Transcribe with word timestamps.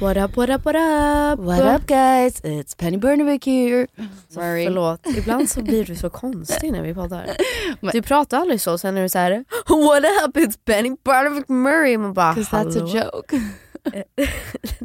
What 0.00 0.16
up, 0.16 0.36
what 0.36 0.50
up, 0.50 0.64
what 0.64 0.76
up? 0.76 1.38
What 1.40 1.62
up 1.62 1.86
guys? 1.86 2.40
It's 2.44 2.74
Penny 2.74 2.96
Burnevik 2.96 3.44
here. 3.44 3.86
Så 4.28 4.40
Förlåt, 4.40 5.06
ibland 5.16 5.50
så 5.50 5.62
blir 5.62 5.84
du 5.84 5.96
så 5.96 6.10
konstig 6.10 6.72
när 6.72 6.82
vi 6.82 6.94
poddar. 6.94 7.36
Du 7.92 8.02
pratar 8.02 8.38
aldrig 8.40 8.60
så, 8.60 8.78
sen 8.78 8.96
är 8.96 9.02
du 9.02 9.08
såhär 9.08 9.44
What 9.66 10.04
up, 10.28 10.36
it's 10.36 10.58
Penny 10.64 10.96
Burnevik 11.04 11.48
Murray. 11.48 11.98
Man 11.98 12.14
bara 12.14 12.34
Cause 12.34 12.56
that's 12.56 12.84
a 12.84 13.04
joke. 13.04 13.40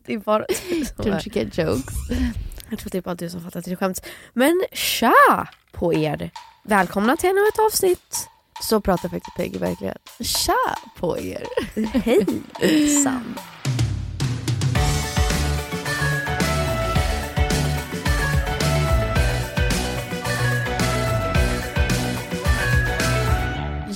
det 0.06 0.14
är 0.14 0.18
bara 0.18 0.46
Don't 0.98 1.28
you 1.28 1.46
get 1.46 1.58
jokes? 1.58 1.94
Jag 2.70 2.80
tror 2.80 2.90
det 2.92 2.98
är 2.98 3.02
bara 3.02 3.16
du 3.16 3.30
som 3.30 3.42
fattar 3.44 3.60
att 3.60 3.68
är 3.68 3.76
skämt. 3.76 4.06
Men 4.34 4.64
tja 4.72 5.48
på 5.72 5.94
er! 5.94 6.32
Välkomna 6.64 7.18
till 7.18 7.30
ännu 7.30 7.42
ett 7.54 7.60
avsnitt. 7.60 8.28
Så 8.62 8.82
pratar 8.82 9.10
faktiskt 9.10 9.38
Peggy 9.38 9.60
verkligen. 9.60 9.98
Tja 10.20 10.76
på 11.00 11.20
er. 11.20 11.44
Hej 11.94 12.88
Sam. 13.04 13.36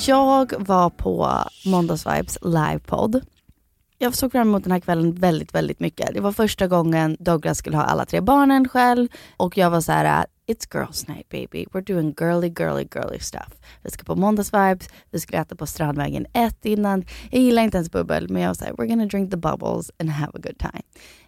Jag 0.08 0.54
var 0.58 0.90
på 0.90 1.30
Måndagsvibes 1.66 2.38
livepodd. 2.42 3.22
Jag 3.98 4.16
såg 4.16 4.32
fram 4.32 4.48
emot 4.48 4.64
den 4.64 4.72
här 4.72 4.80
kvällen 4.80 5.14
väldigt, 5.14 5.56
väldigt 5.56 5.80
mycket. 5.80 6.14
Det 6.14 6.22
var 6.22 6.32
första 6.32 6.68
gången 6.68 7.18
Douglas 7.20 7.58
skulle 7.58 7.78
ha 7.78 7.84
alla 7.84 8.06
tre 8.06 8.22
barnen 8.22 8.70
själv 8.70 9.08
och 9.38 9.58
jag 9.58 9.70
var 9.70 9.82
så 9.82 9.92
här: 9.92 10.26
It's 10.48 10.76
girls 10.76 11.08
night 11.08 11.30
baby. 11.30 11.66
We're 11.66 11.94
doing 11.94 12.14
girly, 12.20 12.54
girly, 12.60 12.88
girly 12.96 13.20
stuff. 13.20 13.54
Vi 13.82 13.92
ska 13.92 14.04
på 14.04 14.16
måndagsvibes, 14.16 14.90
vi 15.12 15.20
skulle 15.20 15.42
äta 15.42 15.56
på 15.56 15.66
Strandvägen 15.66 16.26
1 16.34 16.66
innan. 16.66 17.06
Jag 17.32 17.42
gillar 17.42 17.64
inte 17.64 17.78
ens 17.78 17.92
bubbel 17.92 18.30
men 18.30 18.42
jag 18.42 18.50
var 18.50 18.56
så 18.56 18.66
här, 18.66 18.74
we're 18.74 18.88
gonna 18.88 19.06
drink 19.06 19.32
the 19.32 19.38
bubbles 19.38 19.92
and 20.00 20.10
have 20.10 20.32
a 20.36 20.40
good 20.44 20.58
time. 20.58 20.84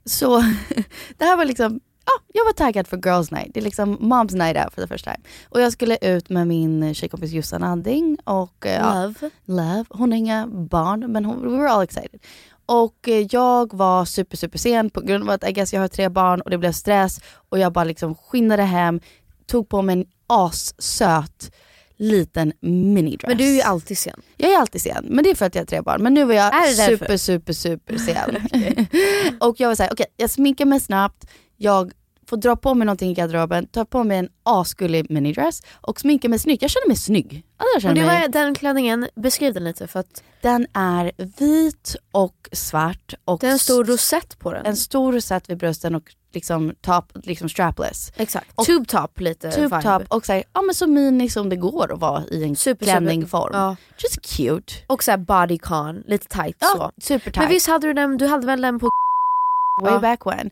Så 0.05 0.39
det 1.17 1.25
här 1.25 1.37
var 1.37 1.45
liksom 1.45 1.79
ja, 2.05 2.11
jag 2.33 2.45
var 2.45 2.53
taggad 2.53 2.87
för 2.87 2.97
girls 2.97 3.31
night. 3.31 3.53
Det 3.53 3.59
är 3.59 3.63
liksom 3.63 3.97
moms 3.99 4.33
night 4.33 4.57
out 4.57 4.73
for 4.73 4.81
the 4.81 4.87
first 4.87 5.03
time. 5.03 5.17
Och 5.49 5.61
jag 5.61 5.71
skulle 5.71 5.97
ut 6.01 6.29
med 6.29 6.47
min 6.47 6.93
tjejkompis 6.93 7.31
Jossan 7.31 7.63
Anding 7.63 8.17
och 8.23 8.65
eh, 8.65 9.03
Love. 9.03 9.29
Love. 9.45 9.85
Hon 9.89 10.11
har 10.11 10.17
inga 10.17 10.47
barn 10.47 11.11
men 11.11 11.25
hon, 11.25 11.41
we 11.41 11.57
were 11.57 11.69
all 11.69 11.83
excited. 11.83 12.19
Och 12.65 13.07
eh, 13.07 13.27
jag 13.31 13.73
var 13.73 14.05
super 14.05 14.37
super 14.37 14.57
sen 14.57 14.89
på 14.89 15.01
grund 15.01 15.23
av 15.23 15.29
att 15.29 15.49
I 15.49 15.51
guess 15.51 15.73
jag 15.73 15.81
har 15.81 15.87
tre 15.87 16.09
barn 16.09 16.41
och 16.41 16.49
det 16.49 16.57
blev 16.57 16.71
stress 16.71 17.19
och 17.49 17.59
jag 17.59 17.73
bara 17.73 17.85
liksom 17.85 18.15
skinnade 18.15 18.63
hem, 18.63 18.99
tog 19.45 19.69
på 19.69 19.81
mig 19.81 19.93
en 19.93 20.05
assöt 20.27 21.51
liten 21.97 22.53
minidress. 22.59 23.27
Men 23.27 23.37
du 23.37 23.43
är 23.43 23.53
ju 23.53 23.61
alltid 23.61 23.97
sen. 23.97 24.21
Jag 24.37 24.53
är 24.53 24.57
alltid 24.57 24.81
sen, 24.81 25.05
men 25.09 25.23
det 25.23 25.29
är 25.29 25.35
för 25.35 25.45
att 25.45 25.55
jag 25.55 25.61
har 25.61 25.65
tre 25.65 25.81
barn. 25.81 26.03
Men 26.03 26.13
nu 26.13 26.25
var 26.25 26.33
jag 26.33 26.75
super 26.75 27.17
super 27.17 27.53
super 27.53 27.97
sen. 27.97 28.35
och 29.39 29.59
jag 29.59 29.67
var 29.67 29.75
såhär, 29.75 29.93
okej 29.93 30.05
jag 30.17 30.29
sminkar 30.29 30.65
mig 30.65 30.79
snabbt, 30.79 31.25
jag 31.57 31.91
får 32.29 32.37
dra 32.37 32.55
på 32.55 32.73
mig 32.73 32.85
någonting 32.85 33.11
i 33.11 33.13
garderoben, 33.13 33.67
ta 33.67 33.85
på 33.85 34.03
mig 34.03 34.17
en 34.17 34.29
asgullig 34.43 35.11
minidress 35.11 35.61
och 35.81 35.99
sminka 35.99 36.29
mig 36.29 36.39
snyggt. 36.39 36.61
Jag 36.61 36.71
känner 36.71 36.87
mig 36.87 36.97
snygg. 36.97 37.45
Alltså, 37.57 37.65
jag 37.73 37.75
Och 37.77 37.81
känner 37.81 38.13
det 38.13 38.21
var 38.21 38.27
den 38.45 38.55
klänningen, 38.55 39.07
beskriv 39.15 39.53
den 39.53 39.63
lite 39.63 39.87
för 39.87 39.99
att 39.99 40.23
Den 40.41 40.67
är 40.73 41.11
vit 41.39 41.95
och 42.11 42.49
svart. 42.51 43.13
Och 43.25 43.39
det 43.39 43.47
är 43.47 43.51
en 43.51 43.59
stor 43.59 43.85
rosett 43.85 44.39
på 44.39 44.51
den. 44.53 44.65
en 44.65 44.75
stor 44.75 45.13
rosett 45.13 45.49
vid 45.49 45.57
brösten 45.57 45.95
och 45.95 46.15
liksom, 46.33 46.73
top, 46.81 47.11
liksom 47.23 47.49
strapless. 47.49 48.11
Exakt. 48.15 48.47
Och- 48.55 48.65
Tube 48.65 48.85
top 48.85 49.19
lite 49.19 49.51
Tube 49.51 49.81
top 49.81 50.03
och 50.07 50.25
så, 50.25 50.33
här, 50.33 50.43
ja, 50.53 50.61
men 50.61 50.75
så 50.75 50.87
mini 50.87 51.29
som 51.29 51.49
det 51.49 51.55
går 51.55 51.93
att 51.93 51.99
vara 51.99 52.23
i 52.31 52.43
en 52.43 52.55
Super, 52.55 52.85
klänningform. 52.85 53.47
super. 53.47 53.57
Ja. 53.59 53.75
Just 53.97 54.21
cute. 54.35 54.73
Och 54.87 55.03
såhär 55.03 55.17
bodycon, 55.17 56.03
lite 56.07 56.27
tight 56.27 56.57
så. 56.59 56.77
Ja, 56.77 56.91
super 57.01 57.23
tight. 57.31 57.35
Men 57.37 57.49
visst 57.49 57.67
hade 57.67 57.87
du 57.87 57.93
den, 57.93 58.17
du 58.17 58.27
hade 58.27 58.47
väl 58.47 58.61
den 58.61 58.79
på 58.79 58.89
Way 59.81 59.93
Ja. 59.93 59.99
back 59.99 60.25
when. 60.25 60.49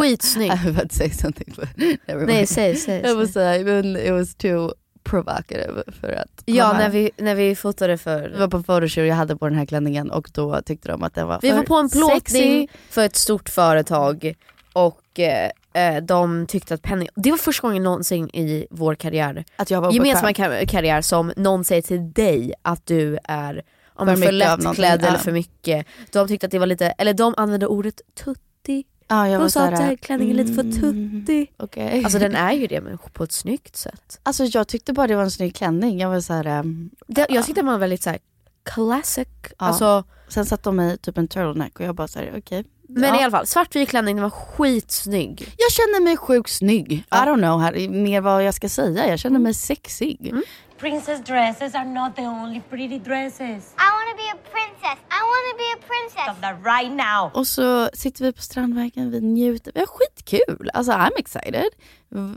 skitsnygg? 0.00 0.46
I 0.52 0.56
was 0.56 0.66
about 0.66 0.90
to 0.90 0.94
say 0.96 1.10
something 1.10 1.54
but 1.56 1.68
never 2.08 2.26
Nej 2.26 2.34
mind. 2.36 2.48
säg, 2.48 2.76
säg. 2.76 2.98
It 3.00 3.04
säg. 3.06 3.14
was, 3.14 3.36
uh, 3.36 3.96
it 4.06 4.12
was 4.12 4.34
too 4.34 4.72
provocative 5.04 5.82
för 6.00 6.12
att 6.12 6.42
Ja 6.44 6.72
när 6.72 6.88
vi, 6.90 7.10
när 7.16 7.34
vi 7.34 7.54
fotade 7.56 7.92
Vi 7.92 7.98
för... 7.98 8.34
var 8.38 8.48
på 8.48 8.62
photoshoot 8.62 9.02
och 9.02 9.06
jag 9.06 9.14
hade 9.14 9.36
på 9.36 9.48
den 9.48 9.58
här 9.58 9.66
klänningen 9.66 10.10
och 10.10 10.30
då 10.34 10.62
tyckte 10.62 10.88
de 10.88 11.02
att 11.02 11.14
den 11.14 11.26
var 11.26 11.38
Vi 11.42 11.48
för 11.50 11.56
var 11.56 11.64
på 11.64 11.74
en 11.76 11.88
plåtning 11.90 12.68
för 12.90 13.04
ett 13.04 13.16
stort 13.16 13.48
företag 13.48 14.34
och 14.72 15.20
eh, 15.20 15.50
eh, 15.96 16.02
de 16.02 16.46
tyckte 16.46 16.74
att 16.74 16.82
Penny, 16.82 17.08
det 17.14 17.30
var 17.30 17.38
första 17.38 17.66
gången 17.68 17.82
någonsin 17.82 18.28
i 18.32 18.66
vår 18.70 18.94
karriär, 18.94 19.44
Att 19.56 19.70
jag 19.70 19.80
var 19.80 19.92
gemensamma 19.92 20.32
karriär 20.66 21.00
som 21.00 21.32
någon 21.36 21.64
säger 21.64 21.82
till 21.82 22.12
dig 22.12 22.52
att 22.62 22.86
du 22.86 23.18
är 23.24 23.62
om 23.96 24.06
För 24.06 24.16
för, 24.16 24.32
lättklädd 24.32 25.02
eller 25.04 25.12
ja. 25.12 25.18
för 25.18 25.32
mycket. 25.32 25.86
De 26.12 26.28
tyckte 26.28 26.46
att 26.46 26.50
det 26.50 26.58
var 26.58 26.66
lite, 26.66 26.86
eller 26.86 27.14
de 27.14 27.34
använde 27.36 27.66
ordet 27.66 28.00
tutti. 28.24 28.84
Ja, 29.08 29.28
jag 29.28 29.40
De 29.40 29.50
sa 29.50 29.60
att 29.60 29.76
såhär, 29.76 29.88
här 29.88 29.96
klänningen 29.96 30.38
är 30.38 30.44
lite 30.44 30.54
för 30.54 30.62
mm, 30.62 31.24
tutti. 31.24 31.46
Okej. 31.56 32.04
Alltså 32.04 32.18
den 32.18 32.34
är 32.34 32.52
ju 32.52 32.66
det 32.66 32.80
men 32.80 32.98
på 32.98 33.24
ett 33.24 33.32
snyggt 33.32 33.76
sätt. 33.76 34.20
Alltså 34.22 34.44
jag 34.44 34.68
tyckte 34.68 34.92
bara 34.92 35.06
det 35.06 35.16
var 35.16 35.22
en 35.22 35.30
snygg 35.30 35.54
klänning. 35.54 36.00
Jag 36.00 36.08
var 36.08 36.20
såhär, 36.20 36.60
um, 36.60 36.90
Det, 37.06 37.26
jag 37.28 37.46
tyckte 37.46 37.60
den 37.60 37.66
var 37.66 37.78
väldigt 37.78 38.02
så 38.02 38.10
här, 38.10 38.18
classic. 38.64 39.28
Ja. 39.42 39.54
Alltså, 39.56 40.04
Sen 40.28 40.46
satte 40.46 40.62
de 40.62 40.76
mig 40.76 40.98
typ 40.98 41.18
en 41.18 41.28
turtleneck 41.28 41.80
och 41.80 41.86
jag 41.86 41.94
bara 41.94 42.08
såhär 42.08 42.34
okej. 42.38 42.64
men 42.88 43.02
ja. 43.14 43.20
i 43.20 43.22
alla 43.22 43.30
fall, 43.30 43.46
svartvit 43.46 43.88
klänning, 43.88 44.16
den 44.16 44.22
var 44.22 44.30
skitsnygg. 44.30 45.54
Jag 45.56 45.72
känner 45.72 46.04
mig 46.04 46.16
sjukt 46.16 46.50
snygg. 46.50 47.04
Ja. 47.10 47.24
I 47.24 47.28
don't 47.28 47.38
know 47.38 47.60
här, 47.60 47.88
mer 47.88 48.20
vad 48.20 48.44
jag 48.44 48.54
ska 48.54 48.68
säga. 48.68 49.08
Jag 49.08 49.18
känner 49.18 49.38
mig 49.38 49.54
sexig. 49.54 50.34
Princess 50.78 51.20
dresses 51.20 51.74
are 51.74 51.84
not 51.84 52.16
the 52.16 52.22
only 52.22 52.60
pretty 52.60 52.98
dresses. 52.98 53.74
I 53.78 53.88
want 53.96 54.08
to 54.10 54.16
be 54.16 54.28
a 54.28 54.38
princess. 54.52 54.98
I 55.10 55.20
want 55.30 55.44
to 55.50 55.54
be 55.56 55.68
a 55.76 55.80
princess. 55.88 56.24
Stop 56.24 56.40
that 56.40 56.56
right 56.64 56.92
now. 56.92 57.30
Och 57.34 57.46
så 57.46 57.90
sitter 57.92 58.24
vi 58.24 58.32
på 58.32 58.42
Strandvägen, 58.42 59.10
vi 59.10 59.20
njuter. 59.20 59.72
Vi 59.74 59.80
har 59.80 59.86
skitkul. 59.86 60.70
Alltså 60.74 60.92
I'm 60.92 61.18
excited. 61.18 61.68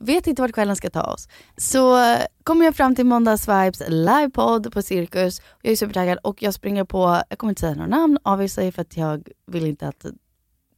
Vet 0.02 0.28
inte 0.28 0.42
vart 0.42 0.52
kvällen 0.52 0.76
ska 0.76 0.90
ta 0.90 1.04
oss. 1.04 1.28
Så 1.58 1.98
kommer 2.44 2.66
jag 2.66 2.76
fram 2.76 2.96
till 2.96 3.06
Måndags 3.06 3.48
Vibes 3.48 3.82
livepodd 3.88 4.74
på 4.74 4.82
Cirkus. 4.82 5.42
Jag 5.62 5.72
är 5.72 5.76
supertaggad 5.76 6.18
och 6.24 6.44
jag 6.44 6.54
springer 6.54 6.84
på, 6.84 7.22
jag 7.30 7.38
kommer 7.38 7.52
inte 7.52 7.62
säga 7.62 7.76
några 7.76 7.88
namn 7.88 8.18
obviously 8.24 8.72
för 8.72 8.82
att 8.82 8.98
jag 8.98 9.28
vill 9.48 9.66
inte 9.66 9.88
att, 9.88 10.06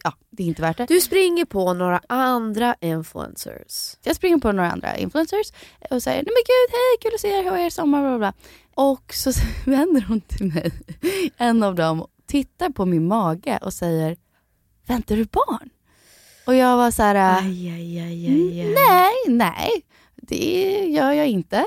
ja 0.04 0.14
det 0.30 0.44
är 0.44 0.48
inte 0.48 0.62
värt 0.62 0.78
det. 0.78 0.86
Du 0.86 1.02
springer 1.02 1.46
på 1.46 1.74
några 1.74 2.02
andra 2.08 2.76
influencers. 2.82 3.98
Jag 4.04 4.16
springer 4.16 4.38
på 4.38 4.52
några 4.52 4.72
andra 4.72 4.98
influencers 4.98 5.52
och 5.90 6.04
säger 6.04 6.24
nej 6.24 6.34
men 6.34 6.44
gud 6.46 6.72
hej 6.72 6.98
kul 7.02 7.12
att 7.16 7.22
se 7.22 7.28
er, 7.28 7.44
hur 7.44 7.52
är 7.52 7.66
er 7.66 7.70
sommar? 7.70 8.02
Bla, 8.02 8.18
bla. 8.18 8.34
Och 8.76 9.14
så 9.14 9.32
vänder 9.66 10.02
hon 10.02 10.22
till 10.22 10.46
mig, 10.46 10.72
en 11.38 11.64
av 11.64 11.76
dem, 11.76 12.08
tittar 12.26 12.70
på 12.70 12.86
min 12.86 13.08
mage 13.08 13.60
och 13.62 13.74
säger 13.74 14.18
väntar 14.88 15.16
du 15.16 15.26
barn? 15.26 15.70
Och 16.46 16.56
jag 16.56 16.78
var 16.78 16.92
så 16.92 17.04
här, 17.04 17.16
äh, 17.16 17.46
Aj, 17.46 17.70
aj, 17.70 18.00
aj, 18.00 18.74
nej, 18.74 19.14
nej, 19.28 19.72
det 20.16 20.86
gör 20.90 21.12
jag 21.12 21.28
inte. 21.28 21.60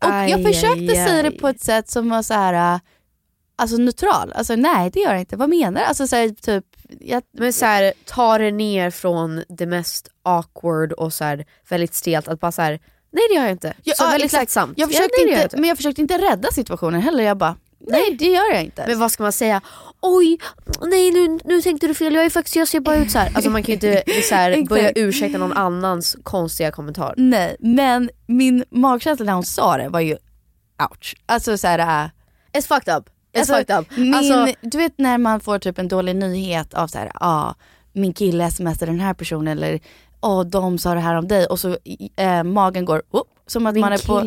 och 0.00 0.08
jag 0.08 0.42
försökte 0.42 0.94
säga 0.94 1.22
det 1.22 1.30
på 1.30 1.48
ett 1.48 1.60
sätt 1.60 1.90
som 1.90 2.08
var 2.08 2.22
så 2.22 2.34
här, 2.34 2.74
äh, 2.74 2.80
alltså 3.62 3.76
neutral. 3.76 4.32
Alltså 4.32 4.56
nej 4.56 4.90
det 4.90 5.00
gör 5.00 5.10
jag 5.10 5.20
inte, 5.20 5.36
vad 5.36 5.48
menar 5.48 5.80
du? 5.80 5.86
Alltså 5.86 6.06
så 6.06 6.16
här, 6.16 6.28
typ, 6.28 6.64
jag, 7.00 7.22
Men 7.38 7.52
så 7.52 7.64
här, 7.64 7.92
ta 8.04 8.38
det 8.38 8.50
ner 8.50 8.90
från 8.90 9.44
det 9.48 9.66
mest 9.66 10.08
awkward 10.22 10.92
och 10.92 11.12
så 11.12 11.24
här, 11.24 11.44
väldigt 11.68 11.94
stelt 11.94 12.28
att 12.28 12.40
bara 12.40 12.52
så 12.52 12.62
här, 12.62 12.70
nej 13.12 13.22
det 13.30 13.34
gör 13.34 13.42
jag 13.42 13.50
inte. 13.52 13.74
Ja, 13.82 13.94
så 13.94 14.04
ja, 14.04 14.08
väldigt 14.08 14.24
exakt. 14.24 14.42
lättsamt. 14.42 14.78
jag 14.78 14.86
Ja, 14.86 14.88
försökte 14.88 15.16
nej, 15.16 15.24
det 15.26 15.30
gör 15.30 15.38
jag 15.38 15.46
inte, 15.46 15.56
men 15.56 15.68
jag 15.68 15.76
försökte 15.76 16.02
inte 16.02 16.18
rädda 16.18 16.50
situationen 16.50 17.00
heller. 17.00 17.24
Jag 17.24 17.36
bara, 17.36 17.56
nej 17.88 18.16
det 18.18 18.24
gör 18.24 18.52
jag 18.52 18.62
inte. 18.64 18.84
Men 18.88 18.98
vad 18.98 19.12
ska 19.12 19.22
man 19.22 19.32
säga? 19.32 19.60
Oj, 20.00 20.38
nej 20.82 21.10
nu, 21.10 21.38
nu 21.44 21.62
tänkte 21.62 21.86
du 21.86 21.94
fel, 21.94 22.14
jag, 22.14 22.24
är 22.24 22.30
faktiskt, 22.30 22.56
jag 22.56 22.68
ser 22.68 22.80
bara 22.80 22.96
ut 22.96 23.10
så 23.10 23.18
här. 23.18 23.30
Alltså 23.34 23.50
man 23.50 23.62
kan 23.62 23.66
ju 23.68 23.74
inte 23.74 24.02
så 24.28 24.34
här, 24.34 24.68
börja 24.68 24.90
ursäkta 24.94 25.38
någon 25.38 25.52
annans 25.52 26.16
konstiga 26.22 26.70
kommentar. 26.70 27.14
Nej, 27.16 27.56
men 27.60 28.10
min 28.26 28.64
magkänsla 28.70 29.26
när 29.26 29.32
hon 29.32 29.44
sa 29.44 29.76
det 29.76 29.88
var 29.88 30.00
ju 30.00 30.16
ouch. 30.90 31.16
Alltså 31.26 31.58
så 31.58 31.66
här, 31.66 32.04
äh, 32.04 32.10
It's 32.52 32.68
fucked 32.68 32.96
up. 32.96 33.08
Alltså, 33.38 33.58
up. 33.58 33.86
Min, 33.96 34.14
Alltså, 34.14 34.54
du 34.60 34.78
vet 34.78 34.98
när 34.98 35.18
man 35.18 35.40
får 35.40 35.58
typ 35.58 35.78
en 35.78 35.88
dålig 35.88 36.16
nyhet 36.16 36.74
av 36.74 36.86
så 36.86 36.98
här, 36.98 37.12
ah, 37.14 37.54
min 37.92 38.12
kille 38.12 38.50
smsar 38.50 38.86
den 38.86 39.00
här 39.00 39.14
personen 39.14 39.58
eller 39.58 39.80
åh 40.20 40.44
de 40.44 40.78
sa 40.78 40.94
det 40.94 41.00
här 41.00 41.14
om 41.14 41.28
dig 41.28 41.46
och 41.46 41.60
så 41.60 41.76
äh, 42.16 42.42
magen 42.42 42.84
går 42.84 43.02
upp. 43.10 43.28
Som 43.46 43.66
att 43.66 43.74
min 43.74 43.80
man 43.80 43.92
är 43.92 44.06
på... 44.06 44.20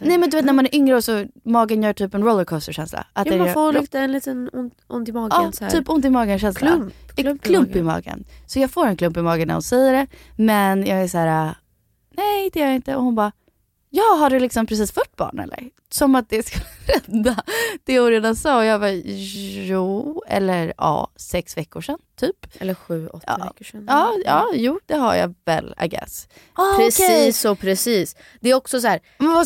Nej 0.00 0.18
men 0.18 0.30
du 0.30 0.36
vet 0.36 0.44
när 0.44 0.52
man 0.52 0.66
är 0.66 0.74
yngre 0.74 0.96
och 0.96 1.04
så 1.04 1.26
magen 1.44 1.82
gör 1.82 1.92
typ 1.92 2.14
en 2.14 2.22
rollercoaster 2.22 2.72
känsla. 2.72 3.06
Att 3.12 3.26
ja, 3.26 3.36
man 3.36 3.52
får 3.52 3.72
lite, 3.72 3.98
en 3.98 4.12
liten 4.12 4.50
ont, 4.52 4.74
ont 4.86 5.08
i 5.08 5.12
magen. 5.12 5.30
Ja, 5.30 5.52
så 5.52 5.64
här. 5.64 5.70
typ 5.70 5.88
ont 5.88 6.04
i 6.04 6.10
magen 6.10 6.38
känsla. 6.38 6.68
klump. 6.68 6.92
Klump, 7.16 7.42
Klump, 7.42 7.76
i 7.76 7.82
magen. 7.82 8.24
Så 8.46 8.58
jag 8.58 8.70
får 8.70 8.86
en 8.86 8.96
klump 8.96 9.16
i 9.16 9.22
magen 9.22 9.48
när 9.48 9.54
hon 9.54 9.62
säger 9.62 9.92
det. 9.92 10.06
Men 10.36 10.86
jag 10.86 11.02
är 11.02 11.08
så 11.08 11.18
här, 11.18 11.54
nej 12.16 12.50
det 12.52 12.60
gör 12.60 12.66
jag 12.66 12.76
inte. 12.76 12.96
Och 12.96 13.04
hon 13.04 13.14
bara, 13.14 13.32
ja 13.94 14.16
har 14.18 14.30
du 14.30 14.38
liksom 14.40 14.66
precis 14.66 14.92
fött 14.92 15.16
barn 15.16 15.38
eller? 15.38 15.70
Som 15.90 16.14
att 16.14 16.28
det 16.30 16.46
skulle 16.46 16.64
rädda 16.86 17.36
det 17.84 17.98
hon 18.00 18.10
redan 18.10 18.36
sa. 18.36 18.56
Och 18.58 18.64
jag 18.64 18.80
bara, 18.80 18.90
jo, 18.92 20.22
eller 20.28 20.72
ja, 20.78 21.08
sex 21.16 21.56
veckor 21.56 21.80
sedan 21.80 21.98
typ. 22.20 22.36
Eller 22.58 22.74
sju, 22.74 23.08
åtta 23.08 23.24
Ja. 23.38 23.44
veckor 23.44 23.64
sedan. 23.64 23.84
Ja, 23.88 24.12
ja, 24.24 24.50
jo 24.54 24.80
det 24.86 24.94
har 24.94 25.14
jag 25.14 25.34
väl 25.44 25.74
I 25.84 25.88
guess. 25.88 26.28
Ah, 26.52 26.76
Precis 26.76 27.04
okej. 27.06 27.32
så 27.32 27.54
precis. 27.56 28.16
Det 28.40 28.50
är 28.50 28.54
också 28.54 28.80
så 28.80 28.88
här, 28.88 29.00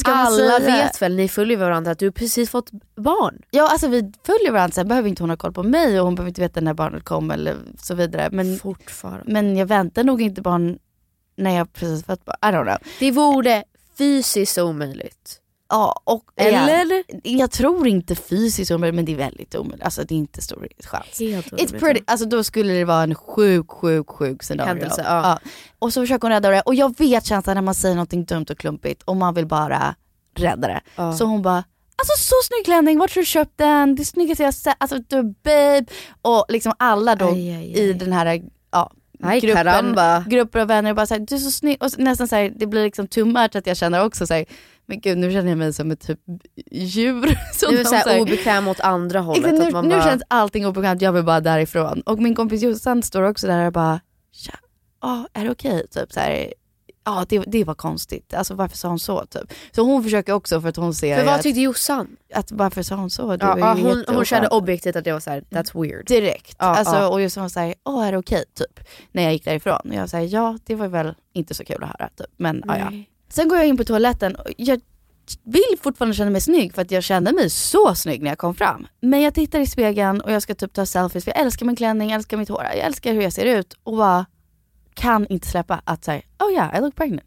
alla 0.05 0.59
vet 0.59 1.03
väl, 1.03 1.17
ni 1.17 1.29
följer 1.29 1.57
varandra, 1.59 1.91
att 1.91 1.99
du 1.99 2.13
precis 2.13 2.51
fått 2.51 2.71
barn. 2.97 3.43
Ja 3.51 3.69
alltså 3.71 3.89
vi 3.89 4.13
följer 4.27 4.53
varandra, 4.53 4.73
sen 4.75 4.89
behöver 4.89 5.09
inte 5.09 5.23
hon 5.23 5.31
ha 5.31 5.37
koll 5.37 5.53
på 5.53 5.63
mig 5.63 6.01
och 6.01 6.07
hon 6.07 6.15
behöver 6.15 6.29
inte 6.29 6.41
veta 6.41 6.61
när 6.61 6.75
barnet 6.75 7.05
kom 7.05 7.31
eller 7.31 7.57
så 7.79 7.95
vidare. 7.95 8.29
Men, 8.33 8.59
Fortfarande. 8.59 9.33
men 9.33 9.57
jag 9.57 9.67
väntar 9.67 10.05
nog 10.05 10.23
inte 10.23 10.43
barn 10.43 10.79
när 11.37 11.57
jag 11.57 11.73
precis 11.73 12.05
fött 12.05 12.25
barn. 12.25 12.37
I 12.43 12.47
don't 12.57 12.65
know. 12.65 12.79
Det 13.01 13.11
vore 13.11 13.65
fysiskt 13.99 14.59
omöjligt. 14.59 15.41
Ja, 15.69 16.03
och 16.05 16.25
Eller? 16.37 17.03
Jag 17.23 17.51
tror 17.51 17.87
inte 17.89 18.15
fysiskt 18.15 18.71
omöjligt 18.71 18.95
men 18.95 19.05
det 19.05 19.13
är 19.13 19.17
väldigt 19.17 19.55
omöjligt. 19.55 19.85
Alltså 19.85 20.05
det 20.05 20.15
är 20.15 20.19
inte 20.19 20.43
stor 20.43 20.69
chans. 20.81 21.21
It's 21.21 21.79
pretty, 21.79 22.01
alltså 22.07 22.27
då 22.27 22.45
skulle 22.45 22.73
det 22.73 22.85
vara 22.85 23.03
en 23.03 23.15
sjuk, 23.15 23.71
sjuk, 23.71 24.11
sjuk 24.11 24.43
scenario. 24.43 24.69
Händelse, 24.69 25.03
ja. 25.05 25.39
Och 25.79 25.93
så 25.93 26.03
försöker 26.03 26.23
hon 26.23 26.31
rädda 26.31 26.51
det. 26.51 26.61
Och 26.61 26.75
jag 26.75 26.99
vet 26.99 27.25
känslan 27.25 27.55
när 27.55 27.63
man 27.63 27.75
säger 27.75 27.95
någonting 27.95 28.25
dumt 28.25 28.47
och 28.51 28.59
klumpigt 28.59 29.03
och 29.03 29.17
man 29.17 29.35
vill 29.35 29.47
bara 29.47 29.95
rädda 30.37 30.69
det. 30.69 30.81
Ja. 30.97 31.13
Så 31.13 31.25
hon 31.25 31.43
bara, 31.43 31.65
alltså 31.97 32.13
så 32.19 32.35
snygg 32.45 32.65
klänning, 32.65 32.99
vart 32.99 33.15
har 33.15 33.23
du 33.23 33.27
köpt 33.27 33.59
den? 33.59 33.95
Det 33.95 34.05
snyggaste 34.05 34.43
jag 34.43 34.55
sett, 34.55 34.77
alltså 34.79 34.99
du 34.99 35.23
babe. 35.23 35.87
Och 36.23 36.45
liksom 36.49 36.73
alla 36.79 37.15
då 37.15 37.29
Aj, 37.29 37.55
aj, 37.55 37.79
i 37.79 37.91
aj. 37.91 37.95
den 37.95 38.13
här 38.13 38.43
ja, 38.71 38.93
Aj, 39.23 39.41
gruppen, 39.41 39.95
grupper 40.29 40.61
av 40.61 40.69
vänner 40.69 40.91
och 40.91 40.97
bara 40.97 41.07
såhär, 41.07 41.21
du 41.29 41.35
är 41.35 41.39
så 41.39 41.51
snygg. 41.51 41.83
Och 41.83 41.99
nästan 41.99 42.29
såhär, 42.29 42.53
det 42.57 42.67
blir 42.67 42.85
liksom 42.85 43.07
too 43.07 43.25
much 43.25 43.57
att 43.57 43.67
jag 43.67 43.77
känner 43.77 44.05
också 44.05 44.27
såhär, 44.27 44.45
men 44.87 45.01
gud 45.01 45.19
nu 45.19 45.33
känner 45.33 45.49
jag 45.49 45.59
mig 45.59 45.73
som 45.73 45.91
ett 45.91 46.01
typ 46.07 46.21
djur. 46.71 47.21
Du 47.61 47.75
är 47.79 47.79
de 47.79 47.85
så 47.85 47.95
här 47.95 48.03
såhär- 48.03 48.21
obekväm 48.21 48.69
åt 48.69 48.81
andra 48.81 49.21
hållet. 49.21 49.45
Exakt, 49.45 49.59
nu 49.59 49.67
att 49.67 49.73
man 49.73 49.85
nu 49.85 49.91
bara, 49.91 50.03
känns 50.05 50.23
allting 50.29 50.67
obekant, 50.67 51.03
jag 51.03 51.13
vill 51.13 51.25
bara 51.25 51.41
därifrån. 51.41 52.01
Och 52.01 52.19
min 52.19 52.35
kompis 52.35 52.63
Jossan 52.63 53.03
står 53.03 53.23
också 53.23 53.47
där 53.47 53.67
och 53.67 53.73
bara, 53.73 54.01
ja, 54.47 54.55
ah, 55.01 55.25
är 55.33 55.45
det 55.45 55.51
okej? 55.51 55.87
Typ 55.91 56.13
så 56.13 56.21
här, 56.21 56.53
ja 57.07 57.25
det, 57.29 57.39
det 57.47 57.65
var 57.65 57.75
konstigt, 57.75 58.35
alltså 58.35 58.55
varför 58.55 58.77
sa 58.77 58.89
hon 58.89 58.99
så? 58.99 59.27
Typ. 59.27 59.53
Så 59.73 59.83
hon 59.83 60.03
försöker 60.03 60.33
också 60.33 60.61
för 60.61 60.69
att 60.69 60.77
hon 60.77 60.95
ser 60.95 61.17
för 61.19 61.25
vad 61.25 61.35
att, 61.35 61.43
tyckte 61.43 61.61
Jossan? 61.61 62.17
att 62.35 62.53
varför 62.53 62.83
sa 62.83 62.95
hon 62.95 63.11
så? 63.11 63.37
Det 63.37 63.45
Ja, 63.47 63.55
var 63.55 63.59
ja, 63.59 63.75
hon, 63.75 64.05
hon 64.17 64.25
kände 64.25 64.49
objektivt 64.49 64.97
att 64.97 65.05
det 65.05 65.13
var 65.13 65.21
så 65.21 65.31
här, 65.31 65.41
that's 65.41 65.83
weird. 65.83 66.07
Direkt. 66.07 66.57
Ja, 66.59 66.65
alltså, 66.67 66.97
ja. 66.97 67.09
Och 67.09 67.21
just 67.21 67.37
hon 67.37 67.51
säger, 67.51 67.75
åh 67.85 68.07
är 68.07 68.13
det 68.13 68.19
okej? 68.19 68.45
Typ. 68.55 68.81
När 69.13 69.23
jag 69.23 69.33
gick 69.33 69.45
därifrån. 69.45 69.81
Och 69.85 69.95
jag 69.95 70.09
säger, 70.11 70.29
ja 70.35 70.59
det 70.67 70.75
var 70.75 70.89
väl 70.89 71.15
inte 71.33 71.55
så 71.55 71.65
kul 71.65 71.85
att 71.85 71.89
höra. 72.01 72.09
Typ. 72.09 72.27
Men 72.37 72.63
ja, 72.67 72.79
ja. 72.79 72.91
Nej. 72.91 73.11
Sen 73.29 73.49
går 73.49 73.59
jag 73.59 73.67
in 73.67 73.77
på 73.77 73.85
toaletten 73.85 74.37
och 74.37 74.47
jag 74.57 74.81
vill 75.45 75.79
fortfarande 75.81 76.17
känna 76.17 76.31
mig 76.31 76.41
snygg 76.41 76.75
för 76.75 76.83
att 76.83 76.91
jag 76.91 77.03
kände 77.03 77.33
mig 77.33 77.51
så 77.51 77.95
snygg 77.95 78.23
när 78.23 78.31
jag 78.31 78.39
kom 78.39 78.55
fram. 78.55 78.87
Men 79.01 79.23
jag 79.23 79.35
tittar 79.35 79.61
i 79.61 79.67
spegeln 79.67 80.21
och 80.21 80.33
jag 80.33 80.43
ska 80.43 80.55
typ 80.55 80.73
ta 80.73 80.87
selfies 80.87 81.25
för 81.25 81.31
jag 81.31 81.41
älskar 81.41 81.67
min 81.67 81.77
klänning, 81.77 82.11
jag 82.11 82.17
älskar 82.17 82.37
mitt 82.37 82.49
hår, 82.49 82.63
jag 82.63 82.77
älskar 82.77 83.13
hur 83.15 83.23
jag 83.23 83.33
ser 83.33 83.45
ut 83.45 83.75
och 83.83 83.97
bara 83.97 84.27
kan 84.97 85.27
inte 85.27 85.47
släppa 85.49 85.81
att 85.85 86.05
säga, 86.05 86.23
oh 86.39 86.53
yeah 86.53 86.79
I 86.79 86.81
look 86.81 86.97
pregnant. 86.97 87.27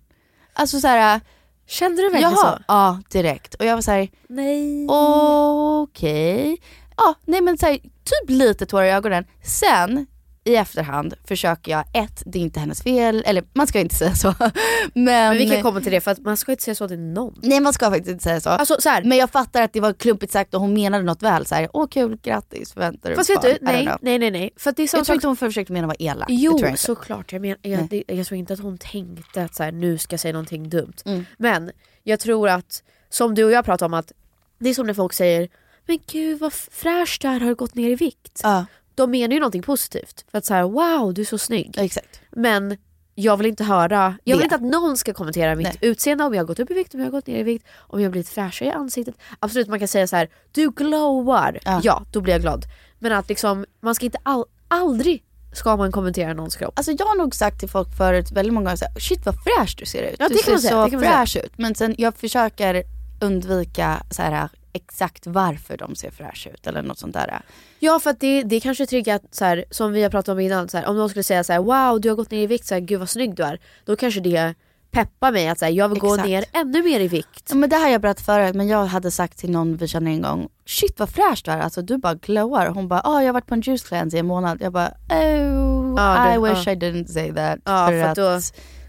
Alltså 0.54 0.80
såhär, 0.80 1.22
Kände 1.68 2.02
du 2.02 2.10
verkligen 2.10 2.32
jaha, 2.32 2.58
så? 2.58 2.64
ja 2.68 3.00
direkt. 3.12 3.54
Och 3.56 3.66
jag 3.66 3.76
var 3.76 3.82
såhär, 3.82 4.08
Nej. 4.28 4.88
okej. 4.90 6.58
Ja, 6.98 7.16
nej 7.26 7.42
men 7.42 7.58
såhär, 7.58 7.78
typ 7.82 8.30
lite 8.30 8.66
tårar 8.66 8.86
i 8.86 8.92
ögonen. 8.92 9.26
Sen 9.44 10.08
i 10.44 10.56
efterhand 10.56 11.14
försöker 11.28 11.72
jag, 11.72 11.84
ett, 11.94 12.24
det 12.26 12.40
är 12.40 12.44
inte 12.44 12.60
hennes 12.60 12.84
fel, 12.84 13.24
eller 13.26 13.44
man 13.54 13.68
ska 13.68 13.80
inte 13.80 13.96
säga 13.96 14.16
så. 14.16 14.34
Men, 14.94 15.04
Men 15.04 15.38
vi 15.38 15.50
kan 15.50 15.64
komma 15.64 15.82
till 15.82 15.92
det 15.92 16.02
för 16.02 16.12
att 16.12 16.20
man 16.20 16.38
ska 16.38 16.52
inte 16.52 16.64
säga 16.64 16.76
så 16.76 16.88
till 16.88 17.00
någon. 17.00 17.40
Nej 17.44 17.60
man 17.60 17.74
ska 17.74 17.90
faktiskt 17.90 18.10
inte 18.10 18.24
säga 18.24 18.40
så. 18.40 18.50
Alltså 18.50 18.78
så 18.80 18.90
här, 18.90 19.04
Men 19.04 19.18
jag 19.18 19.30
fattar 19.30 19.62
att 19.62 19.74
det 19.74 19.80
var 19.80 19.94
klumpigt 19.94 20.34
sagt 20.34 20.54
och 20.54 20.62
hon 20.62 20.74
menade 20.74 21.04
något 21.04 21.24
väl. 21.24 21.46
Så 21.46 21.56
här, 21.56 21.70
Åh 21.74 21.88
kul, 21.88 22.18
grattis, 22.24 22.74
förväntar 22.74 23.10
du 23.10 23.16
fast 23.16 23.30
vet 23.30 23.42
du, 23.42 23.58
nej, 23.62 23.90
nej 24.02 24.20
nej 24.20 24.32
nej. 24.32 24.50
För 24.58 24.70
att 24.70 24.76
det 24.76 24.82
är 24.82 24.84
Jag 24.84 24.92
tror 24.92 25.04
sak 25.04 25.16
inte 25.16 25.28
hon 25.28 25.38
försökte 25.38 25.74
mena 25.74 25.88
vara 25.88 25.98
elak. 26.00 26.28
det 26.28 26.34
Jo 26.34 26.60
jag 26.62 26.80
såklart, 26.80 27.34
jag, 27.34 27.42
men, 27.42 27.56
jag, 27.62 27.90
det, 27.90 28.04
jag 28.08 28.28
tror 28.28 28.38
inte 28.38 28.54
att 28.54 28.60
hon 28.60 28.78
tänkte 28.78 29.44
att 29.44 29.56
så 29.56 29.64
här, 29.64 29.72
nu 29.72 29.98
ska 29.98 30.14
jag 30.14 30.20
säga 30.20 30.34
någonting 30.34 30.70
dumt. 30.70 30.96
Mm. 31.06 31.26
Men 31.38 31.72
jag 32.04 32.20
tror 32.20 32.50
att, 32.50 32.84
som 33.10 33.36
du 33.36 33.44
och 33.44 33.52
jag 33.52 33.66
pratar 33.66 33.86
om 33.86 33.94
att 33.94 34.12
det 34.60 34.70
är 34.70 34.74
som 34.74 34.88
när 34.88 34.94
folk 34.94 35.14
säger 35.14 35.50
Men 35.86 36.00
gud 36.12 36.40
vad 36.40 36.54
fräscht 36.54 37.22
du 37.22 37.28
är, 37.28 37.40
har 37.40 37.56
gått 37.56 37.76
ner 37.76 37.90
i 37.90 37.96
vikt? 37.96 38.40
Ja, 38.44 38.66
De 39.00 39.12
menar 39.12 39.34
ju 39.34 39.40
någonting 39.40 39.62
positivt. 39.62 40.26
För 40.32 40.38
att 40.38 40.46
så 40.46 40.54
här, 40.54 40.64
wow 40.64 41.14
du 41.14 41.22
är 41.22 41.26
så 41.26 41.38
snygg. 41.38 41.76
exakt. 41.78 42.22
Men 42.32 42.78
jag 43.16 43.38
vill 43.38 43.48
inte 43.48 43.64
höra, 43.64 44.18
jag 44.24 44.36
vill 44.36 44.40
Det. 44.40 44.44
inte 44.44 44.56
att 44.56 44.62
någon 44.62 44.98
ska 44.98 45.14
kommentera 45.14 45.56
mitt 45.56 45.68
Nej. 45.68 45.78
utseende, 45.82 46.24
om 46.24 46.34
jag 46.34 46.42
har 46.42 46.48
gått 46.48 46.60
upp 46.60 46.72
i 46.72 46.74
vikt, 46.74 46.94
om 46.94 47.00
jag 47.00 47.08
har 47.08 47.12
gått 47.12 47.28
ner 47.28 47.40
i 47.40 47.44
vikt, 47.44 47.66
om 47.78 48.00
jag 48.00 48.08
har 48.08 48.12
blivit 48.12 48.30
fräschare 48.30 48.70
i 48.70 48.72
ansiktet. 48.72 49.16
Absolut 49.40 49.68
man 49.68 49.80
kan 49.80 49.88
säga 49.88 50.08
så 50.08 50.16
här: 50.16 50.30
du 50.52 50.72
glowar. 50.72 51.60
Ja. 51.66 51.82
Ja. 51.84 52.04
då 52.12 52.22
blir 52.22 52.34
jag 52.34 52.42
glad. 52.42 52.66
Men 53.00 53.12
att 53.12 53.30
liksom, 53.30 53.66
man 53.82 53.96
ska 53.96 54.06
inte 54.06 54.18
all, 54.24 54.46
aldrig 54.68 55.24
ska 55.54 55.78
man 55.78 55.92
kommentera 55.92 56.34
någons 56.34 56.56
kropp. 56.56 56.74
Alltså 56.78 56.92
jag 56.92 57.06
har 57.06 57.16
nog 57.18 57.36
sagt 57.36 57.60
till 57.60 57.70
folk 57.70 57.98
förut 57.98 58.32
väldigt 58.32 58.54
många 58.54 58.66
gånger 58.66 58.76
så 58.78 58.86
här, 58.86 59.00
shit 59.00 59.26
vad 59.26 59.36
fräsch 59.44 59.76
du 59.78 59.86
ser 59.86 60.04
ut. 60.04 60.16
Ja, 60.20 60.30
du 60.30 60.36
ser 60.36 60.58
säga, 60.58 60.90
så 60.90 61.00
fräsch 61.00 61.38
ut. 61.44 61.52
Men 61.58 61.76
sen 61.76 61.96
jag 61.98 62.16
försöker 62.16 62.84
undvika 63.22 64.04
så 64.12 64.22
här, 64.22 64.50
exakt 64.82 65.28
varför 65.28 65.78
de 65.78 65.96
ser 65.96 66.12
fräscha 66.12 66.50
ut 66.50 66.68
eller 66.68 66.82
något 66.82 67.00
sånt 67.00 67.14
där. 67.14 67.42
Ja 67.80 68.00
för 68.00 68.10
att 68.10 68.20
det, 68.20 68.44
det 68.44 68.60
kanske 68.60 68.86
triggar 68.86 69.16
att, 69.16 69.36
så 69.36 69.46
här, 69.46 69.66
som 69.72 69.92
vi 69.92 70.04
har 70.04 70.10
pratat 70.10 70.34
om 70.34 70.40
innan, 70.40 70.70
så 70.70 70.78
här, 70.78 70.86
om 70.88 70.98
någon 70.98 71.10
skulle 71.10 71.24
säga 71.24 71.44
så 71.44 71.54
här: 71.54 71.60
wow 71.60 72.02
du 72.02 72.10
har 72.10 72.16
gått 72.16 72.32
ner 72.32 72.44
i 72.44 72.48
vikt, 72.48 72.66
så 72.66 72.74
här, 72.76 72.82
gud 72.82 73.00
vad 73.00 73.10
snygg 73.10 73.36
du 73.36 73.44
är. 73.44 73.60
Då 73.86 73.96
kanske 73.96 74.20
det 74.20 74.54
peppa 74.92 75.32
mig 75.32 75.48
att 75.48 75.60
så 75.60 75.66
här, 75.66 75.72
jag 75.72 75.90
vill 75.90 76.00
gå 76.00 76.14
Exakt. 76.14 76.30
ner 76.30 76.46
ännu 76.54 76.84
mer 76.84 77.00
i 77.00 77.08
vikt. 77.08 77.46
Ja, 77.50 77.56
Men 77.56 77.70
det 77.70 77.76
här 77.76 77.84
har 77.84 77.92
jag 77.92 78.02
berättat 78.02 78.26
förut, 78.26 78.56
men 78.56 78.68
jag 78.68 78.86
hade 78.86 79.12
sagt 79.12 79.38
till 79.38 79.52
någon 79.52 79.78
vi 79.78 79.88
känner 79.88 80.12
en 80.12 80.22
gång, 80.22 80.50
shit 80.66 81.00
vad 81.00 81.10
fräsch 81.10 81.42
du 81.46 81.52
är, 81.52 81.60
alltså 81.60 81.82
du 81.82 81.98
bara 81.98 82.14
glowar. 82.14 82.68
Hon 82.68 82.88
bara, 82.88 83.02
ah, 83.04 83.20
jag 83.22 83.28
har 83.28 83.34
varit 83.34 83.48
på 83.48 83.54
en 83.54 83.62
juice 83.62 83.84
cleanse 83.84 84.18
i 84.18 84.20
en 84.20 84.26
månad. 84.26 84.58
Jag 84.62 84.74
bara, 84.74 84.92
oh, 85.10 86.32
I 86.32 86.34
det- 86.34 86.50
wish 86.50 86.68
ja. 86.68 86.72
I 86.72 86.76
didn't 86.76 87.08
say 87.08 87.34
that. 87.34 87.60
Ja, 87.66 87.88
för 87.88 88.02
att 88.04 88.16
då- 88.16 88.40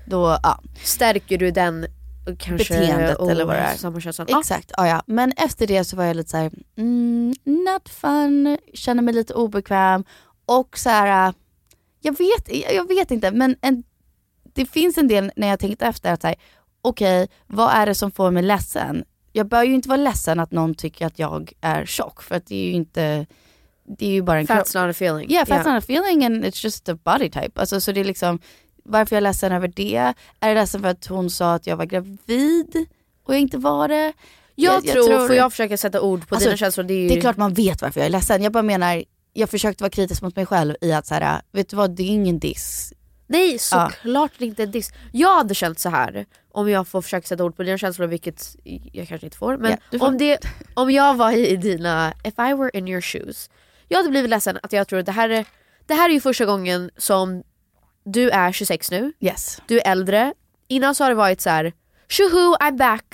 då 0.06 0.38
ja. 0.42 0.60
Stärker 0.84 1.38
du 1.38 1.50
den 1.50 1.86
kanske 2.36 2.74
Beteendet 2.74 3.18
eller 3.30 3.44
vad 3.44 3.56
det 3.56 3.60
är. 3.60 3.76
Exakt, 4.38 4.72
ja, 4.76 4.88
ja. 4.88 5.02
men 5.06 5.32
efter 5.36 5.66
det 5.66 5.84
så 5.84 5.96
var 5.96 6.04
jag 6.04 6.16
lite 6.16 6.30
såhär, 6.30 6.50
mm, 6.76 7.34
not 7.44 7.88
fun, 7.88 8.58
känner 8.74 9.02
mig 9.02 9.14
lite 9.14 9.34
obekväm 9.34 10.04
och 10.46 10.78
så 10.78 10.88
här. 10.90 11.28
äh, 11.28 11.34
jag 12.00 12.18
vet, 12.18 12.72
jag, 12.74 12.88
vet 12.88 13.10
inte 13.10 13.30
men 13.30 13.56
en, 13.60 13.82
det 14.54 14.66
finns 14.66 14.98
en 14.98 15.08
del 15.08 15.32
när 15.36 15.48
jag 15.48 15.58
tänkt 15.58 15.82
efter 15.82 16.12
att 16.12 16.22
säga, 16.22 16.34
okej 16.82 17.28
vad 17.46 17.70
är 17.72 17.86
det 17.86 17.94
som 17.94 18.10
får 18.10 18.30
mig 18.30 18.42
ledsen? 18.42 19.04
Jag 19.32 19.46
bör 19.48 19.62
ju 19.62 19.74
inte 19.74 19.88
vara 19.88 19.96
ledsen 19.96 20.40
att 20.40 20.50
någon 20.52 20.74
tycker 20.74 21.06
att 21.06 21.18
jag 21.18 21.52
är 21.60 21.86
tjock 21.86 22.22
för 22.22 22.34
att 22.34 22.46
det 22.46 22.56
är 22.56 22.64
ju 22.64 22.72
inte, 22.72 23.26
det 23.98 24.06
är 24.06 24.10
ju 24.10 24.22
bara 24.22 24.38
en 24.38 24.46
kropp. 24.46 24.58
Fat's 24.58 24.86
not 24.86 24.90
a 24.90 24.96
feeling. 24.96 25.30
Yeah, 25.30 25.46
fat's 25.46 25.72
not 25.74 25.84
a 25.84 25.86
feeling 25.86 26.24
and 26.24 26.44
it's 26.44 26.64
just 26.64 26.88
a 26.88 26.98
body 27.04 27.30
type. 27.30 27.60
Alltså, 27.60 27.80
så 27.80 27.92
det 27.92 28.00
är 28.00 28.04
liksom, 28.04 28.38
varför 28.84 29.16
jag 29.16 29.18
är 29.18 29.22
ledsen 29.22 29.52
över 29.52 29.68
det? 29.68 29.96
Är 30.40 30.48
jag 30.48 30.54
ledsen 30.54 30.80
för 30.80 30.88
att 30.88 31.06
hon 31.06 31.30
sa 31.30 31.54
att 31.54 31.66
jag 31.66 31.76
var 31.76 31.84
gravid 31.84 32.86
och 33.24 33.34
jag 33.34 33.40
inte 33.40 33.58
var 33.58 33.88
det? 33.88 34.12
Jag, 34.54 34.86
tror, 34.86 35.26
får 35.26 35.36
jag 35.36 35.50
försöka 35.52 35.76
sätta 35.76 36.00
ord 36.00 36.28
på 36.28 36.34
Alltså, 36.34 36.48
dina 36.48 36.56
känslor, 36.56 36.84
det 36.84 36.94
är 36.94 37.02
ju... 37.02 37.08
Det 37.08 37.16
är 37.16 37.20
klart 37.20 37.36
man 37.36 37.54
vet 37.54 37.82
varför 37.82 38.00
jag 38.00 38.06
är 38.06 38.10
ledsen. 38.10 38.42
Jag 38.42 38.52
bara 38.52 38.62
menar, 38.62 39.04
jag 39.32 39.50
försökte 39.50 39.84
vara 39.84 39.90
kritisk 39.90 40.22
mot 40.22 40.36
mig 40.36 40.46
själv 40.46 40.74
i 40.80 40.92
att 40.92 41.06
så 41.06 41.14
här, 41.14 41.40
vet 41.52 41.68
du 41.68 41.76
vad, 41.76 41.90
det 41.90 42.02
är 42.02 42.06
ingen 42.08 42.38
diss. 42.38 42.92
Nej 43.26 43.58
såklart 43.58 44.32
det 44.38 44.44
inte 44.44 44.62
är 44.62 44.66
diss. 44.66 44.90
Jag 45.12 45.36
hade 45.36 45.54
känt 45.54 45.78
så 45.78 45.88
här 45.88 46.26
om 46.52 46.70
jag 46.70 46.88
får 46.88 47.02
försöka 47.02 47.26
sätta 47.26 47.44
ord 47.44 47.56
på 47.56 47.62
dina 47.62 47.78
känslor, 47.78 48.06
vilket 48.06 48.56
jag 48.92 49.08
kanske 49.08 49.26
inte 49.26 49.36
får. 49.36 49.56
Men 49.56 49.76
Ja, 49.90 49.98
får. 49.98 50.06
om, 50.06 50.18
det, 50.18 50.38
om 50.74 50.90
jag 50.90 51.14
var 51.14 51.32
i 51.32 51.56
dina, 51.56 52.12
if 52.24 52.34
I 52.38 52.54
were 52.54 52.70
in 52.74 52.88
your 52.88 53.00
shoes. 53.00 53.50
Jag 53.88 53.98
hade 53.98 54.10
blivit 54.10 54.30
ledsen 54.30 54.58
att 54.62 54.72
jag 54.72 54.88
tror 54.88 54.98
att 54.98 55.06
det 55.06 55.12
här 55.12 55.28
är, 55.28 55.44
det 55.86 55.94
här 55.94 56.08
är 56.08 56.12
ju 56.14 56.20
första 56.20 56.44
gången 56.44 56.90
som 56.96 57.42
du 58.04 58.30
är 58.30 58.52
26 58.52 58.90
nu, 58.90 59.12
Yes. 59.20 59.62
du 59.66 59.80
är 59.80 59.90
äldre. 59.90 60.34
Innan 60.68 60.94
så 60.94 61.04
har 61.04 61.08
det 61.10 61.14
varit 61.16 61.40
så 61.40 61.50
här, 61.50 61.72
tjoho 62.08 62.56
I'm 62.60 62.76
back. 62.78 63.04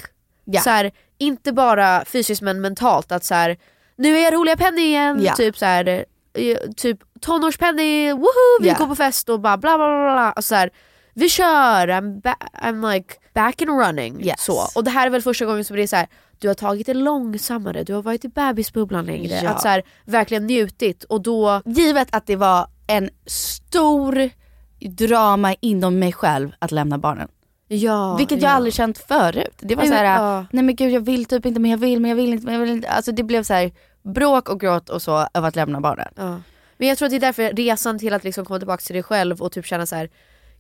Ja. 0.45 0.61
Så 0.61 0.71
här, 0.71 0.90
inte 1.19 1.52
bara 1.52 2.05
fysiskt 2.05 2.43
men 2.43 2.61
mentalt 2.61 3.12
att 3.12 3.25
så 3.25 3.35
här, 3.35 3.57
nu 3.97 4.19
är 4.19 4.23
jag 4.25 4.35
roliga 4.35 4.57
Penny 4.57 4.83
igen. 4.83 5.23
Ja. 5.23 5.35
Typ 5.35 5.59
så 5.59 5.64
här, 5.64 6.05
eh, 6.35 6.57
typ 6.76 6.99
tonårspenny, 7.21 8.12
woho 8.12 8.61
vi 8.62 8.69
Ja. 8.69 8.75
går 8.78 8.87
på 8.87 8.97
fest 8.97 9.28
och 9.28 9.40
bara 9.40 9.57
bla 9.57 9.76
bla 9.76 9.87
bla. 9.87 10.12
bla. 10.14 10.33
Och 10.33 10.45
så 10.45 10.55
här, 10.55 10.71
vi 11.14 11.28
kör, 11.28 11.88
I'm, 11.88 12.21
ba- 12.21 12.47
I'm 12.62 12.93
like 12.95 13.14
back 13.35 13.62
and 13.62 13.71
running. 13.71 14.25
Yes. 14.25 14.45
Så. 14.45 14.69
Och 14.75 14.85
det 14.85 14.90
här 14.90 15.07
är 15.07 15.11
väl 15.11 15.23
första 15.23 15.45
gången 15.45 15.64
som 15.64 15.76
det 15.76 15.83
är 15.83 15.87
så 15.87 15.97
här, 15.97 16.07
du 16.38 16.49
har 16.49 16.55
tagit 16.55 16.87
det 16.87 16.95
långsammare, 16.95 17.85
du 17.85 17.95
har 17.95 18.02
varit 18.02 18.25
i 18.25 18.28
bebisbubblan 18.28 19.07
längre. 19.07 19.40
Ja. 19.43 19.50
Att 19.50 19.62
så 19.62 19.69
här, 19.69 19.83
verkligen 20.05 20.47
njutit 20.47 21.05
och 21.05 21.23
då 21.23 21.62
Givet 21.64 22.09
att 22.12 22.26
det 22.26 22.37
var 22.37 22.69
en 22.87 23.11
stor 23.26 24.31
drama 24.80 25.54
inom 25.61 25.99
mig 25.99 26.12
själv 26.12 26.50
att 26.59 26.71
lämna 26.71 26.99
barnen. 26.99 27.28
Ja, 27.68 28.16
Vilket 28.16 28.42
ja. 28.42 28.49
jag 28.49 28.56
aldrig 28.56 28.75
känt 28.75 28.99
förut. 28.99 29.54
Det 29.59 29.75
var 29.75 29.85
så 29.85 29.92
här, 29.92 30.04
ja. 30.04 30.47
nej 30.50 30.64
men 30.64 30.76
gud 30.76 30.92
jag 30.92 31.00
vill 31.00 31.25
typ 31.25 31.47
inte 31.47 31.61
men 31.61 31.71
jag 31.71 31.78
vill 31.78 32.00
men 32.00 32.09
jag 32.09 32.16
vill 32.16 32.33
inte 32.33 32.45
men 32.45 32.54
jag 32.54 32.61
vill 32.61 32.71
inte. 32.71 32.88
Alltså 32.88 33.12
det 33.12 33.23
blev 33.23 33.42
så 33.42 33.54
här 33.54 33.73
bråk 34.02 34.49
och 34.49 34.61
gråt 34.61 34.88
och 34.88 35.02
så 35.02 35.28
över 35.35 35.49
att 35.49 35.56
lämna 35.56 35.80
barnen. 35.80 36.09
Ja. 36.16 36.40
Men 36.76 36.88
jag 36.88 36.99
tror 36.99 37.06
att 37.06 37.11
det 37.11 37.16
är 37.16 37.21
därför 37.21 37.52
resan 37.52 37.99
till 37.99 38.12
att 38.12 38.25
liksom 38.25 38.45
komma 38.45 38.59
tillbaka 38.59 38.80
till 38.80 38.95
dig 38.95 39.02
själv 39.02 39.42
och 39.42 39.52
typ 39.52 39.66
känna 39.66 39.87
så 39.87 39.97
här. 39.97 40.11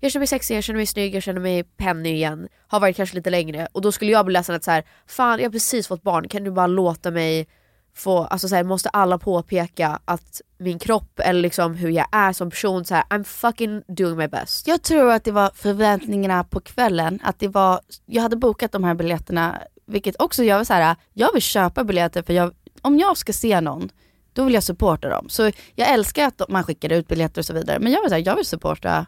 Jag 0.00 0.12
känner 0.12 0.20
mig 0.20 0.26
sexig, 0.26 0.56
jag 0.56 0.64
känner 0.64 0.78
mig 0.78 0.86
snygg, 0.86 1.14
jag 1.14 1.22
känner 1.22 1.40
mig 1.40 1.64
penny 1.64 2.08
igen. 2.08 2.48
Har 2.68 2.80
varit 2.80 2.96
kanske 2.96 3.16
lite 3.16 3.30
längre 3.30 3.68
och 3.72 3.82
då 3.82 3.92
skulle 3.92 4.12
jag 4.12 4.24
bli 4.24 4.32
ledsen 4.32 4.54
att 4.54 4.64
så 4.64 4.70
här, 4.70 4.84
fan 5.06 5.38
jag 5.38 5.46
har 5.46 5.52
precis 5.52 5.88
fått 5.88 6.02
barn, 6.02 6.28
kan 6.28 6.44
du 6.44 6.50
bara 6.50 6.66
låta 6.66 7.10
mig 7.10 7.48
få, 7.96 8.24
alltså 8.24 8.48
så 8.48 8.54
här, 8.54 8.64
måste 8.64 8.88
alla 8.88 9.18
påpeka 9.18 10.00
att 10.04 10.40
min 10.58 10.78
kropp 10.78 11.20
eller 11.20 11.42
liksom 11.42 11.74
hur 11.74 11.90
jag 11.90 12.06
är 12.12 12.32
som 12.32 12.50
person, 12.50 12.84
så 12.84 12.94
här, 12.94 13.04
I'm 13.10 13.24
fucking 13.24 13.82
doing 13.88 14.16
my 14.16 14.28
best. 14.28 14.66
Jag 14.66 14.82
tror 14.82 15.10
att 15.12 15.24
det 15.24 15.32
var 15.32 15.50
förväntningarna 15.54 16.44
på 16.44 16.60
kvällen, 16.60 17.20
att 17.22 17.38
det 17.38 17.48
var, 17.48 17.80
jag 18.06 18.22
hade 18.22 18.36
bokat 18.36 18.72
de 18.72 18.84
här 18.84 18.94
biljetterna, 18.94 19.62
vilket 19.86 20.22
också 20.22 20.44
jag 20.44 20.56
var 20.56 20.64
så 20.64 20.74
här, 20.74 20.96
jag 21.12 21.32
vill 21.32 21.42
köpa 21.42 21.84
biljetter 21.84 22.22
för 22.22 22.32
jag, 22.32 22.52
om 22.82 22.98
jag 22.98 23.16
ska 23.16 23.32
se 23.32 23.60
någon, 23.60 23.88
då 24.32 24.44
vill 24.44 24.54
jag 24.54 24.62
supporta 24.62 25.08
dem. 25.08 25.28
Så 25.28 25.50
jag 25.74 25.88
älskar 25.90 26.26
att 26.26 26.42
man 26.48 26.64
skickar 26.64 26.92
ut 26.92 27.08
biljetter 27.08 27.40
och 27.40 27.46
så 27.46 27.52
vidare, 27.52 27.78
men 27.78 27.92
jag 27.92 28.02
var 28.02 28.08
så 28.08 28.14
här, 28.14 28.22
jag 28.26 28.36
vill 28.36 28.46
supporta 28.46 29.06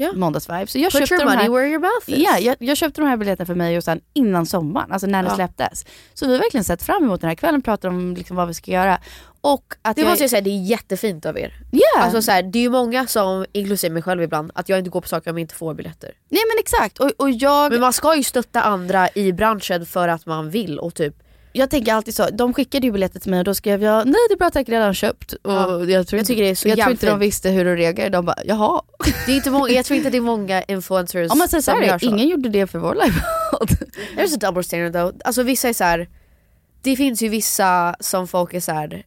Ja. 0.00 0.12
Måndagsvibe. 0.14 0.66
Så 0.66 0.78
jag 0.78 0.92
Put 0.92 0.98
köpte 1.00 1.14
your 1.14 1.24
money 1.24 1.42
här, 1.42 1.50
where 1.50 1.68
your 1.68 1.78
mouth 1.80 2.10
is. 2.10 2.18
Ja, 2.18 2.38
jag, 2.38 2.56
jag 2.58 2.76
köpte 2.76 3.00
de 3.00 3.06
här 3.08 3.16
biljetterna 3.16 3.46
för 3.46 3.54
mig 3.54 3.76
och 3.76 3.84
sen 3.84 4.00
innan 4.12 4.46
sommaren, 4.46 4.92
alltså 4.92 5.06
när 5.06 5.22
det 5.22 5.28
Ja. 5.28 5.34
släpptes. 5.34 5.84
Så 6.14 6.26
vi 6.26 6.32
har 6.32 6.38
verkligen 6.38 6.64
sett 6.64 6.82
fram 6.82 7.04
emot 7.04 7.20
den 7.20 7.28
här 7.28 7.34
kvällen, 7.34 7.62
pratar 7.62 7.88
om 7.88 8.14
liksom 8.14 8.36
vad 8.36 8.48
vi 8.48 8.54
ska 8.54 8.70
göra. 8.70 8.98
Och 9.40 9.74
att 9.82 9.96
Det 9.96 10.02
jag, 10.02 10.08
måste 10.08 10.24
jag 10.24 10.30
säga, 10.30 10.40
det 10.40 10.50
är 10.50 10.62
jättefint 10.62 11.26
av 11.26 11.38
er. 11.38 11.52
Ja. 11.70 12.02
Alltså 12.02 12.22
så 12.22 12.30
här, 12.30 12.42
det 12.42 12.58
är 12.58 12.62
ju 12.62 12.70
många 12.70 13.06
som, 13.06 13.46
inklusive 13.52 13.92
mig 13.94 14.02
själv 14.02 14.22
ibland, 14.22 14.50
att 14.54 14.68
jag 14.68 14.78
inte 14.78 14.90
går 14.90 15.00
på 15.00 15.08
saker 15.08 15.30
om 15.30 15.36
jag 15.38 15.42
inte 15.44 15.54
får 15.54 15.74
biljetter. 15.74 16.12
Nej 16.28 16.42
men 16.48 16.58
exakt, 16.60 16.98
och, 16.98 17.10
och 17.16 17.30
jag... 17.30 17.72
Men 17.72 17.80
man 17.80 17.92
ska 17.92 18.16
ju 18.16 18.22
stötta 18.22 18.62
andra 18.62 19.08
i 19.14 19.32
branschen 19.32 19.86
för 19.86 20.08
att 20.08 20.26
man 20.26 20.50
vill 20.50 20.78
och 20.78 20.94
typ 20.94 21.14
jag 21.52 21.70
tänker 21.70 21.92
alltid 21.94 22.14
så, 22.14 22.28
de 22.30 22.54
skickade 22.54 22.86
ju 22.86 22.92
biljetter 22.92 23.20
till 23.20 23.30
mig 23.30 23.38
och 23.38 23.44
då 23.44 23.54
skrev 23.54 23.82
jag 23.82 24.06
nej 24.06 24.14
det 24.28 24.34
är 24.34 24.38
bra 24.38 24.50
tack 24.50 24.68
redan 24.68 24.94
köpt. 24.94 25.32
Och 25.32 25.52
Ja. 25.52 25.70
jag, 25.70 25.78
tror 25.80 25.88
Jag 25.88 26.02
inte, 26.02 26.24
tycker 26.24 26.42
det 26.42 26.48
är 26.48 26.54
så 26.54 26.68
jag 26.68 26.78
tror 26.78 26.90
inte 26.90 27.06
de 27.06 27.18
visste 27.18 27.50
hur 27.50 27.64
de 27.64 27.76
reagerade, 27.76 28.10
de 28.16 28.24
bara 28.26 28.36
jaha. 28.44 28.82
Det 29.26 29.32
är 29.32 29.36
inte 29.36 29.50
många, 29.50 29.68
jag 29.68 29.84
tror 29.84 29.96
inte 29.96 30.10
det 30.10 30.16
är 30.16 30.20
många 30.20 30.62
influencers 30.62 31.30
Om 31.32 31.38
man 31.38 31.48
säger 31.48 31.98
så. 31.98 32.06
ingen 32.06 32.28
gjorde 32.28 32.48
det 32.48 32.66
för 32.66 32.78
vår 32.78 32.94
livepodd. 32.94 33.88
There's 34.16 34.34
a 34.34 34.38
double 34.40 34.62
standard 34.62 34.92
though. 34.92 35.14
Alltså 35.24 35.42
vissa 35.42 35.68
är 35.68 35.72
så 35.72 35.84
här. 35.84 36.08
det 36.82 36.96
finns 36.96 37.22
ju 37.22 37.28
vissa 37.28 37.96
som 38.00 38.28
folk 38.28 38.54
är 38.54 38.60
såhär, 38.60 39.02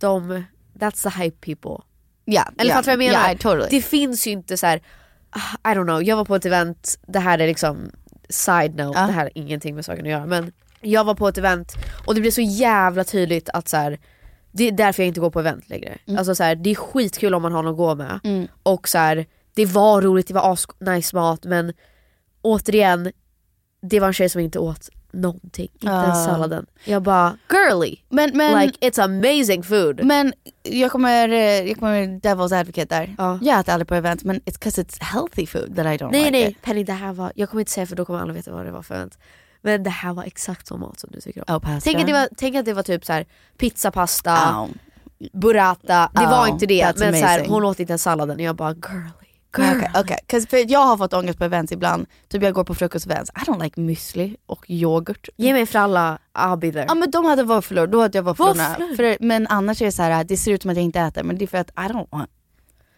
de, 0.00 0.44
that's 0.78 1.02
the 1.12 1.22
hype 1.22 1.54
people. 1.54 1.84
Ja, 2.24 2.44
Eller 2.58 2.70
ja, 2.70 2.76
fattar 2.76 2.92
du 2.92 2.96
vad 2.96 3.04
jag 3.04 3.12
menar? 3.12 3.28
Ja, 3.28 3.34
totally. 3.38 3.66
Det 3.70 3.82
finns 3.82 4.26
ju 4.26 4.30
inte 4.30 4.56
så 4.56 4.66
här. 4.66 4.82
ah, 5.30 5.70
I 5.72 5.74
don't 5.74 5.84
know, 5.84 6.02
jag 6.02 6.16
var 6.16 6.24
på 6.24 6.36
ett 6.36 6.44
event, 6.46 6.98
det 7.06 7.18
här 7.18 7.38
är 7.38 7.46
liksom 7.46 7.90
side 8.28 8.76
note, 8.76 8.98
Ja. 9.00 9.06
det 9.06 9.12
här 9.12 9.22
har 9.22 9.30
ingenting 9.34 9.74
med 9.74 9.84
saken 9.84 10.04
att 10.04 10.10
göra 10.10 10.26
men 10.26 10.52
jag 10.80 11.04
var 11.04 11.14
på 11.14 11.28
ett 11.28 11.38
event 11.38 11.72
och 12.06 12.14
det 12.14 12.20
blev 12.20 12.30
så 12.30 12.40
jävla 12.40 13.04
tydligt 13.04 13.48
att 13.52 13.68
så 13.68 13.76
här, 13.76 13.98
det 14.52 14.68
är 14.68 14.72
därför 14.72 15.02
jag 15.02 15.08
inte 15.08 15.20
går 15.20 15.30
på 15.30 15.40
event 15.40 15.68
längre. 15.68 15.98
Alltså 16.18 16.34
så 16.34 16.42
här, 16.42 16.54
det 16.54 16.70
är 16.70 16.74
skitkul 16.74 17.34
om 17.34 17.42
man 17.42 17.52
har 17.52 17.62
någon 17.62 17.72
att 17.72 17.76
gå 17.78 17.94
med 17.94 18.20
Mm. 18.24 18.48
och 18.62 18.88
så 18.88 18.98
här, 18.98 19.26
det 19.54 19.66
var 19.66 20.02
roligt, 20.02 20.28
det 20.28 20.34
var 20.34 20.52
as 20.52 20.66
nice 20.80 21.16
mat 21.16 21.44
men 21.44 21.72
återigen, 22.42 23.12
det 23.82 24.00
var 24.00 24.06
en 24.06 24.12
tjej 24.12 24.28
som 24.28 24.40
inte 24.40 24.58
åt 24.58 24.88
någonting, 25.12 25.68
inte 25.74 25.86
ens 25.86 26.18
Ah. 26.18 26.24
salladen. 26.24 26.66
Jag 26.84 27.02
bara 27.02 27.38
girly, 27.50 27.96
Men, 28.08 28.36
men, 28.36 28.60
like 28.66 28.78
it's 28.90 29.02
amazing 29.04 29.62
food. 29.62 30.04
men 30.04 30.32
jag 30.62 30.92
kommer, 30.92 31.28
jag 31.66 31.78
kommer 31.78 32.06
devil's 32.20 32.60
advocate 32.60 32.96
där. 32.96 33.14
Ja. 33.18 33.38
Jag 33.42 33.60
äter 33.60 33.72
aldrig 33.72 33.88
på 33.88 33.94
event 33.94 34.24
men 34.24 34.40
it's 34.40 34.58
cause 34.58 34.82
it's 34.82 35.02
healthy 35.02 35.46
food 35.46 35.76
that 35.76 35.86
I 35.86 36.04
don't 36.04 36.10
Nej 36.10 36.20
like 36.24 36.30
nej 36.30 36.50
it. 36.50 36.62
Penny 36.62 36.84
det 36.84 36.92
här 36.92 37.12
var, 37.12 37.32
jag 37.34 37.50
kommer 37.50 37.60
inte 37.60 37.72
säga 37.72 37.86
för 37.86 37.96
då 37.96 38.04
kommer 38.04 38.20
alla 38.20 38.32
veta 38.32 38.52
vad 38.52 38.64
det 38.66 38.70
var 38.72 38.82
för 38.82 38.94
event. 38.94 39.18
Men 39.62 39.82
det 39.82 39.90
här 39.90 40.12
var 40.12 40.24
exakt 40.24 40.66
som 40.66 40.80
mat 40.80 41.00
som 41.00 41.10
du 41.12 41.20
tycker 41.20 41.50
om. 41.50 41.56
Oh. 41.56 41.78
Tänk 41.82 42.00
att, 42.00 42.06
det 42.06 42.12
var, 42.12 42.28
tänk 42.36 42.56
att 42.56 42.64
det 42.64 42.74
var 42.74 42.82
typ 42.82 43.04
så 43.04 43.12
här 43.12 43.26
pizza, 43.58 43.90
pasta, 43.90 44.60
Oh. 44.62 44.68
burrata. 45.32 46.10
Det 46.14 46.26
var 46.26 46.44
Oh, 46.44 46.50
inte 46.50 46.66
det 46.66 46.98
men 46.98 47.12
så 47.14 47.24
här, 47.26 47.46
hon 47.48 47.64
åt 47.64 47.80
inte 47.80 47.90
ens 47.90 48.02
salladen 48.02 48.36
och 48.36 48.42
jag 48.42 48.56
bara 48.56 48.70
girly. 48.74 49.12
Girl. 49.58 49.84
okej. 49.94 50.18
'Cause 50.26 50.46
för 50.48 50.70
jag 50.72 50.80
har 50.80 50.96
fått 50.96 51.14
ångest 51.14 51.38
på 51.38 51.44
events 51.44 51.72
ibland. 51.72 52.06
Typ 52.28 52.42
jag 52.42 52.54
går 52.54 52.64
på 52.64 52.74
frukostevents, 52.74 53.30
I 53.30 53.50
don't 53.50 53.62
like 53.62 53.80
müsli 53.80 54.36
och 54.46 54.70
yoghurt. 54.70 55.28
Ge 55.36 55.52
mig 55.52 55.66
för 55.66 55.78
alla, 55.78 56.18
I'll 56.38 56.56
be 56.56 56.72
there. 56.72 56.84
Ja 56.88 56.94
men 56.94 57.10
de 57.10 57.24
hade 57.24 57.42
våfflor, 57.42 57.86
då 57.86 58.00
hade 58.02 58.18
jag 58.18 58.22
våfflorna. 58.22 58.68
Våfflor? 58.78 58.96
För, 58.96 59.16
men 59.20 59.46
annars 59.46 59.82
är 59.82 59.86
det 59.86 59.92
så 59.92 60.02
här, 60.02 60.24
det 60.24 60.36
ser 60.36 60.52
ut 60.52 60.62
som 60.62 60.70
att 60.70 60.76
jag 60.76 60.84
inte 60.84 61.00
äter 61.00 61.22
men 61.22 61.38
det 61.38 61.44
är 61.44 61.46
för 61.46 61.58
att 61.58 61.70
I 61.70 61.92
don't 61.92 62.06
want 62.10 62.30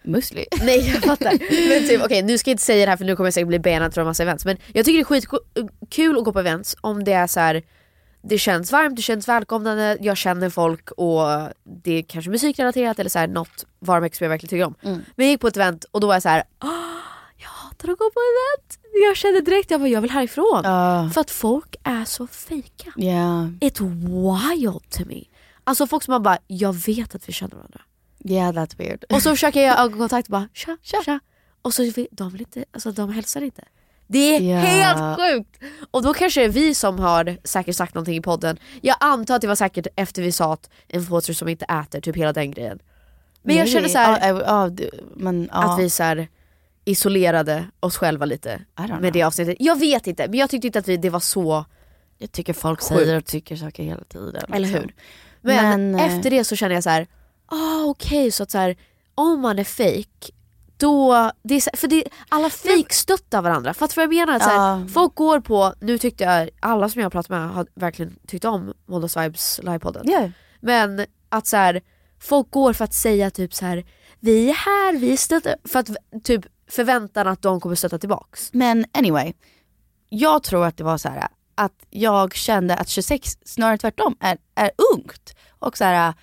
müsli. 0.03 0.45
Nej 0.63 0.91
jag 0.91 1.03
fattar. 1.05 1.33
Men 1.69 1.89
typ, 1.89 2.03
okej 2.05 2.23
nu 2.23 2.39
ska 2.39 2.51
jag 2.51 2.55
inte 2.55 2.63
säga 2.65 2.85
det 2.87 2.91
här 2.91 2.97
för 2.97 3.05
nu 3.05 3.17
kommer 3.17 3.27
jag 3.27 3.35
säkert 3.35 3.49
bli 3.49 3.59
benad 3.59 3.95
från 3.95 4.03
en 4.03 4.07
massa 4.07 4.23
events. 4.23 4.45
Men 4.45 4.57
jag 4.73 4.85
tycker 4.85 4.99
det 4.99 5.03
är 5.03 5.05
skitkul 5.05 6.19
att 6.19 6.25
gå 6.25 6.33
på 6.33 6.41
events 6.41 6.77
om 6.81 7.05
det 7.05 7.13
är 7.13 7.27
så 7.27 7.41
här. 7.41 7.63
Det 8.23 8.39
känns 8.39 8.73
varmt, 8.73 8.97
det 8.97 9.03
känns 9.03 9.29
välkomnande, 9.29 9.97
jag 10.01 10.17
känner 10.17 10.51
folk 10.51 10.91
och 10.91 11.23
det 11.85 11.93
är 11.99 12.03
kanske 12.03 12.31
musikrelaterat 12.31 12.99
eller 12.99 13.11
så 13.11 13.19
här, 13.19 13.29
något 13.29 13.65
varumärke 13.79 14.17
som 14.17 14.25
jag 14.25 14.29
verkligen 14.31 14.51
tycker 14.51 14.65
om. 14.65 14.75
Men 15.17 15.27
jag 15.27 15.29
gick 15.29 15.41
på 15.41 15.49
ett 15.49 15.57
event 15.57 15.85
och 15.91 16.01
då 16.01 16.07
var 16.07 16.15
jag 16.15 16.23
så 16.23 16.29
här. 16.29 16.43
"Ah, 16.59 16.67
jag 17.37 17.49
hatar 17.49 17.89
att 17.93 17.99
gå 17.99 18.11
på 18.11 18.21
event. 18.21 18.79
Jag 19.09 19.17
kände 19.17 19.41
direkt 19.41 19.71
jag 19.71 19.81
bara, 19.81 19.89
jag 19.89 20.01
vill 20.01 20.11
härifrån. 20.11 20.61
Ja. 20.65 21.11
För 21.15 21.21
att 21.21 21.31
folk 21.31 21.77
är 21.85 22.05
så 22.05 22.27
fejka. 22.27 22.93
Yeah, 22.97 23.47
It's 23.61 23.81
wild 23.81 24.91
to 24.91 25.03
me. 25.07 25.25
Alltså 25.65 25.87
folk 25.87 26.03
som 26.03 26.13
man 26.13 26.23
bara, 26.23 26.39
jag 26.47 26.73
vet 26.73 27.15
att 27.15 27.29
vi 27.29 27.33
känner 27.33 27.57
varandra. 27.57 27.81
Yeah 28.25 28.53
that's 28.53 28.79
weird. 28.79 29.05
Och 29.11 29.23
så 29.23 29.31
försöker 29.37 29.61
jag 29.63 29.79
ögonkontakt 29.81 30.29
och 30.29 30.33
bara 30.33 30.49
tja, 30.53 30.77
tja, 30.83 31.21
Och 31.63 31.75
så 31.75 31.83
vill- 31.83 32.09
de 32.11 32.31
vill 32.31 32.41
inte, 32.41 32.65
alltså 32.73 32.93
de 32.93 33.13
hälsar 33.13 33.41
inte. 33.43 33.65
Det 34.07 34.37
är 34.37 34.41
Ja. 34.41 34.57
helt 34.61 35.19
sjukt! 35.21 35.63
Och 35.91 36.03
då 36.03 36.15
kanske 36.15 36.41
det 36.41 36.45
är 36.45 36.49
vi 36.51 36.75
som 36.75 36.99
har 36.99 37.37
säkert 37.45 37.77
sagt 37.77 37.95
någonting 37.95 38.17
i 38.17 38.21
podden. 38.21 38.59
Jag 38.83 38.97
antar 39.01 39.35
att 39.35 39.41
det 39.41 39.47
var 39.47 39.55
säkert 39.55 39.87
efter 39.97 40.23
vi 40.23 40.33
sa 40.33 40.53
att 40.53 40.71
influencers 40.89 41.39
som 41.39 41.49
inte 41.49 41.65
äter, 41.65 42.01
typ 42.01 42.17
hela 42.17 42.33
den 42.33 42.51
grejen. 42.51 42.79
Men 43.43 43.57
jag 43.57 43.69
känner 43.69 43.89
så 43.89 43.99
här, 43.99 44.29
Ja, 44.29 44.39
ja, 44.39 44.43
ja, 44.47 44.69
du- 44.69 44.91
men, 45.17 45.49
ja. 45.53 45.73
att 45.75 45.81
vi 45.81 45.91
så 45.91 46.03
här, 46.03 46.29
isolerade 46.85 47.65
oss 47.81 47.97
själva 47.97 48.25
lite 48.25 48.61
med 49.01 49.13
det 49.13 49.23
avsnittet. 49.23 49.57
Jag 49.61 49.79
vet 49.79 50.07
inte 50.07 50.29
men 50.29 50.39
jag 50.39 50.51
tyckte 50.51 50.67
inte 50.67 50.79
att 50.79 50.89
vi, 50.89 50.97
det 50.97 51.11
var 51.11 51.21
så, 51.21 51.65
Jag 52.19 52.33
tycker 52.33 52.53
folk 52.53 52.81
Sjukt. 52.81 52.89
säger 52.89 53.17
och 53.17 53.25
tycker 53.25 53.57
saker 53.57 53.83
hela 53.83 54.05
tiden. 54.05 54.43
eller 54.49 54.59
liksom. 54.69 54.81
hur? 54.81 54.95
Men, 55.41 55.91
Men, 55.91 56.01
eh, 56.01 56.17
efter 56.17 56.31
det 56.31 56.45
så 56.45 56.57
känner 56.57 56.75
jag 56.75 56.85
så 56.85 56.91
här, 56.91 57.07
ah 57.51 57.85
okej 57.85 58.31
så 58.33 58.43
att 58.43 58.51
så 58.51 58.59
här, 58.59 58.77
om 59.15 59.41
man 59.41 59.59
är 59.59 59.65
fake 59.65 60.33
då, 60.77 61.31
det 61.43 61.55
är 61.55 61.77
för 61.77 61.89
det, 61.89 62.05
alla 62.29 62.51
fake 62.51 62.95
stöttar 62.95 63.43
varandra. 63.43 63.75
För 63.75 63.85
att 63.85 63.93
för 63.93 64.01
jag 64.01 64.11
menar 64.15 64.37
att 64.37 64.43
så 64.43 64.49
här, 64.49 64.57
Ja. 64.57 64.87
folk 64.95 65.15
går 65.15 65.41
på, 65.41 65.75
nu 65.81 65.99
tyckte 65.99 66.25
jag, 66.25 66.51
alla 66.61 66.89
som 66.89 67.01
jag 67.01 67.05
har 67.05 67.11
pratat 67.11 67.31
med 67.31 67.49
har 67.51 67.67
verkligen 67.75 68.17
tyckt 68.27 68.45
om 68.45 68.75
Måndags 68.87 69.17
Vibes 69.17 69.61
livepodden. 69.63 70.03
Ja. 70.07 70.31
Men 70.61 71.07
att 71.29 71.47
så 71.47 71.57
här, 71.57 71.81
folk 72.21 72.51
går 72.51 72.73
för 72.73 72.85
att 72.85 72.95
säga 72.95 73.31
typ 73.31 73.55
så 73.55 73.67
här: 73.67 73.85
vi 74.21 74.51
är 74.51 74.55
här, 74.55 74.99
vi 74.99 75.17
stöttar, 75.17 75.55
för 75.65 75.79
att 75.79 75.89
typ 76.25 76.47
förväntan 76.71 77.29
att 77.29 77.43
de 77.43 77.61
kommer 77.61 77.75
stötta 77.75 77.99
tillbaks. 77.99 78.51
Men 78.53 78.85
anyway, 78.93 79.33
jag 80.09 80.43
tror 80.43 80.67
att 80.67 80.77
det 80.77 80.85
var 80.85 80.99
så 80.99 81.09
här 81.09 81.29
att 81.55 81.87
jag 81.91 82.35
kände 82.35 82.77
att 82.77 82.89
26 82.89 83.39
snarare 83.45 83.79
tvärtom 83.79 84.17
är, 84.21 84.39
är 84.55 84.71
ungt. 84.95 85.35
Och 85.59 85.77
så 85.79 85.85
här, 85.85 86.15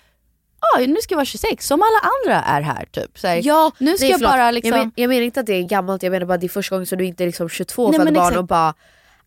ah, 0.60 0.78
nu 0.78 0.96
ska 1.00 1.12
jag 1.12 1.16
vara 1.16 1.24
26 1.24 1.66
som 1.66 1.82
alla 1.82 2.12
andra 2.12 2.42
är 2.42 2.60
här 2.60 2.84
typ. 2.84 3.18
Så 3.18 3.26
här, 3.26 3.40
Ja, 3.44 3.72
nu 3.78 3.96
ska 3.96 4.04
nej, 4.04 4.10
jag 4.10 4.20
bara 4.20 4.50
liksom... 4.50 4.70
jag, 4.70 4.78
men, 4.78 4.92
jag 4.94 5.08
menar 5.08 5.22
inte 5.22 5.40
att 5.40 5.46
det 5.46 5.54
är 5.54 5.62
gammalt, 5.62 6.02
jag 6.02 6.10
menar 6.10 6.26
bara 6.26 6.34
att 6.34 6.40
det 6.40 6.46
är 6.46 6.48
första 6.48 6.74
gången 6.74 6.86
som 6.86 6.98
du 6.98 7.04
inte 7.04 7.24
är 7.24 7.26
liksom 7.26 7.48
22 7.48 7.88
Nej, 7.88 7.98
för 7.98 8.04
men 8.04 8.14
barn 8.14 8.24
exakt. 8.24 8.38
och 8.38 8.44
bara 8.46 8.74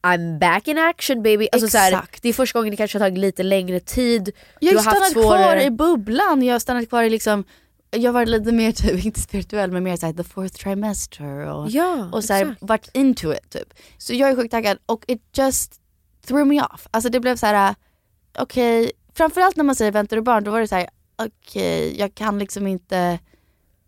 I'm 0.01 0.39
back 0.39 0.67
in 0.67 0.77
action 0.77 1.23
baby. 1.23 1.47
Alltså 1.51 1.67
så 1.67 1.77
här, 1.77 1.91
Exakt. 1.91 2.21
det 2.21 2.29
är 2.29 2.33
första 2.33 2.59
gången 2.59 2.71
det 2.71 2.77
kanske 2.77 2.97
har 2.97 3.05
tagit 3.05 3.19
lite 3.19 3.43
längre 3.43 3.79
tid. 3.79 4.31
Jag 4.59 4.73
har 4.73 4.81
stannat 4.81 5.13
kvar 5.13 5.21
svårare... 5.21 5.63
i 5.63 5.71
bubblan, 5.71 6.43
jag 6.43 6.53
har 6.53 6.59
stannat 6.59 6.89
kvar 6.89 7.03
i 7.03 7.09
liksom 7.09 7.43
jag 7.91 8.11
varit 8.11 8.29
lite 8.29 8.51
mer, 8.51 8.71
typ, 8.71 9.05
inte 9.05 9.21
spirituell 9.21 9.71
men 9.71 9.83
mer 9.83 9.95
såhär 9.97 10.13
the 10.13 10.23
fourth 10.23 10.55
trimester 10.63 11.25
och, 11.25 11.69
Ja, 11.69 12.09
och 12.11 12.23
så 12.23 12.33
här, 12.33 12.41
exakt. 12.41 12.61
varit 12.61 12.89
into 12.93 13.33
it 13.33 13.49
typ. 13.49 13.73
Så 13.97 14.13
jag 14.13 14.29
är 14.29 14.35
sjukt 14.35 14.51
taggad 14.51 14.77
och 14.85 15.05
it 15.07 15.21
just 15.33 15.81
threw 16.27 16.45
me 16.45 16.61
off. 16.61 16.87
Alltså 16.91 17.09
det 17.09 17.19
blev 17.19 17.35
så 17.35 17.45
här: 17.45 17.75
okej, 18.37 18.91
framförallt 19.13 19.55
när 19.55 19.63
man 19.63 19.75
säger 19.75 19.91
väntar 19.91 20.15
du 20.15 20.21
barn 20.21 20.43
då 20.43 20.51
var 20.51 20.59
det 20.59 20.67
så 20.67 20.75
här: 20.75 20.89
okej 21.25 21.99
jag 21.99 22.15
kan 22.15 22.39
liksom 22.39 22.67
inte, 22.67 23.19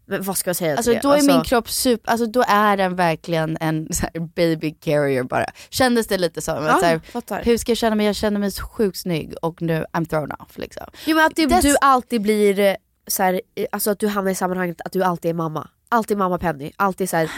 Men 0.05 0.23
vad 0.23 0.37
ska 0.37 0.49
jag 0.49 0.55
säga 0.55 0.75
alltså 0.75 0.91
till 0.91 0.99
då 1.03 1.11
det? 1.13 1.19
är 1.19 1.23
min 1.23 1.43
kropp 1.43 1.69
super, 1.69 2.11
alltså 2.11 2.25
då 2.25 2.43
är 2.47 2.77
den 2.77 2.95
verkligen 2.95 3.57
en 3.59 3.87
baby 4.35 4.71
carrier 4.71 5.23
bara. 5.23 5.45
Kändes 5.69 6.07
det 6.07 6.17
lite 6.17 6.41
som, 6.41 6.65
Ja, 6.65 6.79
så 6.79 6.85
här, 6.85 7.43
hur 7.43 7.57
ska 7.57 7.71
jag 7.71 7.77
känna 7.77 7.95
mig? 7.95 8.05
Jag 8.05 8.15
känner 8.15 8.39
mig 8.39 8.51
så 8.51 8.63
sjukt 8.63 8.97
snygg 8.97 9.33
och 9.41 9.61
nu 9.61 9.85
I'm 9.93 10.05
thrown 10.05 10.31
off 10.31 10.57
liksom. 10.57 10.83
Jo 11.05 11.15
men 11.15 11.25
att 11.25 11.35
det, 11.35 11.61
du 11.61 11.75
alltid 11.81 12.21
blir 12.21 12.59
eh, 12.59 12.75
så 13.07 13.23
här, 13.23 13.41
alltså 13.71 13.91
att 13.91 13.99
du 13.99 14.07
hamnar 14.07 14.31
i 14.31 14.35
sammanhanget 14.35 14.81
att 14.85 14.91
du 14.91 15.03
alltid 15.03 15.29
är 15.29 15.33
mamma. 15.35 15.69
Alltid 15.89 16.17
mamma 16.17 16.37
Penny. 16.37 16.71
Alltid 16.75 17.09
så 17.09 17.17
här, 17.17 17.31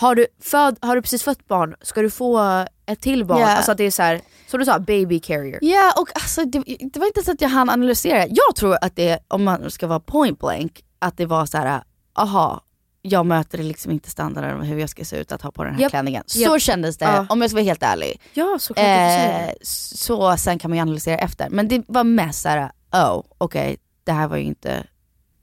har, 0.00 0.14
du 0.14 0.26
föd, 0.42 0.76
har 0.82 0.96
du 0.96 1.02
precis 1.02 1.22
fött 1.22 1.48
barn, 1.48 1.74
ska 1.82 2.02
du 2.02 2.10
få 2.10 2.64
ett 2.86 3.00
till 3.00 3.24
barn? 3.24 3.40
Ja. 3.40 3.46
Alltså 3.56 3.72
att 3.72 3.78
det 3.78 3.84
är 3.84 3.90
så 3.90 4.02
här, 4.02 4.20
som 4.46 4.60
du 4.60 4.66
sa, 4.66 4.78
baby 4.78 5.20
carrier. 5.20 5.58
Ja 5.62 5.92
och 5.96 6.08
alltså 6.14 6.44
det, 6.44 6.58
det 6.92 7.00
var 7.00 7.06
inte 7.06 7.22
så 7.22 7.32
att 7.32 7.40
jag 7.40 7.48
hann 7.48 7.70
analysera. 7.70 8.26
Jag 8.26 8.56
tror 8.56 8.76
att 8.80 8.96
det, 8.96 9.18
om 9.28 9.44
man 9.44 9.70
ska 9.70 9.86
vara 9.86 10.00
point 10.00 10.38
blank, 10.38 10.84
att 10.98 11.16
det 11.16 11.26
var 11.26 11.46
så 11.46 11.58
här: 11.58 11.82
aha, 12.14 12.60
jag 13.02 13.26
möter 13.26 13.58
liksom 13.58 13.92
inte 13.92 14.10
standarden 14.10 14.56
om 14.56 14.62
hur 14.62 14.78
jag 14.78 14.88
ska 14.90 15.04
se 15.04 15.16
ut 15.16 15.32
att 15.32 15.42
ha 15.42 15.50
på 15.50 15.64
den 15.64 15.74
här 15.74 15.80
Japp, 15.80 15.90
klänningen. 15.90 16.22
Så 16.26 16.38
japp. 16.40 16.60
kändes 16.62 16.98
det, 16.98 17.04
Ja. 17.04 17.26
om 17.28 17.40
jag 17.40 17.50
ska 17.50 17.56
vara 17.56 17.64
helt 17.64 17.82
ärlig. 17.82 18.20
Ja 18.32 18.56
såklart 18.60 18.86
Eh, 18.86 19.50
så 19.62 20.36
sen 20.36 20.58
kan 20.58 20.70
man 20.70 20.76
ju 20.78 20.82
analysera 20.82 21.18
efter. 21.18 21.50
Men 21.50 21.68
det 21.68 21.84
var 21.86 22.04
mest 22.04 22.42
såhär, 22.42 22.70
oh 22.92 23.22
okej, 23.38 23.76
det 24.04 24.12
här 24.12 24.28
var 24.28 24.36
ju 24.36 24.42
inte 24.44 24.84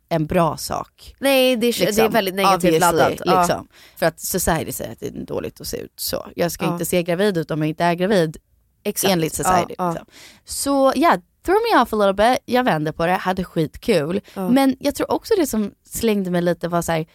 en 0.09 0.25
bra 0.25 0.57
sak. 0.57 1.15
Nej 1.19 1.55
det 1.55 1.67
är, 1.67 1.95
det 1.95 2.01
är 2.01 2.09
väldigt 2.09 2.35
negativt 2.35 2.79
laddat. 2.79 3.21
Ja. 3.25 3.39
Liksom. 3.39 3.67
För 3.95 4.05
att 4.05 4.19
society 4.19 4.71
säger 4.71 4.91
att 4.91 4.99
det 4.99 5.07
är 5.07 5.11
dåligt 5.25 5.61
att 5.61 5.67
se 5.67 5.77
ut 5.77 5.93
så. 5.95 6.27
Jag 6.35 6.51
ska 6.51 6.65
Ja. 6.65 6.73
inte 6.73 6.85
se 6.85 7.03
gravid 7.03 7.37
ut 7.37 7.51
om 7.51 7.61
jag 7.61 7.69
inte 7.69 7.83
är 7.83 7.93
gravid 7.93 8.37
Exakt. 8.83 9.11
enligt 9.11 9.33
society. 9.33 9.75
Ja, 9.77 9.85
ja. 9.85 9.89
Liksom. 9.91 10.05
Så 10.45 10.93
ja, 10.95 11.01
yeah, 11.01 11.19
throw 11.45 11.57
me 11.73 11.81
off 11.81 11.93
a 11.93 11.95
little 11.95 12.29
bit. 12.29 12.39
Jag 12.45 12.63
vände 12.63 12.93
på 12.93 13.05
det, 13.05 13.13
hade 13.13 13.43
skitkul. 13.43 14.21
Ja. 14.33 14.49
Men 14.49 14.75
jag 14.79 14.95
tror 14.95 15.11
också 15.11 15.33
det 15.37 15.47
som 15.47 15.71
slängde 15.83 16.31
mig 16.31 16.41
lite 16.41 16.67
var 16.67 16.81
så 16.81 16.91
här, 16.91 17.05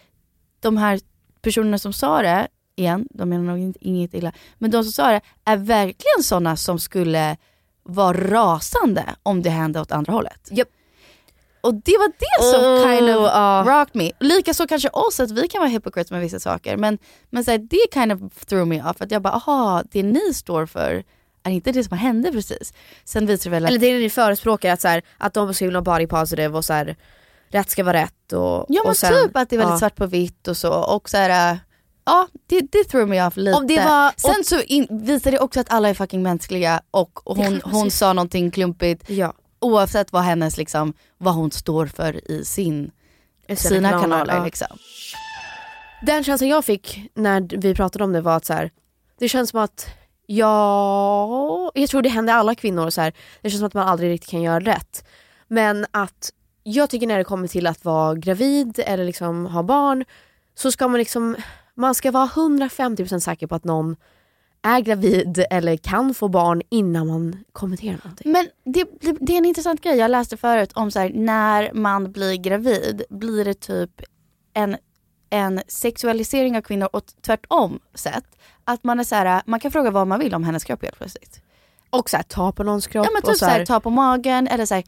de 0.59 0.77
här 0.77 0.99
personerna 1.41 1.77
som 1.77 1.93
sa 1.93 2.21
det, 2.21 2.47
igen, 2.75 3.07
de 3.11 3.29
menar 3.29 3.43
nog 3.43 3.59
inte, 3.59 3.87
inget 3.87 4.13
illa, 4.13 4.31
men 4.57 4.71
de 4.71 4.83
som 4.83 4.91
sa 4.91 5.11
det 5.11 5.21
är 5.45 5.57
verkligen 5.57 6.23
sådana 6.23 6.55
som 6.55 6.79
skulle 6.79 7.37
vara 7.83 8.17
rasande 8.17 9.05
om 9.23 9.41
det 9.41 9.49
hände 9.49 9.81
åt 9.81 9.91
andra 9.91 10.13
hållet. 10.13 10.49
Japp. 10.51 10.67
Och 11.63 11.73
det 11.73 11.97
var 11.97 12.07
det 12.07 12.51
som 12.51 12.63
Oh, 12.65 12.83
kind 12.97 13.09
of 13.09 13.31
ja. 13.33 13.63
rocked 13.67 13.95
me. 13.95 14.11
Likaså 14.19 14.67
kanske 14.67 14.89
oss, 14.89 15.19
att 15.19 15.31
vi 15.31 15.47
kan 15.47 15.59
vara 15.59 15.69
hypocrites 15.69 16.11
med 16.11 16.21
vissa 16.21 16.39
saker. 16.39 16.77
Men, 16.77 16.97
men 17.29 17.43
så 17.45 17.51
här, 17.51 17.57
det 17.57 17.79
kind 17.93 18.11
of 18.11 18.45
threw 18.45 18.65
me 18.65 18.89
off. 18.89 19.01
Att 19.01 19.11
jag 19.11 19.21
bara, 19.21 19.33
aha, 19.33 19.83
det 19.91 20.03
ni 20.03 20.33
står 20.33 20.65
för 20.65 21.03
är 21.43 21.51
inte 21.51 21.71
det 21.71 21.83
som 21.83 21.97
hände 21.97 22.31
precis. 22.31 22.73
Sen 23.03 23.25
visar 23.25 23.49
det 23.49 23.49
väl 23.55 23.65
att 23.65 23.69
Eller 23.69 23.79
det 23.79 23.87
är 23.87 23.93
det 23.93 23.99
ni 23.99 24.09
förespråkar, 24.09 24.73
att, 24.73 24.81
så 24.81 24.87
här, 24.87 25.01
att 25.17 25.33
de 25.33 25.53
ska 25.53 25.65
vara 25.71 25.81
body 25.81 26.07
positive 26.07 26.57
och 26.57 26.65
så 26.65 26.73
här, 26.73 26.95
rätt 27.49 27.69
ska 27.69 27.83
vara 27.83 27.97
rätt. 27.97 28.33
Och, 28.33 28.65
Ja 28.69 28.81
men 28.83 28.89
och 28.89 28.97
sen, 28.97 29.13
typ 29.27 29.37
att 29.37 29.49
det 29.49 29.55
är 29.55 29.57
väldigt 29.57 29.73
ja. 29.73 29.79
svart 29.79 29.95
på 29.95 30.05
vitt 30.05 30.47
och 30.47 30.57
så. 30.57 30.73
Och 30.73 31.09
så 31.09 31.17
här, 31.17 31.51
äh, 31.53 31.57
ja 32.05 32.27
det, 32.47 32.61
det 32.71 32.83
threw 32.83 33.09
me 33.09 33.27
off 33.27 33.37
lite. 33.37 33.57
Om 33.57 33.67
det 33.67 33.79
var- 33.85 34.11
Sen 34.17 34.43
så 34.43 34.61
in, 34.61 34.87
visar 34.89 35.31
det 35.31 35.39
också 35.39 35.59
att 35.59 35.73
alla 35.73 35.89
är 35.89 35.93
fucking 35.93 36.23
mänskliga 36.23 36.81
och, 36.91 37.27
och 37.27 37.37
hon, 37.37 37.61
hon 37.63 37.91
sa 37.91 38.13
någonting 38.13 38.51
klumpigt 38.51 39.09
Ja. 39.09 39.33
Oavsett 39.63 40.11
vad 40.11 40.23
hennes 40.23 40.57
liksom, 40.57 40.93
vad 41.17 41.33
hon 41.33 41.51
står 41.51 41.85
för 41.85 42.31
i 42.31 42.45
sin, 42.45 42.91
I 43.47 43.55
sina, 43.55 43.89
kanaler. 43.89 44.35
ja. 44.35 44.45
liksom. 44.45 44.77
Den 46.01 46.23
känslan 46.23 46.49
jag 46.49 46.65
fick 46.65 47.11
när 47.13 47.57
vi 47.57 47.75
pratade 47.75 48.03
om 48.03 48.13
det 48.13 48.21
var 48.21 48.37
att 48.37 48.45
så 48.45 48.53
här, 48.53 48.71
det 49.19 49.29
känns 49.29 49.49
som 49.49 49.59
att 49.59 49.87
jag, 50.25 51.71
jag 51.73 51.89
tror 51.89 52.01
det 52.01 52.09
händer 52.09 52.33
alla 52.33 52.55
kvinnor 52.55 52.89
så 52.89 53.01
här, 53.01 53.13
det 53.41 53.49
känns 53.49 53.59
som 53.59 53.67
att 53.67 53.73
man 53.73 53.87
aldrig 53.87 54.11
riktigt 54.11 54.29
kan 54.29 54.41
göra 54.41 54.59
rätt. 54.59 55.05
Men 55.47 55.85
att 55.91 56.29
jag 56.63 56.89
tycker 56.89 57.07
när 57.07 57.17
det 57.17 57.23
kommer 57.23 57.47
till 57.47 57.67
att 57.67 57.85
vara 57.85 58.15
gravid 58.15 58.79
eller 58.85 59.05
liksom 59.05 59.45
ha 59.45 59.63
barn 59.63 60.05
så 60.55 60.71
ska 60.71 60.87
man 60.87 60.99
liksom, 60.99 61.35
man 61.75 61.95
ska 61.95 62.11
vara 62.11 62.27
150% 62.27 63.19
säker 63.19 63.47
på 63.47 63.55
att 63.55 63.63
någon 63.63 63.95
är 64.63 64.79
gravid 64.79 65.45
eller 65.49 65.77
kan 65.77 66.13
få 66.13 66.27
barn 66.27 66.61
innan 66.69 67.07
man 67.07 67.43
kommenterar 67.51 67.99
någonting. 68.03 68.31
Men 68.31 68.47
det, 68.63 68.85
det, 69.01 69.17
det 69.21 69.33
är 69.33 69.37
en 69.37 69.45
intressant 69.45 69.81
grej, 69.81 69.97
jag 69.97 70.11
läste 70.11 70.37
förut 70.37 70.71
om 70.73 70.91
så 70.91 70.99
här, 70.99 71.11
när 71.13 71.73
man 71.73 72.11
blir 72.11 72.35
gravid, 72.35 73.03
blir 73.09 73.45
det 73.45 73.53
typ 73.53 74.01
en, 74.53 74.77
en 75.29 75.61
sexualisering 75.67 76.57
av 76.57 76.61
kvinnor 76.61 76.89
åt 76.93 77.21
tvärtom 77.21 77.79
sätt. 77.93 78.25
Att 78.63 78.83
man 78.83 78.99
är 78.99 79.03
så 79.03 79.15
här, 79.15 79.41
man 79.45 79.59
kan 79.59 79.71
fråga 79.71 79.91
vad 79.91 80.07
man 80.07 80.19
vill 80.19 80.35
om 80.35 80.43
hennes 80.43 80.63
kropp 80.63 80.83
helt 80.83 80.97
plötsligt. 80.97 81.41
Och 81.89 82.09
så 82.09 82.17
här, 82.17 82.23
ta 82.23 82.51
på 82.51 82.63
någons 82.63 82.87
kropp. 82.87 83.05
Ja 83.05 83.11
men 83.13 83.23
och 83.23 83.29
typ 83.29 83.37
så 83.37 83.45
här, 83.45 83.65
ta 83.65 83.79
på 83.79 83.89
magen 83.89 84.47
eller 84.47 84.65
såhär, 84.65 84.83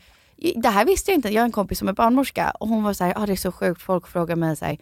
det 0.55 0.69
här 0.69 0.85
visste 0.85 1.11
jag 1.11 1.17
inte, 1.17 1.29
jag 1.29 1.41
har 1.41 1.45
en 1.45 1.51
kompis 1.51 1.79
som 1.79 1.87
är 1.87 1.93
barnmorska 1.93 2.51
och 2.59 2.67
hon 2.67 2.83
var 2.83 2.93
såhär, 2.93 3.13
ah, 3.15 3.25
det 3.25 3.31
är 3.31 3.35
så 3.35 3.51
sjukt, 3.51 3.81
folk 3.81 4.07
frågar 4.07 4.35
mig 4.35 4.55
såhär, 4.55 4.77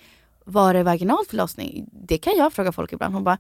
var 0.45 0.73
det 0.73 0.84
vaginal 0.84 1.25
förlossning? 1.29 1.89
Det 1.91 2.17
kan 2.17 2.34
jag 2.38 2.53
fråga 2.53 2.71
folk 2.71 2.93
ibland. 2.93 3.13
Hon 3.13 3.23
bara, 3.23 3.38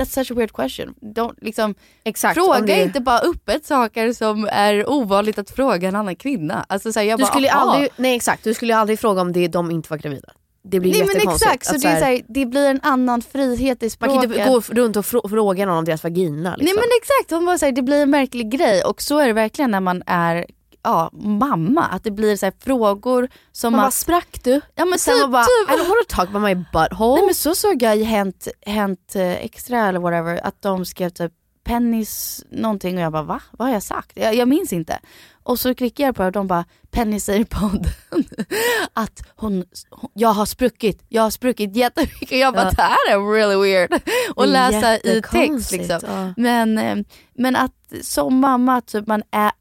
that's 0.00 0.14
such 0.24 0.30
a 0.30 0.34
weird 0.34 0.52
question. 0.52 0.94
Don't, 1.00 1.34
liksom, 1.40 1.74
Exakt, 2.04 2.34
fråga 2.34 2.60
det- 2.60 2.82
inte 2.82 3.00
bara 3.00 3.18
öppet 3.18 3.66
saker 3.66 4.12
som 4.12 4.48
är 4.52 4.90
ovanligt 4.90 5.38
att 5.38 5.50
fråga 5.50 5.88
en 5.88 5.96
annan 5.96 6.16
kvinna. 6.16 6.66
Alltså, 6.68 6.92
såhär, 6.92 7.06
jag 7.06 7.18
du 7.18 7.22
bara, 7.22 7.30
skulle 7.30 7.50
aha. 7.52 7.60
aldrig, 7.72 7.88
nej 7.96 8.16
exakt, 8.16 8.44
du 8.44 8.54
skulle 8.54 8.76
aldrig 8.76 9.00
fråga 9.00 9.20
om 9.20 9.32
det, 9.32 9.48
de 9.48 9.70
inte 9.70 9.90
var 9.90 9.98
gravida. 9.98 10.28
Det 10.62 10.80
blir 10.80 10.92
Nej 10.92 11.06
men 11.22 11.32
exakt, 11.34 11.66
så 11.66 11.72
det, 11.76 11.86
är 11.88 11.90
här- 11.92 11.98
såhär, 12.00 12.20
det 12.28 12.46
blir 12.46 12.66
en 12.70 12.80
annan 12.82 13.22
frihet 13.22 13.82
i 13.82 13.86
Man 13.86 13.90
språket. 13.90 14.22
kan 14.22 14.32
inte 14.32 14.44
gå 14.50 14.60
runt 14.82 14.96
och 14.96 15.04
frå- 15.04 15.28
fråga 15.28 15.66
någon 15.66 15.76
om 15.78 15.84
deras 15.84 16.02
vagina. 16.04 16.56
Liksom. 16.56 16.64
Nej 16.64 16.74
men 16.74 16.98
exakt, 17.02 17.30
hon 17.30 17.46
var 17.46 17.58
såhär, 17.58 17.72
det 17.72 17.82
blir 17.82 18.02
en 18.02 18.10
märklig 18.10 18.50
grej 18.50 18.82
och 18.84 19.02
så 19.02 19.18
är 19.18 19.26
det 19.26 19.32
verkligen 19.32 19.70
när 19.70 19.80
man 19.80 20.02
är 20.06 20.46
ja, 20.82 21.10
mamma. 21.12 21.82
Att 21.86 22.04
det 22.04 22.10
blir 22.10 22.36
så 22.36 22.46
här 22.46 22.52
frågor 22.64 23.28
som 23.52 23.72
man 23.72 23.84
att... 23.86 23.94
sprack 23.94 24.40
du? 24.44 24.60
Ja 24.74 24.84
men 24.84 24.98
Sen 24.98 25.14
typ, 25.14 25.22
man 25.22 25.30
bara, 25.32 25.44
typ. 25.44 25.70
I 25.70 25.72
don't 25.72 25.88
wanna 25.88 26.04
talk 26.08 26.28
about 26.28 26.42
my 26.42 26.54
butthole. 26.54 27.14
Nej 27.14 27.26
men 27.26 27.34
så 27.34 27.54
såg 27.54 27.82
jag 27.82 27.96
i 27.96 28.02
Hänt, 28.02 28.48
hänt 28.66 29.12
eh, 29.16 29.44
Extra 29.44 29.88
eller 29.88 30.00
whatever 30.00 30.46
att 30.46 30.62
de 30.62 30.84
skrev 30.84 31.10
typ 31.10 31.32
Pennys 31.64 32.44
någonting 32.50 32.96
och 32.96 33.02
jag 33.02 33.12
bara 33.12 33.22
va? 33.22 33.40
Vad 33.50 33.68
har 33.68 33.74
jag 33.74 33.82
sagt? 33.82 34.12
Jag, 34.14 34.34
jag 34.34 34.48
minns 34.48 34.72
inte. 34.72 34.98
Och 35.42 35.58
så 35.60 35.74
klickade 35.74 36.06
jag 36.06 36.16
på 36.16 36.22
det 36.22 36.26
och 36.26 36.32
de 36.32 36.46
bara 36.46 36.64
Penny 36.90 37.20
säger 37.20 37.40
i 37.40 37.44
podden 37.44 37.92
att 38.92 39.22
hon, 39.36 39.64
hon, 39.90 40.10
jag 40.14 40.28
har 40.28 40.46
spruckit, 40.46 41.04
jag 41.08 41.22
har 41.22 41.30
spruckit 41.30 41.76
jättemycket. 41.76 42.38
Jag 42.38 42.54
bara 42.54 42.64
Ja. 42.64 42.70
det 42.70 42.82
här 42.82 43.10
är 43.10 43.32
really 43.32 43.56
weird 43.56 43.92
att 44.36 44.48
läsa 44.48 44.96
i 44.98 45.22
text 45.32 45.72
liksom. 45.72 46.00
ja. 46.06 46.34
Men, 46.36 46.78
eh, 46.78 46.96
men 47.34 47.56
att 47.56 47.72
som 48.02 48.40
mamma, 48.40 48.80
typ 48.80 49.06
man 49.06 49.22
är, 49.30 49.52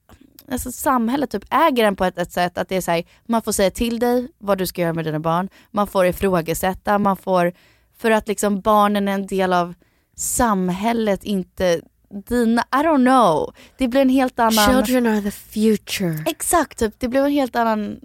alltså 0.52 0.72
samhället 0.72 1.32
typ 1.32 1.46
äger 1.50 1.84
en 1.84 1.96
på 1.96 2.06
ett, 2.06 2.18
ett 2.18 2.32
sätt 2.32 2.58
att 2.58 2.70
det 2.70 2.76
är 2.76 2.82
så 2.82 2.92
här, 2.92 3.04
man 3.26 3.42
får 3.42 3.52
säga 3.52 3.72
till 3.72 4.00
dig 4.00 4.28
vad 4.38 4.58
du 4.58 4.68
ska 4.68 4.82
göra 4.82 4.94
med 4.94 5.06
dina 5.06 5.20
barn, 5.20 5.50
man 5.72 5.88
får 5.88 6.06
ifrågasätta, 6.06 6.98
man 6.98 7.18
får, 7.18 7.54
för 7.98 8.12
att 8.12 8.28
liksom 8.28 8.62
barnen 8.62 9.08
är 9.08 9.14
en 9.14 9.28
del 9.28 9.54
av 9.54 9.74
samhället, 10.16 11.24
inte 11.24 11.82
dina, 12.28 12.62
I 12.62 12.76
don't 12.76 13.06
know. 13.06 13.54
Det 13.78 13.88
blir 13.88 14.02
en 14.02 14.10
helt 14.10 14.40
annan... 14.40 14.86
Children 14.86 15.08
are 15.08 15.22
the 15.22 15.32
future. 15.32 16.24
Exakt, 16.26 16.80
typ, 16.80 16.94
det 16.98 17.08
blev 17.08 17.26
en 17.26 17.32
helt 17.32 17.56
annan 17.56 18.00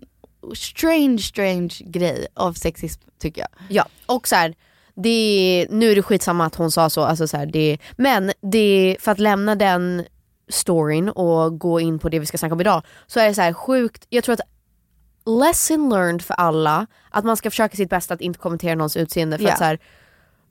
strange, 0.54 1.18
strange 1.18 1.74
grej 1.80 2.26
av 2.34 2.52
sexism 2.52 3.02
tycker 3.18 3.40
jag. 3.40 3.48
Ja, 3.68 3.86
och 4.06 4.28
så 4.28 4.34
här, 4.34 4.54
det, 4.94 5.66
nu 5.70 5.90
är 5.90 5.96
det 5.96 6.02
skitsamma 6.02 6.46
att 6.46 6.54
hon 6.54 6.70
sa 6.70 6.90
så, 6.90 7.04
alltså 7.04 7.28
så 7.28 7.36
här, 7.36 7.46
det, 7.46 7.78
men 7.96 8.32
det, 8.40 8.96
för 9.00 9.12
att 9.12 9.18
lämna 9.18 9.54
den 9.54 10.04
storyn 10.48 11.08
och 11.08 11.58
gå 11.58 11.80
in 11.80 11.98
på 11.98 12.08
det 12.08 12.18
vi 12.18 12.26
ska 12.26 12.38
snacka 12.38 12.54
om 12.54 12.60
idag 12.60 12.82
så 13.06 13.20
är 13.20 13.28
det 13.28 13.34
så 13.34 13.42
här 13.42 13.52
sjukt, 13.52 14.06
jag 14.08 14.24
tror 14.24 14.32
att 14.32 14.40
lesson 15.40 15.88
learned 15.90 16.22
för 16.22 16.34
alla 16.34 16.86
att 17.10 17.24
man 17.24 17.36
ska 17.36 17.50
försöka 17.50 17.76
sitt 17.76 17.90
bästa 17.90 18.14
att 18.14 18.20
inte 18.20 18.38
kommentera 18.38 18.74
någons 18.74 18.96
utseende 18.96 19.38
för 19.38 19.44
Ja. 19.44 19.52
att 19.52 19.58
så 19.58 19.64
här, 19.64 19.78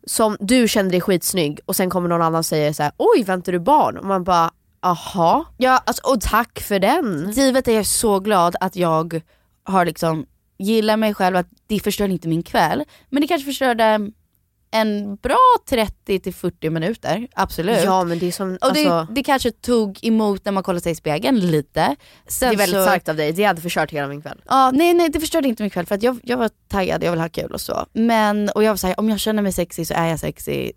som 0.08 0.38
du 0.40 0.68
känner 0.68 0.92
dig 0.92 1.02
skitsnygg 1.02 1.60
och 1.66 1.76
sen 1.76 1.90
kommer 1.90 2.10
någon 2.10 2.22
annan 2.22 2.40
och 2.40 2.46
säger 2.46 2.74
så 2.74 2.84
här: 2.84 2.92
oj 2.98 3.24
väntar 3.24 3.52
du 3.52 3.60
barn? 3.60 3.98
Och 3.98 4.06
man 4.06 4.24
bara 4.24 4.52
aha, 4.82 5.46
Ja, 5.58 5.82
alltså, 5.86 6.02
och 6.14 6.22
tack 6.22 6.60
för 6.60 6.80
den. 6.80 7.32
givet 7.32 7.68
är 7.68 7.72
jag 7.76 7.86
så 7.86 8.20
glad 8.20 8.56
att 8.60 8.76
jag 8.76 9.22
har 9.64 9.86
liksom, 9.86 10.26
gillar 10.58 10.98
mig 10.98 11.14
själv, 11.14 11.36
att 11.36 11.48
det 11.68 11.80
förstör 11.80 12.08
inte 12.10 12.28
min 12.28 12.44
kväll. 12.44 12.84
Men 13.10 13.22
det 13.22 13.28
kanske 13.28 13.46
förstörde 13.46 14.00
en 14.74 15.16
bra 15.16 15.38
30 15.70 16.20
till 16.20 16.34
40 16.34 16.70
minuter, 16.70 17.28
absolut. 17.36 17.84
Ja 17.84 18.04
men 18.04 18.20
det 18.20 18.28
är 18.28 18.32
som, 18.32 18.58
och 18.62 18.74
det, 18.74 18.86
alltså, 18.88 19.14
det 19.14 19.24
kanske 19.24 19.52
tog 19.52 20.00
emot 20.02 20.46
när 20.46 20.52
man 20.52 20.64
kollar 20.64 20.80
sig 20.80 20.92
i 20.92 20.96
spegeln 20.96 21.40
lite. 21.40 21.96
Sen 22.28 22.50
det 22.50 22.56
är 22.56 22.58
väldigt 22.58 22.76
så, 22.80 22.84
starkt 22.84 23.10
av 23.10 23.16
dig, 23.16 23.32
det 23.32 23.44
hade 23.44 23.62
förstört 23.62 23.92
hela 23.92 24.08
min 24.08 24.22
kväll. 24.22 24.42
Ja, 24.50 24.72
nej 24.72 24.94
nej 24.94 25.10
det 25.10 25.20
förstörde 25.20 25.48
inte 25.48 25.64
min 25.64 25.70
kväll 25.70 25.86
för 25.86 25.96
att 25.96 26.04
jag, 26.04 26.20
jag 26.24 26.38
var 26.38 26.50
taggad, 26.68 27.04
jag 27.04 27.12
vill 27.12 27.20
ha 27.22 27.30
kul 27.30 27.52
och 27.52 27.62
så. 27.62 27.86
Men, 27.94 28.50
och 28.50 28.64
jag 28.64 28.70
var 28.72 28.78
såhär, 28.78 29.00
om 29.00 29.10
jag 29.10 29.20
känner 29.20 29.42
mig 29.42 29.52
sexig 29.52 29.88
så 29.88 29.94
är 29.94 30.08
jag 30.08 30.20
sexig. 30.20 30.72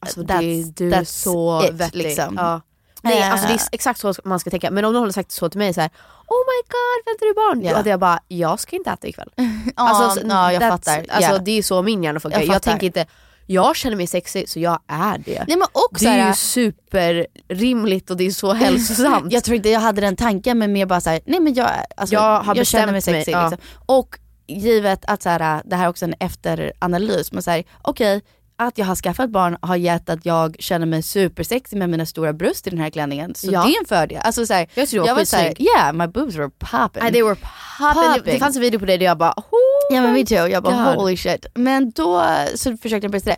Alltså 0.00 0.20
That's- 0.22 0.64
det, 0.66 0.84
du 0.84 0.94
är 0.94 1.00
that's 1.00 1.04
så 1.04 1.64
it, 1.64 1.72
vettig. 1.72 1.98
liksom. 2.02 2.34
Ja. 2.38 2.60
Nej 3.02 3.18
Eh. 3.18 3.32
alltså 3.32 3.46
det 3.46 3.52
är 3.54 3.60
exakt 3.72 4.00
så 4.00 4.14
man 4.24 4.40
ska 4.40 4.50
tänka, 4.50 4.70
men 4.70 4.84
om 4.84 4.92
någon 4.92 5.02
hade 5.02 5.12
sagt 5.12 5.30
så 5.32 5.48
till 5.48 5.58
mig 5.58 5.74
så 5.74 5.80
här: 5.80 5.90
Oh 6.26 6.38
my 6.46 6.62
god 6.68 7.06
väntar 7.12 7.26
du 7.26 7.34
barn? 7.34 7.62
Ja. 7.64 7.70
Då 7.70 7.76
hade 7.76 7.90
jag 7.90 8.00
bara, 8.00 8.20
jag 8.28 8.60
ska 8.60 8.76
inte 8.76 8.90
äta 8.90 9.06
ikväll. 9.06 9.30
Alltså, 9.76 10.20
ja, 10.28 10.52
jag 10.52 10.62
that's- 10.62 10.68
fattar. 10.70 11.04
Alltså 11.08 11.32
Ja. 11.32 11.38
det 11.38 11.58
är 11.58 11.62
så 11.62 11.82
min 11.82 12.02
hjärna 12.02 12.20
funkar. 12.20 12.40
Jag 12.40 12.54
Jag, 12.54 12.62
tänker 12.62 12.86
inte, 12.86 13.06
jag 13.46 13.76
känner 13.76 13.96
mig 13.96 14.06
sexig 14.06 14.48
så 14.48 14.60
jag 14.60 14.78
är 14.88 15.18
det. 15.18 15.44
Nej 15.48 15.56
men 15.56 15.68
och 15.72 15.98
det 16.00 16.06
är 16.06 16.28
ju 16.28 16.34
superrimligt 16.34 18.10
och 18.10 18.16
det 18.16 18.26
är 18.26 18.30
så 18.30 18.52
hälsosamt. 18.64 19.32
Jag 19.32 19.44
tror 19.44 19.56
inte 19.56 19.68
jag 19.68 19.80
hade 19.80 20.00
den 20.00 20.16
tanken 20.16 20.58
men 20.58 20.72
mer 20.72 20.86
bara 20.86 21.00
såhär, 21.00 21.20
nej 21.26 21.40
men 21.40 21.54
jag, 21.54 21.70
alltså, 21.96 22.14
Jag 22.14 22.40
har 22.40 22.56
jag 22.56 22.66
känner 22.66 22.92
mig 22.92 23.02
sexig. 23.02 23.32
ja. 23.32 23.48
Liksom. 23.50 23.66
Och 23.86 24.18
givet 24.46 25.04
att 25.06 25.22
såhär, 25.22 25.62
det 25.64 25.76
här 25.76 25.84
är 25.84 25.88
också 25.88 26.04
en 26.04 26.14
efteranalys, 26.20 27.32
men 27.32 27.42
såhär, 27.42 27.64
okej 27.82 28.20
att 28.56 28.78
jag 28.78 28.86
har 28.86 28.94
skaffat 28.96 29.30
barn 29.30 29.56
har 29.62 29.76
gett 29.76 30.08
att 30.08 30.26
jag 30.26 30.56
känner 30.58 30.86
mig 30.86 31.02
supersexig 31.02 31.78
med 31.78 31.90
mina 31.90 32.06
stora 32.06 32.32
bröst 32.32 32.66
i 32.66 32.70
den 32.70 32.78
här 32.78 32.90
klänningen. 32.90 33.34
Så 33.34 33.46
Ja. 33.52 33.62
det 33.64 33.74
är 33.74 33.80
en 33.80 33.86
fördel. 33.86 34.20
Alltså, 34.24 34.46
såhär, 34.46 34.66
Jag 34.74 34.88
jag 34.92 35.14
var 35.14 35.24
såhär, 35.24 35.62
yeah 35.62 35.92
my 35.92 36.06
boobs 36.06 36.34
were 36.36 36.50
popping. 36.58 37.02
Nej, 37.02 37.12
they 37.12 37.22
were 37.22 37.34
popping. 37.34 38.02
Det, 38.12 38.18
Popping. 38.18 38.32
det 38.34 38.38
fanns 38.38 38.56
en 38.56 38.62
video 38.62 38.80
på 38.80 38.86
det 38.86 38.96
där 38.96 39.06
jag 39.06 39.18
bara, 39.18 39.32
oh 39.36 39.94
Ja 39.94 40.02
men 40.02 40.12
me 40.12 40.24
too, 40.26 40.48
jag 40.48 40.62
bara 40.62 40.84
God. 40.94 41.02
holy 41.02 41.16
shit. 41.16 41.46
Men 41.54 41.90
då 41.90 42.24
så 42.54 42.76
försökte 42.76 43.04
jag 43.04 43.12
pressa 43.12 43.30
det. 43.30 43.36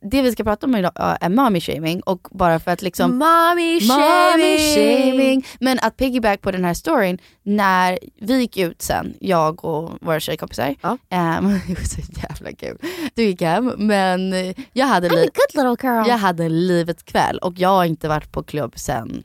Det 0.00 0.22
vi 0.22 0.32
ska 0.32 0.44
prata 0.44 0.66
om 0.66 0.74
idag 0.76 0.92
är 0.96 1.28
mommy 1.28 1.60
shaming 1.60 2.00
och 2.00 2.28
bara 2.30 2.58
för 2.60 2.70
att 2.70 2.82
liksom 2.82 3.10
Mommy 3.18 3.80
shaming. 3.80 4.58
shaming. 4.74 5.46
Men 5.60 5.78
att 5.82 5.96
piggyback 5.96 6.40
på 6.40 6.50
den 6.50 6.64
här 6.64 6.74
storyn, 6.74 7.18
när 7.42 7.98
vi 8.20 8.38
gick 8.40 8.56
ut 8.56 8.82
sen, 8.82 9.14
jag 9.20 9.64
och 9.64 9.90
våra 10.00 10.20
tjejkompisar, 10.20 10.74
Ja. 10.82 10.98
det 11.08 11.74
var 11.74 11.84
så 11.88 12.00
jävla 12.28 12.52
kul. 12.52 12.78
Du 13.14 13.22
gick 13.22 13.42
hem, 13.42 13.72
men 13.76 14.32
jag 14.72 14.86
hade, 14.86 15.08
li- 15.08 15.16
good 15.34 15.64
little 15.66 15.88
girl. 15.90 16.08
jag 16.08 16.18
hade 16.18 16.48
livets 16.48 17.02
kväll 17.02 17.38
och 17.38 17.54
jag 17.56 17.68
har 17.68 17.84
inte 17.84 18.08
varit 18.08 18.32
på 18.32 18.42
klubb 18.42 18.72
sen, 18.78 19.22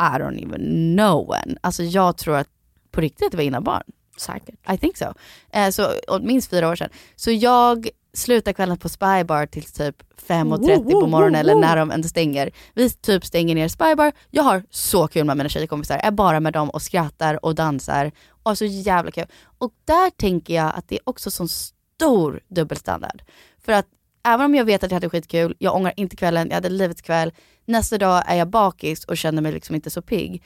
I 0.00 0.18
don't 0.18 0.44
even 0.46 0.96
know 0.96 1.28
when. 1.28 1.58
Alltså 1.60 1.82
jag 1.82 2.16
tror 2.16 2.36
att 2.36 2.48
på 2.90 3.00
riktigt 3.00 3.30
det 3.30 3.36
var 3.36 3.44
innan 3.44 3.64
barn. 3.64 3.82
Säkert. 4.18 4.72
I 4.74 4.78
think 4.78 4.96
so. 4.96 5.06
Eh, 5.52 5.70
så 5.70 5.88
minst 6.22 6.50
fyra 6.50 6.68
år 6.68 6.76
sedan. 6.76 6.88
Så 7.16 7.30
jag 7.30 7.88
slutar 8.14 8.52
kvällen 8.52 8.78
på 8.78 8.88
Spybar 8.88 9.46
till 9.46 9.64
typ 9.64 10.02
5.30 10.28 10.90
på 11.00 11.06
morgonen 11.06 11.40
eller 11.40 11.54
när 11.54 11.76
de 11.76 11.90
ändå 11.90 12.08
stänger. 12.08 12.50
Vi 12.74 12.90
typ 12.90 13.24
stänger 13.24 13.54
ner 13.54 13.68
Spybar. 13.68 14.12
Jag 14.30 14.42
har 14.42 14.62
så 14.70 15.08
kul 15.08 15.24
med 15.24 15.36
mina 15.36 15.48
tjejkompisar. 15.48 15.98
Är 15.98 16.10
bara 16.10 16.40
med 16.40 16.52
dem 16.52 16.70
och 16.70 16.82
skrattar 16.82 17.44
och 17.44 17.54
dansar. 17.54 18.12
Och 18.42 18.58
så 18.58 18.64
jävla 18.64 19.10
kul. 19.10 19.26
Och 19.58 19.70
där 19.84 20.10
tänker 20.10 20.54
jag 20.54 20.72
att 20.76 20.88
det 20.88 20.94
är 20.96 21.00
också 21.04 21.30
sån 21.30 21.48
stor 21.48 22.40
dubbelstandard. 22.48 23.22
För 23.64 23.72
att 23.72 23.86
även 24.24 24.46
om 24.46 24.54
jag 24.54 24.64
vet 24.64 24.84
att 24.84 24.90
jag 24.90 24.96
hade 24.96 25.08
skitkul, 25.10 25.56
jag 25.58 25.74
ångrar 25.76 25.92
inte 25.96 26.16
kvällen, 26.16 26.48
jag 26.48 26.54
hade 26.54 26.68
livets 26.68 27.02
kväll. 27.02 27.32
Nästa 27.64 27.98
dag 27.98 28.22
är 28.26 28.36
jag 28.36 28.48
bakis 28.48 29.04
och 29.04 29.16
känner 29.16 29.42
mig 29.42 29.52
liksom 29.52 29.74
inte 29.74 29.90
så 29.90 30.02
pigg. 30.02 30.42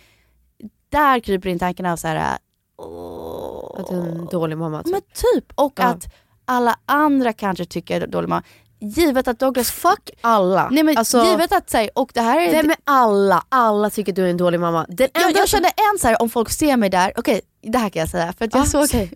Där 0.89 1.21
kryper 1.21 1.49
in 1.49 1.59
tanken 1.59 1.87
av 1.87 1.97
så 1.97 2.09
här. 2.09 2.39
åh, 2.79 3.81
Att 3.81 3.87
du 3.89 3.95
är 3.97 4.01
en 4.07 4.27
dålig 4.27 4.59
mamma 4.59 4.83
typ. 4.83 4.93
men 4.93 5.01
typ. 5.35 5.53
Och 5.55 5.73
Ja. 5.77 5.85
att 5.85 6.07
alla 6.47 6.77
andra 6.87 7.33
kanske 7.33 7.65
tycker 7.65 8.01
är 8.01 8.07
dålig 8.07 8.29
mamma. 8.29 8.43
Givet 8.81 9.29
att 9.29 9.39
Douglas... 9.39 9.71
Fuck 9.71 10.11
alla. 10.21 10.69
Nej 10.71 10.83
men 10.83 10.97
Alltså, 10.99 11.25
givet 11.25 11.53
att 11.53 11.71
säga, 11.71 11.91
och 11.95 12.11
det 12.15 12.21
här 12.21 12.41
är... 12.41 12.51
Vem 12.51 12.71
är 12.71 12.77
alla? 12.85 13.45
Alla 13.49 13.91
tycker 13.91 14.13
du 14.13 14.25
är 14.25 14.31
en 14.31 14.37
dålig 14.37 14.61
mamma. 14.61 14.87
Den 14.89 15.09
jag, 15.13 15.27
enda 15.27 15.39
jag 15.39 15.49
känner 15.49 15.71
en 15.93 15.99
så 15.99 16.07
här, 16.09 16.23
om 16.23 16.31
folk 16.31 16.51
ser 16.51 16.77
mig 16.77 16.91
där, 16.91 17.13
okej 17.17 17.41
det 17.63 17.79
här 17.79 17.89
kan 17.89 18.01
jag 18.01 18.09
säga 18.09 18.33
för 18.39 18.45
att 18.45 18.55
jag 18.55 18.63
Ah, 18.63 18.67
såg, 18.67 18.89
säg. 18.89 19.13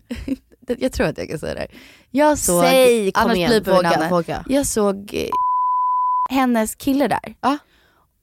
jag 0.77 0.91
tror 0.91 1.07
att 1.07 1.17
jag 1.17 1.29
kan 1.29 1.39
säga 1.39 1.53
det 1.53 1.59
här. 1.59 1.71
Jag 2.11 2.37
såg, 2.37 2.63
Säg, 2.63 3.11
kom 3.11 3.23
annars 3.23 3.37
igen, 3.37 3.63
våga, 3.65 4.09
våga. 4.09 4.43
Jag 4.47 4.65
såg 4.65 5.13
eh, 5.13 5.29
hennes 6.29 6.75
kille 6.75 7.07
där. 7.07 7.35
Ja. 7.41 7.57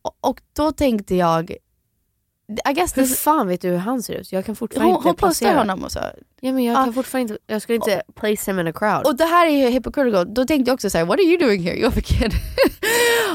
Och, 0.03 0.31
och 0.31 0.41
då 0.57 0.73
tänkte 0.73 1.15
jag, 1.15 1.53
I 2.71 2.73
guess 2.73 2.97
Hur 2.99 3.07
fan 3.07 3.49
vet 3.49 3.61
du 3.61 3.69
hur 3.69 3.77
han 3.79 4.03
ser 4.03 4.15
ut? 4.15 4.33
Jag 4.33 4.45
kan 4.47 4.57
fortfarande 4.57 4.89
hon, 4.93 4.97
inte 4.97 5.09
hon 5.09 5.15
postar 5.17 5.27
placera. 5.47 5.59
honom 5.59 5.85
och 5.85 5.93
så. 5.93 5.99
Ja, 6.41 6.53
men 6.53 6.65
jag 6.65 6.77
Ja. 6.77 6.85
kan 6.85 6.93
fortfarande 6.95 7.33
inte, 7.35 7.43
jag 7.53 7.63
skulle 7.63 7.77
inte 7.77 8.03
place 8.15 8.51
him 8.51 8.59
in 8.59 8.67
a 8.67 8.73
crowd. 8.73 9.07
Och 9.07 9.17
det 9.17 9.25
här 9.25 9.47
är 9.47 9.51
ju 9.51 9.69
hypocritical, 9.69 10.35
då 10.35 10.45
tänkte 10.45 10.71
jag 10.71 10.75
också 10.75 10.91
såhär, 10.91 11.05
what 11.05 11.15
are 11.19 11.23
you 11.23 11.39
doing 11.39 11.63
here? 11.63 11.77
Jag 11.77 11.95
fick 11.95 12.07
kid. 12.07 12.33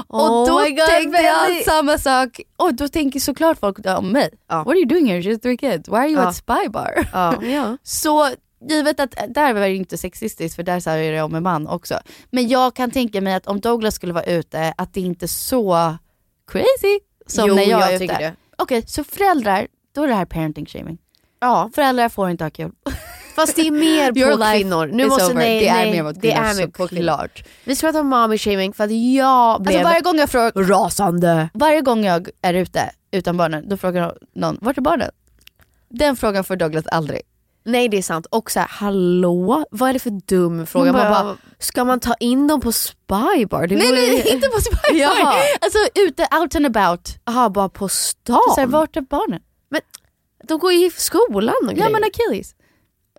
Oh 0.08 0.42
och 0.42 0.48
då 0.48 0.54
God, 0.60 0.78
tänkte 0.90 1.22
jag 1.22 1.64
samma 1.66 1.98
sak, 1.98 2.42
och 2.58 2.74
då 2.74 2.88
tänker 2.88 3.20
såklart 3.20 3.60
folk 3.60 3.78
om 3.98 4.10
mig. 4.12 4.30
Ja. 4.50 4.58
What 4.58 4.68
are 4.68 4.76
you 4.78 4.86
doing 4.86 5.08
here? 5.08 5.22
She 5.24 5.30
has 5.30 5.40
three 5.42 5.58
kids. 5.58 5.90
Why 5.90 5.96
are 5.96 6.08
you 6.08 6.22
Ja. 6.22 6.28
at 6.28 6.36
spy 6.36 6.70
bar? 6.70 7.08
ja. 7.14 7.78
Så 7.84 8.30
givet 8.70 9.00
att, 9.00 9.16
där 9.30 9.54
var 9.54 9.62
det 9.62 9.76
inte 9.76 9.98
sexistiskt 9.98 10.56
för 10.56 10.64
där 10.64 10.80
sa 10.80 10.98
jag 10.98 11.14
det 11.14 11.22
om 11.22 11.36
en 11.36 11.44
man 11.44 11.68
också. 11.68 12.00
Men 12.32 12.48
jag 12.48 12.76
kan 12.76 12.92
tänka 12.92 13.22
mig 13.22 13.34
att 13.34 13.48
om 13.48 13.60
Douglas 13.60 13.96
skulle 13.96 14.14
vara 14.14 14.24
ute, 14.24 14.74
att 14.78 14.94
det 14.94 15.02
inte 15.02 15.26
är 15.26 15.28
så 15.28 15.96
crazy 16.52 17.00
som 17.28 17.48
Jo, 17.48 17.56
när 17.56 17.64
jag, 17.64 17.82
jag 17.82 17.94
är 17.94 18.00
tycker 18.00 18.16
ute. 18.16 18.24
det. 18.24 18.36
Okej, 18.64 18.84
så 18.88 19.04
föräldrar, 19.04 19.68
då 19.96 20.04
är 20.04 20.08
det 20.08 20.14
här 20.16 20.26
parenting 20.26 20.66
shaming. 20.66 20.98
ja. 21.40 21.70
Föräldrar 21.76 22.10
får 22.10 22.30
inte 22.30 22.44
ha 22.44 22.50
kul. 22.52 22.72
Fast 23.36 23.56
det 23.56 23.68
är 23.68 23.72
mer 23.72 24.08
på 24.38 24.44
kvinnor. 24.54 24.86
Nu 24.94 25.08
måste, 25.08 25.26
over. 25.26 25.36
nej, 25.36 25.60
det 25.60 25.68
är 25.68 25.74
nej, 25.74 25.92
mer 25.92 26.04
mot 26.04 26.16
det 26.16 26.32
kvinnor 26.32 26.46
är 26.46 26.56
mer 26.56 26.68
på 26.68 26.88
såklart. 26.88 27.44
Vi 27.64 27.76
ska 27.76 27.88
prata 27.88 28.00
om 28.00 28.08
mommy 28.08 28.38
shaming 28.38 28.74
för 28.74 28.84
att 28.84 28.92
jag 28.92 29.62
blev 29.62 29.76
Alltså 29.78 29.90
varje 29.90 30.02
gång 30.02 30.18
jag 30.18 30.30
frågar, 30.30 30.64
rasande. 30.64 31.50
varje 31.54 31.82
gång 31.82 32.06
jag 32.06 32.30
är 32.42 32.54
ute 32.54 32.92
utan 33.12 33.38
barnen, 33.38 33.70
då 33.70 33.78
frågar 33.78 34.18
någon, 34.36 34.58
vart 34.62 34.78
är 34.78 34.82
barnen? 34.82 35.12
Den 35.90 36.16
frågan 36.16 36.44
får 36.44 36.56
Douglas 36.56 36.88
aldrig. 36.88 37.22
Nej 37.66 37.90
det 37.90 37.98
är 37.98 38.02
sant. 38.02 38.26
Och 38.26 38.52
så 38.52 38.60
här, 38.60 38.68
hallå? 38.72 39.66
Vad 39.72 39.90
är 39.90 39.94
det 39.94 40.00
för 40.00 40.10
dum 40.28 40.66
fråga? 40.66 40.92
Man 40.92 41.02
bara- 41.02 41.24
bara, 41.24 41.38
ska 41.60 41.84
man 41.86 42.00
ta 42.00 42.14
in 42.20 42.48
dem 42.48 42.62
på 42.62 42.72
spybar? 42.72 43.68
Det 43.68 43.76
Nej 43.76 43.88
vore- 43.88 43.96
nej, 43.98 44.34
inte 44.34 44.48
på 44.50 44.62
Spy 44.62 44.78
Ja. 44.98 45.34
Alltså 45.62 45.78
ute, 45.96 46.28
out 46.42 46.56
and 46.56 46.66
about. 46.78 47.10
Jaha, 47.26 47.50
bara 47.50 47.70
på 47.70 47.88
stan? 47.90 48.40
Så 48.56 48.60
här, 48.60 48.68
vart 48.68 48.96
är 48.98 49.02
barnen? 49.02 49.42
De 50.48 50.60
går 50.60 50.72
ju 50.74 50.86
i 50.86 50.92
skolan 50.92 51.54
och 51.64 51.72
Ja 51.72 51.76
grejer. 51.76 51.90
men 51.92 52.04
Achilles. 52.04 52.56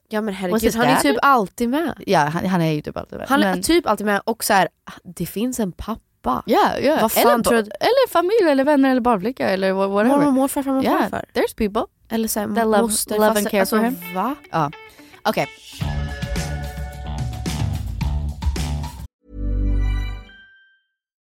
ja 0.09 0.20
men 0.20 0.35
herregud, 0.35 0.74
han 0.74 0.87
är 0.87 0.96
typ 1.00 1.16
alltid 1.22 1.68
med. 1.68 1.94
Ja 2.07 2.18
han, 2.20 2.46
han 2.46 2.62
är 2.62 2.72
ju 2.72 2.80
typ 2.83 2.96
alltid 2.96 3.18
med. 3.18 3.28
Han 3.28 3.42
är 3.42 3.50
Men- 3.54 3.62
typ 3.62 3.87
alltid 3.87 4.07
med 4.07 4.20
och 4.24 4.44
så 4.44 4.52
här, 4.52 4.68
det 5.16 5.26
finns 5.26 5.61
en 5.61 5.72
pappa. 5.72 6.42
Ja, 6.46 6.78
ja. 6.78 6.98
Vad 7.02 7.12
fan 7.12 7.22
eller, 7.33 7.42
tror 7.44 7.57
ba- 7.57 7.62
du- 7.62 7.70
eller 7.80 8.09
familj 8.11 8.50
eller 8.50 8.64
vänner 8.64 8.90
eller 8.90 9.00
barnflicka 9.00 9.48
eller 9.48 9.72
wha- 9.72 9.88
whatever. 9.88 10.16
Mormor, 10.16 10.30
morfar, 10.33 10.62
farmor, 10.62 10.85
Ja, 10.85 10.98
farfar. 10.98 11.24
there's 11.35 11.57
people. 11.57 11.83
Eller 12.14 12.29
så 12.29 12.40
er 12.40 12.46
här, 12.48 12.55
That 12.55 12.66
love- 12.66 12.83
moster, 12.83 13.14
love 13.14 13.27
and 13.27 13.35
faster. 13.37 13.50
care 13.50 13.61
alltså, 13.61 13.77
for 13.77 13.85
him. 13.85 14.14
Va? 14.14 14.35
Ja. 14.50 14.70
Okej. 15.24 15.46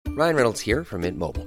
Ryan 0.08 0.34
Reynolds 0.36 0.60
here 0.60 0.84
from 0.84 1.00
Mint 1.02 1.18
Mobile. 1.18 1.46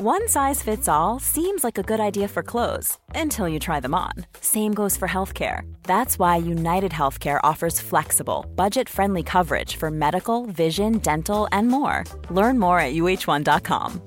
One 0.00 0.26
size 0.26 0.60
fits 0.60 0.88
all 0.88 1.20
seems 1.20 1.62
like 1.62 1.78
a 1.78 1.82
good 1.84 2.00
idea 2.00 2.26
for 2.26 2.42
clothes 2.42 2.98
until 3.14 3.48
you 3.48 3.60
try 3.60 3.78
them 3.78 3.94
on. 3.94 4.12
Same 4.40 4.74
goes 4.74 4.96
for 4.96 5.06
healthcare. 5.06 5.62
That's 5.84 6.18
why 6.18 6.36
United 6.36 6.90
Healthcare 6.90 7.38
offers 7.44 7.80
flexible, 7.80 8.44
budget 8.56 8.88
friendly 8.88 9.22
coverage 9.22 9.76
for 9.76 9.90
medical, 9.92 10.46
vision, 10.46 10.98
dental, 10.98 11.46
and 11.52 11.68
more. 11.68 12.02
Learn 12.28 12.58
more 12.58 12.80
at 12.80 12.94
uh1.com. 12.94 14.00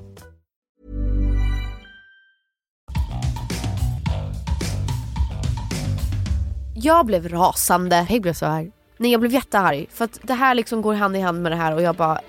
Jag 6.76 7.06
blev 7.06 7.30
rasande. 7.30 8.06
Jag 8.10 8.22
blev 8.22 8.34
så 8.34 8.46
arg. 8.46 8.72
Nej 8.98 9.12
jag 9.12 9.20
blev 9.20 9.34
jättearg. 9.34 9.88
För 9.92 10.06
att 10.06 10.20
det 10.24 10.34
här 10.34 10.56
liksom 10.56 10.82
går 10.82 10.94
hand 10.94 11.18
i 11.18 11.20
hand 11.20 11.42
med 11.42 11.52
det 11.52 11.56
här 11.56 11.76
och 11.76 11.82
jag 11.82 11.96
bara 11.96 12.22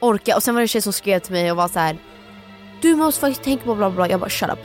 orka. 0.00 0.36
Och 0.36 0.42
sen 0.42 0.54
var 0.54 0.60
det 0.60 0.64
en 0.64 0.68
tjej 0.68 0.82
som 0.82 0.92
skrev 0.92 1.18
till 1.18 1.32
mig 1.32 1.50
och 1.50 1.56
var 1.56 1.68
så 1.68 1.78
här. 1.78 1.98
Du 2.82 2.96
måste 2.96 3.20
faktiskt 3.20 3.42
tänka 3.42 3.64
på 3.64 3.74
bla 3.74 3.90
bla. 3.90 4.08
Jag 4.08 4.20
bara 4.20 4.30
shut 4.30 4.50
up. 4.50 4.58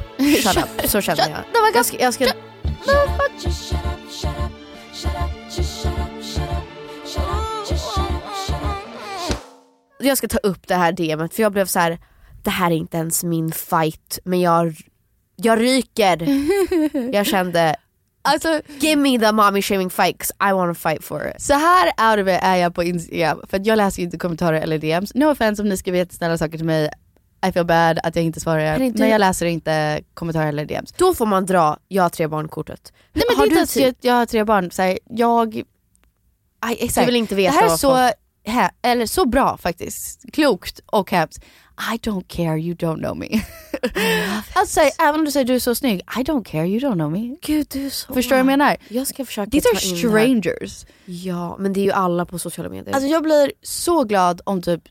Shut 0.43 0.57
up. 0.57 0.89
Så 0.89 1.01
känner 1.01 1.29
jag. 1.29 1.75
Jag 1.75 1.85
ska, 1.85 1.97
jag 1.99 2.13
ska, 2.13 2.25
jag 9.99 10.17
ska 10.17 10.27
ta 10.27 10.37
upp 10.37 10.67
det 10.67 10.75
här 10.75 10.91
DMet 10.91 11.33
för 11.33 11.41
jag 11.43 11.51
blev 11.51 11.65
så 11.65 11.79
här. 11.79 11.99
Det 12.43 12.49
här 12.49 12.71
är 12.71 12.75
inte 12.75 12.97
ens 12.97 13.23
min 13.23 13.51
fight 13.51 14.19
men 14.23 14.41
jag, 14.41 14.75
jag 15.35 15.59
ryker. 15.61 16.27
Jag 17.13 17.25
kände 17.25 17.75
Alltså, 18.27 18.61
Give 18.79 18.95
me 19.01 19.19
the 19.19 19.31
mommy 19.31 19.61
shaming 19.61 19.89
fight 19.89 20.17
'cause 20.17 20.49
I 20.49 20.53
wanna 20.53 20.73
fight 20.75 21.03
for 21.03 21.27
it. 21.35 21.41
Så 21.41 21.53
här 21.53 21.85
out 21.87 22.23
of 22.27 22.33
it 22.33 22.39
är 22.43 22.55
jag 22.55 22.75
på 22.75 22.83
Instagram, 22.83 23.41
för 23.49 23.61
jag 23.63 23.77
läser 23.77 23.99
ju 23.99 24.05
inte 24.05 24.17
kommentarer 24.17 24.61
eller 24.61 24.77
DMs. 24.77 25.15
No 25.15 25.25
offense 25.31 25.61
om 25.61 25.69
ni 25.69 25.77
skriver 25.77 25.97
jättesnälla 25.97 26.37
saker 26.37 26.57
till 26.57 26.65
mig, 26.65 26.89
I 27.47 27.51
feel 27.51 27.65
bad 27.65 27.99
att 28.03 28.15
jag 28.15 28.25
inte 28.25 28.39
svarar. 28.39 28.63
Men 28.73 28.81
inte- 28.81 28.99
Men 28.99 29.09
jag 29.09 29.19
läser 29.19 29.45
inte 29.45 30.01
kommentarer 30.13 30.47
eller 30.47 30.65
DMs. 30.65 30.91
Då 30.97 31.13
får 31.13 31.25
man 31.25 31.45
dra 31.45 31.77
jag 31.87 32.03
har 32.03 32.09
tre 32.09 32.27
barn-kortet. 32.27 32.93
Nej 33.13 33.23
men 33.29 33.37
Har 33.37 33.45
det 33.47 33.55
är 33.55 33.61
inte 33.61 33.87
att 33.89 34.03
jag 34.05 34.13
har 34.13 34.25
tre 34.25 34.43
barn, 34.43 34.71
så 34.71 34.81
här, 34.81 34.99
jag... 35.09 35.63
Aj, 36.59 36.77
exakt. 36.79 37.05
Du 37.05 37.05
vill 37.05 37.15
inte 37.15 37.35
veta 37.35 37.53
Det 37.53 37.57
här 37.65 37.73
är 37.73 37.77
så, 37.77 38.11
hä, 38.51 38.71
eller 38.81 39.05
så 39.05 39.25
bra 39.25 39.57
faktiskt, 39.57 40.25
klokt 40.33 40.79
och 40.85 41.11
hemskt. 41.11 41.43
I 41.93 41.97
don't 41.97 42.23
care, 42.27 42.59
you 42.59 42.75
don't 42.75 42.97
know 42.97 43.17
me. 43.17 43.27
alltså, 44.53 44.79
här, 44.79 44.91
även 44.99 45.19
om 45.19 45.25
du 45.25 45.31
säger 45.31 45.45
du 45.45 45.55
är 45.55 45.59
så 45.59 45.75
snygg, 45.75 45.99
I 45.99 46.23
don't 46.23 46.43
care, 46.43 46.67
you 46.67 46.79
don't 46.79 46.93
know 46.93 47.11
me. 47.11 47.35
Gud 47.41 47.67
du 47.71 47.85
är 47.85 47.89
så 47.89 48.13
Förstår 48.13 48.35
du 48.35 48.43
vad 48.43 48.51
jag 48.51 48.57
menar? 48.59 48.77
Jag 48.89 49.07
ska 49.07 49.25
försöka 49.25 49.51
These 49.51 49.69
are 49.69 49.79
strangers. 49.79 50.85
Ja 51.05 51.55
men 51.59 51.73
det 51.73 51.79
är 51.79 51.85
ju 51.85 51.91
alla 51.91 52.25
på 52.25 52.39
sociala 52.39 52.69
medier. 52.69 52.93
Alltså 52.95 53.09
jag 53.09 53.23
blir 53.23 53.51
så 53.61 54.03
glad 54.03 54.41
om 54.43 54.61
typ 54.61 54.81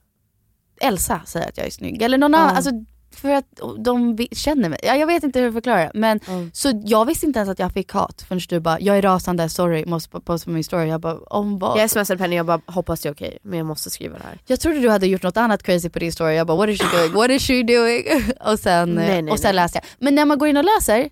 Elsa 0.80 1.20
säger 1.26 1.48
att 1.48 1.56
jag 1.56 1.66
är 1.66 1.70
snygg. 1.70 2.02
Eller 2.02 2.18
någon 2.18 2.32
Ja. 2.32 2.38
annan. 2.38 2.56
Alltså, 2.56 2.70
för 3.16 3.28
att 3.30 3.44
de 3.78 4.18
känner 4.32 4.68
mig. 4.68 4.78
Ja, 4.82 4.94
jag 4.96 5.06
vet 5.06 5.22
inte 5.24 5.38
hur 5.38 5.46
jag 5.46 5.54
förklarar. 5.54 5.90
Men, 5.94 6.20
Mm. 6.28 6.50
Så 6.54 6.80
jag 6.84 7.04
visste 7.04 7.26
inte 7.26 7.38
ens 7.38 7.50
att 7.50 7.58
jag 7.58 7.72
fick 7.72 7.92
hat 7.92 8.22
förrän 8.28 8.40
du 8.48 8.60
bara, 8.60 8.80
jag 8.80 8.98
är 8.98 9.02
rasande, 9.02 9.48
sorry, 9.48 9.84
måste 9.86 10.20
posta 10.20 10.44
på 10.44 10.50
min 10.50 10.64
story. 10.64 10.88
Jag 10.88 11.00
bara, 11.00 11.18
om 11.18 11.58
vad? 11.58 11.78
jag 11.80 11.90
smsade 11.90 12.18
Penny 12.18 12.34
och 12.34 12.38
jag 12.38 12.46
bara 12.46 12.60
hoppas 12.66 13.00
det 13.00 13.08
är 13.08 13.12
okej 13.12 13.38
men 13.42 13.58
jag 13.58 13.66
måste 13.66 13.90
skriva 13.90 14.18
det 14.18 14.24
här. 14.24 14.38
Jag 14.46 14.60
trodde 14.60 14.78
du 14.80 14.90
hade 14.90 15.06
gjort 15.06 15.22
något 15.22 15.36
annat 15.36 15.62
crazy 15.62 15.88
på 15.88 15.98
din 15.98 16.12
story. 16.12 16.34
Jag 16.36 16.46
bara, 16.46 16.56
what 16.56 16.68
is 16.68 16.80
she 16.82 16.96
doing? 16.98 17.12
What 17.14 17.30
is 17.30 17.42
she 17.46 17.62
doing? 17.62 18.04
och 18.52 18.58
sen, 18.58 18.94
Nej, 18.94 19.22
nej, 19.22 19.32
och 19.32 19.38
sen 19.38 19.48
nej. 19.48 19.54
läste 19.54 19.78
jag. 19.78 19.84
Men 19.98 20.14
när 20.14 20.24
man 20.24 20.38
går 20.38 20.48
in 20.48 20.56
och 20.56 20.64
läser, 20.64 21.08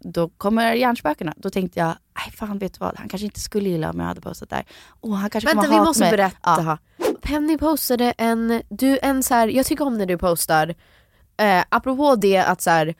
då 0.00 0.28
kommer 0.28 0.72
hjärnspökena. 0.74 1.34
Då 1.36 1.50
tänkte 1.50 1.78
jag, 1.78 1.88
nej 1.88 2.32
fan 2.36 2.58
vet 2.58 2.72
du 2.74 2.78
vad, 2.80 2.94
han 2.98 3.08
kanske 3.08 3.24
inte 3.24 3.40
skulle 3.40 3.68
gilla 3.68 3.90
om 3.90 4.00
jag 4.00 4.06
hade 4.06 4.20
postat 4.20 4.50
där. 4.50 4.64
Och 5.00 5.16
han 5.16 5.30
kanske 5.30 5.48
Vänta 5.48 5.62
kommer 5.64 5.78
vi 5.80 5.84
måste 5.84 6.02
mig. 6.04 6.10
berätta. 6.10 6.78
Penny 7.14 7.58
postade 7.58 8.14
en, 8.18 8.62
du, 8.68 8.98
en 9.02 9.22
så 9.22 9.34
här, 9.34 9.48
jag 9.48 9.66
tycker 9.66 9.86
om 9.86 9.98
när 9.98 10.06
du 10.06 10.18
postar, 10.18 10.74
eh, 11.36 11.64
apropå 11.68 12.16
det 12.16 12.36
att 12.36 12.62
så 12.62 12.70
här, 12.70 12.94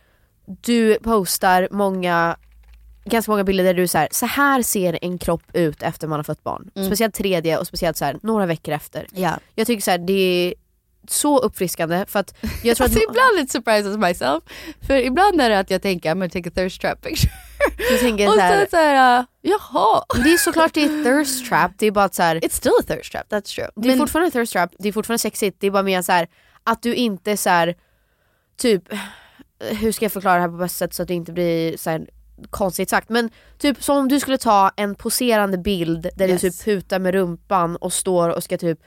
du 0.46 0.98
postar 0.98 1.68
många 1.70 2.36
ganska 3.04 3.32
många 3.32 3.44
bilder 3.44 3.64
där 3.64 3.74
du 3.74 3.88
så 3.88 3.98
här, 3.98 4.08
så 4.10 4.26
här 4.26 4.62
ser 4.62 4.98
en 5.02 5.18
kropp 5.18 5.42
ut 5.52 5.82
efter 5.82 6.06
man 6.06 6.18
har 6.18 6.24
fått 6.24 6.44
barn. 6.44 6.70
Mm. 6.74 6.88
Speciellt 6.88 7.14
tredje 7.14 7.58
och 7.58 7.66
speciellt 7.66 7.96
så 7.96 8.04
här, 8.04 8.16
några 8.22 8.46
veckor 8.46 8.74
efter. 8.74 9.06
Ja. 9.14 9.38
Jag 9.54 9.66
tycker 9.66 9.82
så 9.82 9.90
här, 9.90 9.98
det 9.98 10.12
är 10.12 10.54
så 11.10 11.38
uppfriskande 11.38 12.04
för 12.08 12.20
att 12.20 12.34
jag 12.62 12.76
tror 12.76 12.84
alltså 12.86 12.98
att 12.98 13.04
ibland 13.10 13.36
lite 13.36 13.52
surprised 13.52 13.92
as 13.92 13.98
myself. 13.98 14.44
För 14.86 14.96
ibland 14.96 15.40
är 15.40 15.50
det 15.50 15.58
att 15.58 15.70
jag 15.70 15.82
tänker, 15.82 16.10
I'm 16.10 16.14
gonna 16.14 16.28
take 16.28 16.48
a 16.48 16.52
thirst 16.54 16.80
trap 16.80 17.02
picture. 17.02 17.32
du 17.90 17.98
tänker 17.98 18.26
och 18.28 18.34
så 18.34 18.40
här, 18.40 18.58
sen 18.58 18.66
såhär, 18.70 19.26
jaha. 19.40 20.04
det 20.24 20.32
är 20.32 20.36
såklart 20.38 20.74
det 20.74 20.82
är 20.84 21.04
thirst 21.04 21.48
trap, 21.48 21.72
det 21.78 21.86
är 21.86 21.90
bara 21.90 22.04
att 22.04 22.14
så 22.14 22.22
här, 22.22 22.36
It's 22.36 22.54
still 22.56 22.72
a 22.80 22.82
thirst 22.86 23.12
trap, 23.12 23.26
that's 23.32 23.54
true. 23.54 23.68
Det 23.76 23.92
är 23.92 23.96
fortfarande 23.96 24.30
thirst 24.30 24.52
trap, 24.52 24.70
det 24.78 24.88
är 24.88 24.92
fortfarande 24.92 25.18
sexigt, 25.18 25.56
det 25.60 25.66
är 25.66 25.70
bara 25.70 25.82
mer 25.82 26.02
så 26.02 26.12
här 26.12 26.28
att 26.64 26.82
du 26.82 26.94
inte 26.94 27.36
så 27.36 27.50
här 27.50 27.74
typ, 28.56 28.82
hur 29.60 29.92
ska 29.92 30.04
jag 30.04 30.12
förklara 30.12 30.34
det 30.34 30.40
här 30.40 30.48
på 30.48 30.56
bästa 30.56 30.78
sätt 30.84 30.94
så 30.94 31.02
att 31.02 31.08
det 31.08 31.14
inte 31.14 31.32
blir 31.32 31.76
så 31.76 31.90
här 31.90 32.06
konstigt 32.50 32.90
sagt 32.90 33.08
men 33.08 33.30
typ 33.58 33.82
som 33.82 33.96
om 33.96 34.08
du 34.08 34.20
skulle 34.20 34.38
ta 34.38 34.70
en 34.76 34.94
poserande 34.94 35.58
bild 35.58 36.08
där 36.16 36.28
Yes. 36.28 36.40
du 36.40 36.50
typ 36.50 36.64
putar 36.64 36.98
med 36.98 37.14
rumpan 37.14 37.76
och 37.76 37.92
står 37.92 38.28
och 38.28 38.44
ska 38.44 38.58
typ 38.58 38.78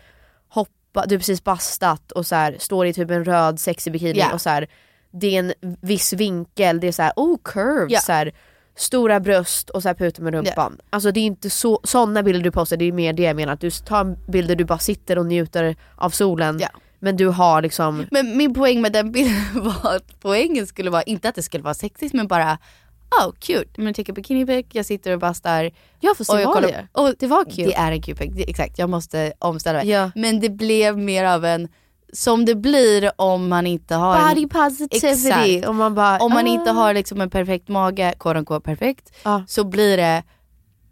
du 0.93 0.99
har 0.99 1.07
precis 1.07 1.43
bastat 1.43 2.11
och 2.11 2.25
så 2.25 2.35
här, 2.35 2.55
står 2.59 2.85
i 2.85 2.93
typ 2.93 3.11
en 3.11 3.25
röd 3.25 3.59
sexig 3.59 3.93
bikini 3.93 4.19
Ja. 4.19 4.33
och 4.33 4.41
så 4.41 4.49
här, 4.49 4.67
det 5.11 5.35
är 5.35 5.39
en 5.39 5.53
viss 5.81 6.13
vinkel, 6.13 6.79
det 6.79 6.87
är 6.87 6.91
så 6.91 7.01
här, 7.01 7.13
oh 7.15 7.37
curves, 7.43 7.91
Ja. 7.93 7.99
så 7.99 8.11
här, 8.11 8.31
stora 8.75 9.19
bröst 9.19 9.69
och 9.69 9.81
så 9.81 9.89
här 9.89 9.95
puta 9.95 10.21
med 10.21 10.33
rumpan. 10.33 10.77
Alltså 10.89 11.11
det 11.11 11.19
är 11.19 11.25
inte 11.25 11.49
så, 11.49 11.79
sådana 11.83 12.23
bilder 12.23 12.43
du 12.43 12.51
postar, 12.51 12.77
det 12.77 12.85
är 12.85 12.91
mer 12.91 13.13
det 13.13 13.23
jag 13.23 13.35
menar. 13.35 13.53
Att 13.53 13.59
du 13.61 13.71
tar 13.71 14.31
bilder 14.31 14.55
du 14.55 14.63
bara 14.63 14.79
sitter 14.79 15.17
och 15.17 15.25
njuter 15.25 15.75
av 15.95 16.09
solen 16.09 16.61
men 17.03 17.17
du 17.17 17.27
har 17.27 17.61
liksom 17.61 18.05
Men 18.11 18.37
min 18.37 18.53
poäng 18.53 18.81
med 18.81 18.91
den 18.93 19.11
bilden 19.11 19.43
var 19.83 19.95
att 19.95 20.19
poängen 20.21 20.67
skulle 20.67 20.89
vara, 20.89 21.03
inte 21.03 21.29
att 21.29 21.35
det 21.35 21.43
skulle 21.43 21.63
vara 21.63 21.73
sexigt 21.73 22.13
men 22.13 22.27
bara 22.27 22.57
Oh 23.19 23.31
cute, 23.39 23.69
men 23.77 23.85
jag 23.85 23.95
tycker 23.95 24.13
bikini 24.13 24.45
pic, 24.45 24.65
jag 24.71 24.85
sitter 24.85 25.13
och 25.13 25.19
bastar. 25.19 25.71
Jag 25.99 26.17
får 26.17 26.23
se 26.23 26.33
och 26.33 26.41
jag 26.41 26.53
vad 26.53 26.63
det. 26.63 26.87
Och 26.91 27.13
Det 27.19 27.27
var 27.27 27.45
cute. 27.45 27.63
Det 27.63 27.75
är 27.75 27.91
en 27.91 28.01
cute 28.01 28.25
pic, 28.25 28.31
det, 28.35 28.49
exakt 28.49 28.79
jag 28.79 28.89
måste 28.89 29.33
omställa 29.39 29.79
mig. 29.79 29.89
Ja. 29.89 30.11
Men 30.15 30.39
det 30.39 30.49
blev 30.49 30.97
mer 30.97 31.25
av 31.25 31.45
en, 31.45 31.67
som 32.13 32.45
det 32.45 32.55
blir 32.55 33.11
om 33.15 33.47
man 33.47 33.67
inte 33.67 33.95
har 33.95 34.29
Body 34.29 34.47
positivity. 34.47 35.07
Exakt. 35.07 35.67
Och 35.67 35.75
man 35.75 35.95
bara, 35.95 36.17
om 36.17 36.33
man 36.33 36.45
ah. 36.45 36.49
inte 36.49 36.71
har 36.71 36.93
liksom 36.93 37.21
en 37.21 37.29
perfekt 37.29 37.67
mage, 37.67 38.13
quote 38.19 38.59
perfekt, 38.59 39.11
Ja. 39.23 39.43
så 39.47 39.63
blir 39.63 39.97
det 39.97 40.23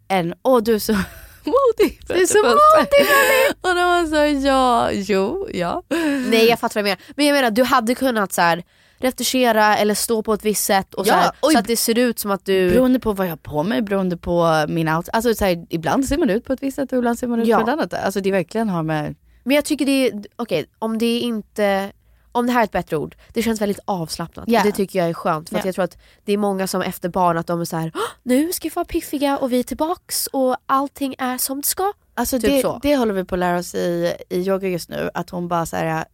en, 0.07 0.33
åh 0.43 0.63
du 0.63 0.75
är 0.75 0.79
så 0.79 0.93
modig. 1.43 1.99
Du 2.07 2.13
är 2.13 2.25
så 2.25 2.37
modig 2.37 3.07
Och 3.61 3.69
då 3.69 3.75
var 3.75 4.01
man 4.01 4.07
så, 4.07 4.47
ja, 4.47 4.91
jo, 4.91 5.47
ja. 5.53 5.83
Nej 6.27 6.45
jag 6.45 6.59
fattar 6.59 6.81
vad 6.81 6.85
du 6.85 6.89
menar. 6.89 6.99
Men 7.15 7.25
jag 7.25 7.33
menar 7.33 7.51
du 7.51 7.63
hade 7.63 7.95
kunnat 7.95 8.33
så 8.33 8.41
här. 8.41 8.63
Retuschera 8.99 9.77
eller 9.77 9.93
stå 9.93 10.23
på 10.23 10.33
ett 10.33 10.45
visst 10.45 10.65
sätt 10.65 10.93
och 10.93 11.07
Ja, 11.07 11.13
så, 11.13 11.19
här, 11.19 11.31
oj. 11.41 11.53
så 11.53 11.59
att 11.59 11.65
det 11.67 11.77
ser 11.77 11.97
ut 11.97 12.19
som 12.19 12.31
att 12.31 12.45
du... 12.45 12.69
Beroende 12.69 12.99
på 12.99 13.13
vad 13.13 13.27
jag 13.27 13.31
har 13.31 13.37
på 13.37 13.63
mig, 13.63 13.81
beroende 13.81 14.17
på 14.17 14.65
min 14.69 14.89
outfit. 14.89 15.13
Alltså 15.13 15.33
så 15.33 15.45
här, 15.45 15.65
ibland 15.69 16.05
ser 16.05 16.17
man 16.17 16.29
ut 16.29 16.45
på 16.45 16.53
ett 16.53 16.63
visst 16.63 16.75
sätt 16.75 16.91
och 16.91 16.97
ibland 16.97 17.19
ser 17.19 17.27
man 17.27 17.39
ut 17.41 17.47
Ja. 17.47 17.57
på 17.57 17.63
ett 17.63 17.69
annat. 17.69 17.93
Alltså 17.93 18.21
det 18.21 18.31
verkligen 18.31 18.69
har 18.69 18.83
med... 18.83 19.15
Men 19.43 19.55
jag 19.55 19.65
tycker 19.65 19.85
det 19.85 20.07
är, 20.07 20.23
okej 20.35 20.65
om 20.79 20.97
det 20.97 21.05
är 21.05 21.19
inte, 21.21 21.91
om 22.31 22.45
det 22.47 22.51
här 22.53 22.59
är 22.59 22.63
ett 22.63 22.71
bättre 22.71 22.97
ord, 22.97 23.15
det 23.33 23.43
känns 23.43 23.61
väldigt 23.61 23.79
avslappnat. 23.85 24.45
Och 24.45 24.51
det 24.63 24.71
tycker 24.71 24.99
jag 24.99 25.09
är 25.09 25.13
skönt 25.13 25.49
för 25.49 25.55
att 25.55 25.63
Ja. 25.65 25.67
jag 25.67 25.75
tror 25.75 25.85
att 25.85 25.97
det 26.25 26.33
är 26.33 26.37
många 26.37 26.67
som 26.67 26.81
efter 26.81 27.09
barn 27.09 27.37
att 27.37 27.47
de 27.47 27.61
är 27.61 27.65
så 27.65 27.77
här: 27.77 27.91
"Åh, 27.95 28.01
nu 28.23 28.51
ska 28.51 28.67
vi 28.69 28.71
vara 28.75 28.85
piffiga 28.85 29.37
och 29.37 29.51
vi 29.53 29.59
är 29.59 29.63
tillbaks 29.63 30.27
och 30.27 30.55
allting 30.65 31.15
är 31.17 31.37
som 31.37 31.61
det 31.61 31.67
ska. 31.67 31.93
Alltså 32.13 32.39
Typ 32.39 32.49
det, 32.49 32.61
så. 32.61 32.79
det 32.83 32.95
håller 32.95 33.13
vi 33.13 33.23
på 33.23 33.35
att 33.35 33.39
lära 33.39 33.57
oss 33.57 33.75
i, 33.75 34.13
i 34.29 34.37
yoga 34.39 34.67
just 34.67 34.89
nu. 34.89 35.09
Att 35.13 35.29
hon 35.29 35.47
bara 35.47 35.65
så 35.65 35.75
här, 35.75 36.01
s- 36.01 36.05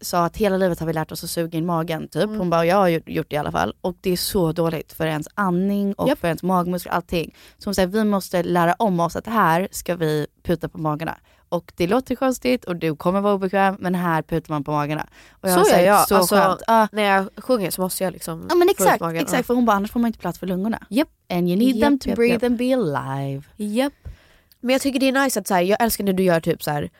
sa 0.00 0.24
att 0.24 0.36
hela 0.36 0.56
livet 0.56 0.80
har 0.80 0.86
vi 0.86 0.92
lärt 0.92 1.12
oss 1.12 1.24
att 1.24 1.30
suga 1.30 1.58
in 1.58 1.66
magen. 1.66 2.08
Typ. 2.08 2.24
Mm. 2.24 2.38
Hon 2.38 2.50
bara, 2.50 2.66
jag 2.66 2.76
har 2.76 2.88
gjort, 2.88 3.30
det 3.30 3.34
i 3.34 3.36
alla 3.38 3.52
fall. 3.52 3.74
Och 3.80 3.96
det 4.00 4.10
är 4.10 4.16
så 4.16 4.52
dåligt 4.52 4.92
för 4.92 5.06
ens 5.06 5.28
andning 5.34 5.94
och 5.94 6.08
Japp. 6.08 6.18
för 6.18 6.28
ens 6.28 6.42
magmuskler, 6.42 6.92
allting. 6.92 7.34
Så 7.58 7.68
hon 7.68 7.74
säger, 7.74 7.88
vi 7.88 8.04
måste 8.04 8.42
lära 8.42 8.74
om 8.78 9.00
oss 9.00 9.16
att 9.16 9.26
här 9.26 9.68
ska 9.70 9.96
vi 9.96 10.26
puta 10.42 10.68
på 10.68 10.78
magarna. 10.78 11.16
Och 11.48 11.72
det 11.76 11.86
låter 11.86 12.14
konstigt 12.14 12.64
och 12.64 12.76
du 12.76 12.96
kommer 12.96 13.20
vara 13.20 13.34
obekväm 13.34 13.76
men 13.78 13.94
här 13.94 14.22
putar 14.22 14.54
man 14.54 14.64
på 14.64 14.70
magarna. 14.70 15.06
Och 15.30 15.48
Så 15.48 15.54
har 15.58 15.66
gör 15.70 15.78
jag. 15.80 16.08
Så 16.08 16.16
Alltså, 16.16 16.34
skönt. 16.36 16.62
Ja. 16.66 16.88
När 16.92 17.02
jag 17.02 17.28
sjunger 17.36 17.70
så 17.70 17.80
måste 17.80 18.04
jag 18.04 18.12
liksom 18.12 18.46
Ja 18.48 18.54
men 18.54 18.68
exakt, 18.68 19.00
magen. 19.00 19.22
exakt 19.22 19.46
för 19.46 19.54
hon 19.54 19.64
bara 19.64 19.76
annars 19.76 19.90
får 19.90 20.00
man 20.00 20.06
inte 20.08 20.18
plats 20.18 20.38
för 20.38 20.46
lungorna. 20.46 20.86
Japp. 20.90 21.08
And 21.30 21.48
you 21.48 21.58
need 21.58 21.76
Japp, 21.76 21.80
them 21.88 21.98
to 21.98 22.08
japp, 22.08 22.16
breathe 22.16 22.46
and 22.46 22.56
be 22.56 22.74
alive. 22.74 23.42
Japp. 23.56 23.92
Men 24.60 24.72
jag 24.72 24.82
tycker 24.82 25.00
det 25.00 25.08
är 25.08 25.24
nice 25.24 25.40
att 25.40 25.46
så 25.46 25.54
här, 25.54 25.60
jag 25.62 25.82
älskar 25.82 26.04
när 26.04 26.12
du 26.12 26.22
gör 26.22 26.40
typ 26.40 26.62
så 26.62 26.70
här 26.70 26.90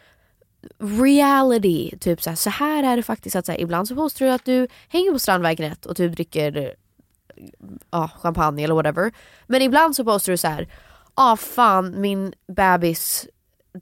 reality. 0.78 1.98
Typ 1.98 2.22
så 2.22 2.30
här, 2.30 2.36
så 2.36 2.50
här 2.50 2.82
är 2.84 2.96
det 2.96 3.02
faktiskt 3.02 3.36
att 3.36 3.46
så 3.46 3.52
här, 3.52 3.60
ibland 3.60 3.88
så 3.88 3.94
postar 3.94 4.26
du 4.26 4.32
att 4.32 4.44
du 4.44 4.68
hänger 4.88 5.12
på 5.12 5.18
Strandvägen 5.18 5.72
1 5.72 5.86
och 5.86 5.96
typ 5.96 6.12
dricker 6.12 6.74
ja, 7.90 8.10
champagne 8.22 8.64
eller 8.64 8.74
whatever. 8.74 9.12
Men 9.46 9.62
ibland 9.62 9.96
så 9.96 10.04
postar 10.04 10.32
du 10.32 10.36
så 10.36 10.48
här, 10.48 10.68
ah 11.14 11.36
fan 11.36 12.00
min 12.00 12.32
bebis 12.56 13.28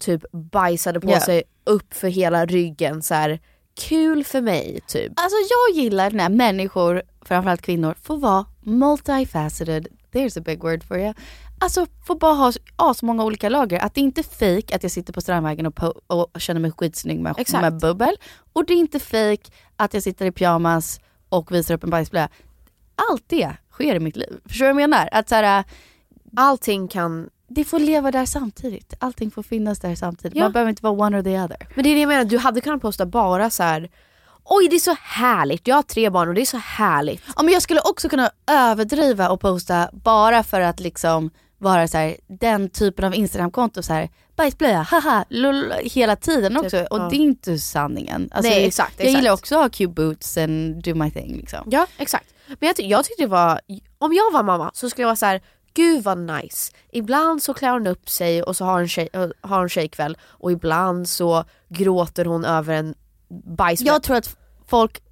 typ 0.00 0.24
bajsade 0.32 1.00
på 1.00 1.10
Ja. 1.10 1.20
sig 1.20 1.42
upp 1.64 1.94
för 1.94 2.08
hela 2.08 2.46
ryggen 2.46 3.02
så 3.02 3.14
här. 3.14 3.40
Kul 3.74 4.24
för 4.24 4.40
mig 4.40 4.80
typ. 4.86 5.12
Alltså 5.16 5.36
jag 5.50 5.82
gillar 5.84 6.10
när 6.10 6.28
människor, 6.28 7.02
framförallt 7.22 7.62
kvinnor, 7.62 7.94
får 8.02 8.16
vara 8.16 8.46
multifaceted. 8.60 9.88
There's 10.12 10.38
a 10.38 10.42
big 10.46 10.62
word 10.62 10.84
for 10.84 10.98
you. 10.98 11.14
Alltså 11.60 11.86
får 12.06 12.14
bara 12.14 12.34
ha 12.78 12.94
så- 12.94 13.06
många 13.06 13.24
olika 13.24 13.48
lager. 13.48 13.78
Att 13.78 13.94
det 13.94 14.00
inte 14.00 14.20
är 14.20 14.22
fake 14.60 14.76
att 14.76 14.82
jag 14.82 14.92
sitter 14.92 15.12
på 15.12 15.20
Strandvägen 15.20 15.66
och, 15.66 15.80
och 16.06 16.40
känner 16.40 16.60
mig 16.60 16.72
skitsnygg 16.72 17.20
med, 17.20 17.34
Exakt. 17.38 17.62
med 17.62 17.80
bubbel. 17.80 18.16
Och 18.52 18.64
det 18.64 18.72
är 18.74 18.78
inte 18.78 18.98
fake 18.98 19.50
att 19.76 19.94
jag 19.94 20.02
sitter 20.02 20.26
i 20.26 20.32
pyjamas 20.32 21.00
och 21.28 21.52
visar 21.52 21.74
upp 21.74 21.84
en 21.84 21.90
bajsblöja. 21.90 22.28
Allt 23.10 23.24
det 23.26 23.56
sker 23.72 23.94
i 23.94 24.00
mitt 24.00 24.16
liv. 24.16 24.40
Förstår 24.48 24.66
du 24.66 24.72
vad 24.72 24.82
jag 24.82 24.90
menar? 24.90 25.08
Att 25.12 25.28
så 25.28 25.34
här, 25.34 25.64
Allting 26.36 26.88
kan 26.88 27.30
det 27.48 27.64
får 27.64 27.78
leva 27.78 28.10
där 28.10 28.26
samtidigt. 28.26 28.94
Allting 28.98 29.30
får 29.30 29.42
finnas 29.42 29.78
där 29.80 29.94
samtidigt. 29.94 30.36
Ja. 30.36 30.44
Man 30.44 30.52
behöver 30.52 30.70
inte 30.70 30.82
vara 30.82 30.92
one 30.92 31.18
or 31.18 31.22
the 31.22 31.40
other. 31.40 31.68
Men 31.74 31.84
det 31.84 31.90
är 31.90 31.94
det 31.94 32.00
jag 32.00 32.08
menar, 32.08 32.24
du 32.24 32.38
hade 32.38 32.60
kunnat 32.60 32.82
posta 32.82 33.06
bara 33.06 33.50
så 33.50 33.62
här. 33.62 33.90
Oj 34.44 34.68
det 34.70 34.76
är 34.76 34.80
så 34.80 34.96
härligt, 35.00 35.66
jag 35.66 35.76
har 35.76 35.82
tre 35.82 36.10
barn 36.10 36.28
och 36.28 36.34
det 36.34 36.40
är 36.40 36.46
så 36.46 36.56
härligt. 36.56 37.22
Ja, 37.36 37.42
men 37.42 37.52
jag 37.52 37.62
skulle 37.62 37.80
också 37.80 38.08
kunna 38.08 38.30
överdriva 38.50 39.28
och 39.28 39.40
posta 39.40 39.90
bara 39.92 40.42
för 40.42 40.60
att 40.60 40.80
liksom 40.80 41.30
vara 41.60 41.88
så 41.88 41.98
här, 41.98 42.16
den 42.26 42.68
typen 42.68 43.04
av 43.04 43.14
Instagramkonto 43.14 43.82
så 43.82 43.92
här 43.92 44.08
bajsblöja, 44.36 44.82
haha, 44.82 45.24
lull, 45.28 45.72
hela 45.82 46.16
tiden 46.16 46.56
också. 46.56 46.70
Typ, 46.78 46.86
och 46.90 46.98
ja. 46.98 47.08
det 47.10 47.16
är 47.16 47.20
inte 47.20 47.58
sanningen. 47.58 48.28
Alltså, 48.32 48.50
Nej, 48.50 48.64
exakt, 48.64 48.94
Jag 48.96 49.06
exakt. 49.06 49.18
gillar 49.22 49.32
också 49.34 49.54
att 49.54 49.62
ha 49.62 49.68
cute 49.68 49.92
boots 49.92 50.36
and 50.36 50.82
do 50.84 50.94
my 50.94 51.10
thing 51.10 51.36
liksom. 51.36 51.68
Ja 51.70 51.86
exakt. 51.96 52.34
Men 52.46 52.66
jag, 52.66 52.76
ty- 52.76 52.86
jag 52.86 53.04
tyckte 53.04 53.22
det 53.22 53.26
var, 53.28 53.60
om 53.98 54.12
jag 54.12 54.32
var 54.32 54.42
mamma 54.42 54.70
så 54.74 54.90
skulle 54.90 55.02
jag 55.02 55.08
vara 55.08 55.16
så 55.16 55.26
här. 55.26 55.40
Gud 55.74 56.04
vad 56.04 56.18
nice. 56.18 56.72
Ibland 56.92 57.42
så 57.42 57.54
klär 57.54 57.70
hon 57.72 57.86
upp 57.86 58.08
sig 58.08 58.42
och 58.42 58.56
så 58.56 58.64
har 58.64 58.80
en, 58.80 58.88
tjej, 58.88 59.08
äh, 59.12 59.28
har 59.40 59.62
en 59.62 59.68
tjejkväll 59.68 60.18
och 60.22 60.52
ibland 60.52 61.08
så 61.08 61.44
gråter 61.68 62.24
hon 62.24 62.44
över 62.44 62.74
en 62.74 62.94
bajsfläck. 63.56 63.88
Jag 63.88 64.02
tror 64.02 64.16
att 64.16 64.36
folk 64.66 65.02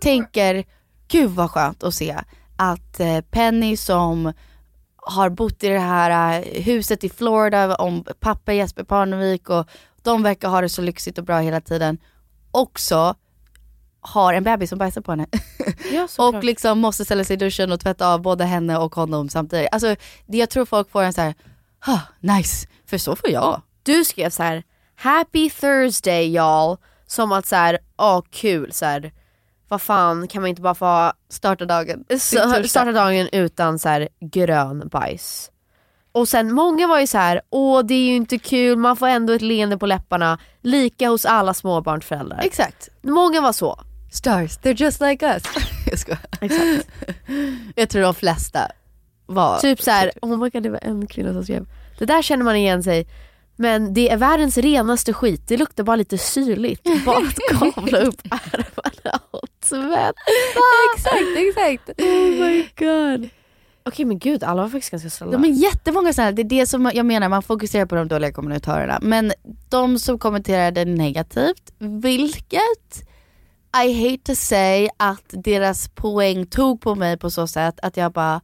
tänker, 0.00 0.64
gud 1.08 1.30
vad 1.30 1.50
skönt 1.50 1.82
att 1.82 1.94
se 1.94 2.16
att 2.56 3.00
eh, 3.00 3.20
Penny 3.20 3.76
som 3.76 4.32
har 5.06 5.30
bott 5.30 5.64
i 5.64 5.68
det 5.68 5.78
här 5.78 6.40
eh, 6.40 6.62
huset 6.62 7.04
i 7.04 7.08
Florida 7.08 7.74
om 7.74 8.04
pappa 8.20 8.52
Jesper 8.52 8.84
Parnevik 8.84 9.50
och 9.50 9.66
de 10.02 10.22
verkar 10.22 10.48
ha 10.48 10.60
det 10.60 10.68
så 10.68 10.82
lyxigt 10.82 11.18
och 11.18 11.24
bra 11.24 11.38
hela 11.38 11.60
tiden. 11.60 11.98
Också 12.50 13.14
har 14.00 14.34
en 14.34 14.44
bebis 14.44 14.70
som 14.70 14.78
bajsar 14.78 15.00
på 15.00 15.12
henne. 15.12 15.26
Ja, 15.92 16.08
och 16.18 16.44
liksom 16.44 16.78
måste 16.78 17.04
ställa 17.04 17.24
sig 17.24 17.34
i 17.34 17.36
duschen 17.36 17.72
och 17.72 17.80
tvätta 17.80 18.14
av 18.14 18.22
både 18.22 18.44
henne 18.44 18.78
och 18.78 18.94
honom 18.94 19.28
samtidigt. 19.28 19.68
Alltså 19.72 19.96
det, 20.26 20.38
jag 20.38 20.50
tror 20.50 20.64
folk 20.64 20.90
får 20.90 21.02
en 21.02 21.12
så 21.12 21.20
här, 21.20 21.34
ah, 21.86 22.00
nice, 22.20 22.68
för 22.86 22.98
så 22.98 23.16
får 23.16 23.30
jag. 23.30 23.62
Du 23.82 24.04
skrev 24.04 24.30
så 24.30 24.42
här: 24.42 24.62
Happy 24.96 25.50
Thursday 25.50 26.36
y'all. 26.36 26.76
Som 27.06 27.32
att 27.32 27.46
så 27.46 27.56
här, 27.56 27.78
åh 27.98 28.22
kul 28.30 28.72
så 28.72 28.84
här. 28.84 29.12
Vad 29.68 29.82
fan 29.82 30.28
kan 30.28 30.42
man 30.42 30.48
inte 30.48 30.62
bara 30.62 30.74
få 30.74 31.12
Starta 31.28 31.64
dagen. 31.64 32.04
så, 32.20 32.62
starta 32.68 32.92
dagen 32.92 33.28
utan 33.32 33.78
så 33.78 33.88
här 33.88 34.08
grön 34.20 34.88
bajs. 34.88 35.50
Och 36.12 36.28
sen 36.28 36.52
många 36.54 36.86
var 36.86 37.00
ju 37.00 37.06
så 37.06 37.18
här, 37.18 37.40
åh 37.50 37.82
det 37.84 37.94
är 37.94 38.04
ju 38.06 38.14
inte 38.14 38.38
kul, 38.38 38.78
man 38.78 38.96
får 38.96 39.06
ändå 39.08 39.32
ett 39.32 39.42
leende 39.42 39.78
på 39.78 39.86
läpparna. 39.86 40.38
Lika 40.60 41.08
hos 41.08 41.24
alla 41.24 41.54
småbarnsföräldrar. 41.54 42.40
Exakt. 42.42 42.88
Många 43.02 43.40
var 43.40 43.52
så. 43.52 43.80
Stars, 44.12 44.58
they're 44.58 44.82
just 44.82 45.00
like 45.00 45.26
us. 45.26 45.42
jag 45.90 45.98
skojar. 45.98 46.20
Exakt. 46.40 46.88
Jag 47.74 47.88
tror 47.88 48.02
de 48.02 48.14
flesta 48.14 48.68
var 49.26 49.58
Typ 49.58 49.82
så 49.82 49.90
här, 49.90 50.12
oh 50.22 50.36
my 50.38 50.50
god 50.50 50.62
det 50.62 50.70
var 50.70 50.78
en 50.82 51.06
kvinna 51.06 51.32
som 51.32 51.42
skrev, 51.42 51.66
det 51.98 52.06
där 52.06 52.22
känner 52.22 52.44
man 52.44 52.56
igen 52.56 52.82
sig 52.82 53.06
men 53.56 53.94
det 53.94 54.10
är 54.10 54.16
världens 54.16 54.58
renaste 54.58 55.12
skit, 55.12 55.42
det 55.48 55.56
luktar 55.56 55.84
bara 55.84 55.96
lite 55.96 56.18
syrligt. 56.18 56.82
Bara 57.06 57.16
att 57.16 57.74
kavla 57.74 57.98
upp 57.98 58.22
ärmarna 58.30 59.20
och 59.30 59.48
tvätta. 59.68 60.12
exakt, 60.96 61.36
exakt. 61.36 62.00
Oh 62.00 62.30
my 62.30 62.68
god. 62.78 63.28
Okej 63.86 64.04
men 64.04 64.18
gud, 64.18 64.44
alla 64.44 64.62
var 64.62 64.68
faktiskt 64.68 64.90
ganska 64.90 65.10
snälla. 65.10 65.32
De 65.32 65.44
är 65.44 65.48
jättemånga 65.48 66.12
sådana, 66.12 66.32
det 66.32 66.42
är 66.42 66.44
det 66.44 66.66
som 66.66 66.90
jag 66.94 67.06
menar, 67.06 67.28
man 67.28 67.42
fokuserar 67.42 67.86
på 67.86 67.94
de 67.94 68.08
dåliga 68.08 68.32
kommentarerna. 68.32 68.98
Men 69.02 69.32
de 69.68 69.98
som 69.98 70.18
kommenterade 70.18 70.84
negativt, 70.84 71.72
vilket 71.78 73.02
I 73.84 74.10
hate 74.10 74.22
to 74.24 74.34
say 74.34 74.88
att 74.96 75.24
deras 75.28 75.88
poäng 75.88 76.46
tog 76.46 76.80
på 76.80 76.94
mig 76.94 77.18
på 77.18 77.30
så 77.30 77.46
sätt 77.46 77.80
att 77.82 77.96
jag 77.96 78.12
bara, 78.12 78.40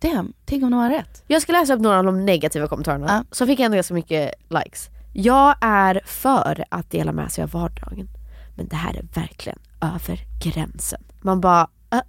damn, 0.00 0.32
tänk 0.44 0.62
om 0.64 0.70
de 0.70 0.76
har 0.80 0.90
rätt. 0.90 1.22
Jag 1.26 1.42
ska 1.42 1.52
läsa 1.52 1.74
upp 1.74 1.80
några 1.80 1.98
av 1.98 2.04
de 2.04 2.24
negativa 2.24 2.68
kommentarerna, 2.68 3.06
Ja. 3.08 3.24
så 3.30 3.46
fick 3.46 3.58
jag 3.60 3.64
ändå 3.64 3.74
ganska 3.74 3.94
mycket 3.94 4.32
likes. 4.48 4.88
Jag 5.12 5.54
är 5.60 6.00
för 6.04 6.64
att 6.68 6.90
dela 6.90 7.12
med 7.12 7.32
sig 7.32 7.44
av 7.44 7.50
vardagen, 7.50 8.08
men 8.56 8.68
det 8.68 8.76
här 8.76 8.94
är 8.96 9.02
verkligen 9.14 9.58
över 9.80 10.20
gränsen. 10.44 11.00
Man 11.20 11.40
bara, 11.40 11.68
äh, 11.92 12.00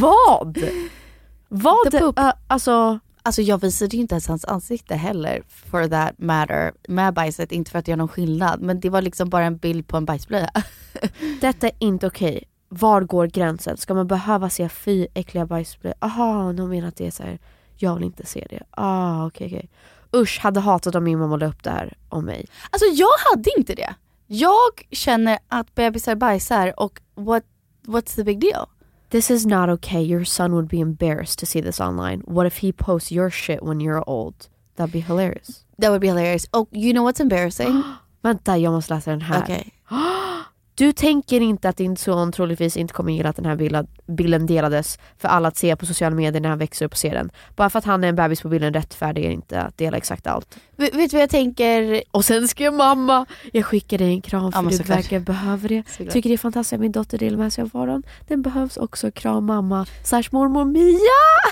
vad? 0.00 0.58
vad? 1.48 1.94
Äh, 1.94 2.32
alltså, 2.46 2.98
Alltså 3.22 3.42
jag 3.42 3.60
visade 3.60 3.96
ju 3.96 4.02
inte 4.02 4.14
ens 4.14 4.28
hans 4.28 4.44
ansikte 4.44 4.94
heller 4.94 5.42
for 5.48 5.88
that 5.88 6.18
matter 6.18 6.72
med 6.88 7.14
bajset, 7.14 7.52
inte 7.52 7.70
för 7.70 7.78
att 7.78 7.88
göra 7.88 7.96
någon 7.96 8.08
skillnad 8.08 8.60
men 8.62 8.80
det 8.80 8.90
var 8.90 9.02
liksom 9.02 9.28
bara 9.28 9.44
en 9.44 9.56
bild 9.56 9.88
på 9.88 9.96
en 9.96 10.04
bajsblöja. 10.04 10.50
detta 11.40 11.66
är 11.68 11.72
inte 11.78 12.06
okej. 12.06 12.44
Var 12.68 13.00
går 13.00 13.26
gränsen? 13.26 13.76
Ska 13.76 13.94
man 13.94 14.06
behöva 14.06 14.50
se 14.50 14.68
fy 14.68 15.06
äckliga 15.14 15.46
bajsblöjor? 15.46 15.96
Aha, 16.00 16.52
de 16.52 16.68
menar 16.68 16.88
att 16.88 16.96
det 16.96 17.06
är 17.06 17.10
så 17.10 17.22
här. 17.22 17.38
jag 17.76 17.94
vill 17.94 18.04
inte 18.04 18.26
se 18.26 18.46
det. 18.50 18.62
Ah, 18.70 19.26
okej 19.26 19.46
okej. 19.46 19.70
Usch, 20.16 20.40
hade 20.40 20.60
hatat 20.60 20.94
om 20.94 21.04
min 21.04 21.18
mamma 21.18 21.36
la 21.36 21.46
upp 21.46 21.62
det 21.62 21.70
här 21.70 21.96
om 22.08 22.24
mig. 22.24 22.46
Alltså 22.70 22.86
jag 22.86 23.18
hade 23.30 23.50
inte 23.58 23.74
det. 23.74 23.94
Jag 24.26 24.86
känner 24.90 25.38
att 25.48 25.74
bebisar 25.74 26.14
bajsar 26.14 26.80
och 26.80 27.00
what, 27.14 27.42
what's 27.86 28.14
the 28.16 28.24
big 28.24 28.40
deal? 28.40 28.66
This 29.10 29.30
is 29.30 29.46
not 29.46 29.68
okay. 29.68 30.02
Your 30.02 30.24
son 30.24 30.52
would 30.52 30.68
be 30.68 30.76
embarrassed 30.76 31.38
to 31.38 31.46
see 31.46 31.62
this 31.62 31.80
online. 31.80 32.22
What 32.26 32.46
if 32.46 32.58
he 32.58 32.72
posts 32.72 33.12
your 33.12 33.30
shit 33.30 33.62
when 33.62 33.80
you're 33.80 34.04
old? 34.06 34.34
That'd 34.76 34.92
be 34.92 35.00
hilarious. 35.00 35.64
That 35.80 35.90
would 35.90 36.00
be 36.00 36.08
hilarious. 36.08 36.46
Och 36.50 36.68
you 36.72 36.92
know 36.92 37.10
what's 37.10 37.22
embarrassing? 37.22 37.82
Vänta, 38.22 38.58
jag 38.58 38.72
måste 38.72 38.94
läsa 38.94 39.10
den 39.10 39.20
här. 39.20 39.42
Okej. 39.42 39.72
Du 40.78 40.92
tänker 40.92 41.40
inte 41.40 41.68
att 41.68 41.76
din 41.76 41.96
son 41.96 42.32
troligtvis 42.32 42.76
inte 42.76 42.94
kommer 42.94 43.12
gilla 43.12 43.28
att 43.28 43.36
den 43.36 43.44
här 43.46 43.56
bilden, 43.56 43.86
bilden 44.06 44.46
delades 44.46 44.98
för 45.18 45.28
alla 45.28 45.48
att 45.48 45.56
se 45.56 45.76
på 45.76 45.86
sociala 45.86 46.16
medier 46.16 46.40
när 46.40 46.48
han 46.48 46.58
växer 46.58 46.86
upp 46.86 46.92
och 46.92 46.98
ser 46.98 47.14
den. 47.14 47.30
Bara 47.56 47.70
för 47.70 47.78
att 47.78 47.84
han 47.84 48.04
är 48.04 48.08
en 48.08 48.16
bebis 48.16 48.42
på 48.42 48.48
bilden 48.48 48.74
rättfärdigar 48.74 49.30
inte 49.30 49.60
att 49.60 49.78
dela 49.78 49.96
exakt 49.96 50.26
allt. 50.26 50.56
Vet 50.76 50.94
vet 50.94 51.10
du 51.10 51.16
vad 51.16 51.22
jag 51.22 51.30
tänker? 51.30 52.02
Och 52.10 52.24
sen 52.24 52.48
skrev 52.48 52.72
mamma, 52.72 53.26
jag 53.52 53.64
skickar 53.64 53.98
dig 53.98 54.10
en 54.10 54.22
kram 54.22 54.52
för 54.52 54.62
men 54.62 54.76
du 54.76 54.82
verkar 54.82 55.20
behöva 55.20 55.68
det. 55.68 55.82
Såklart. 55.88 56.12
Tycker 56.12 56.30
det 56.30 56.34
är 56.34 56.38
fantastiskt 56.38 56.72
att 56.72 56.80
min 56.80 56.92
dotter 56.92 57.18
delar 57.18 57.38
med 57.38 57.52
sig 57.52 57.62
av 57.62 57.70
vardagen. 57.72 58.02
Den 58.28 58.42
behövs 58.42 58.76
också, 58.76 59.10
kram 59.10 59.44
mamma. 59.44 59.86
Slash 60.04 60.24
mormor 60.30 60.64
Mia! 60.64 60.98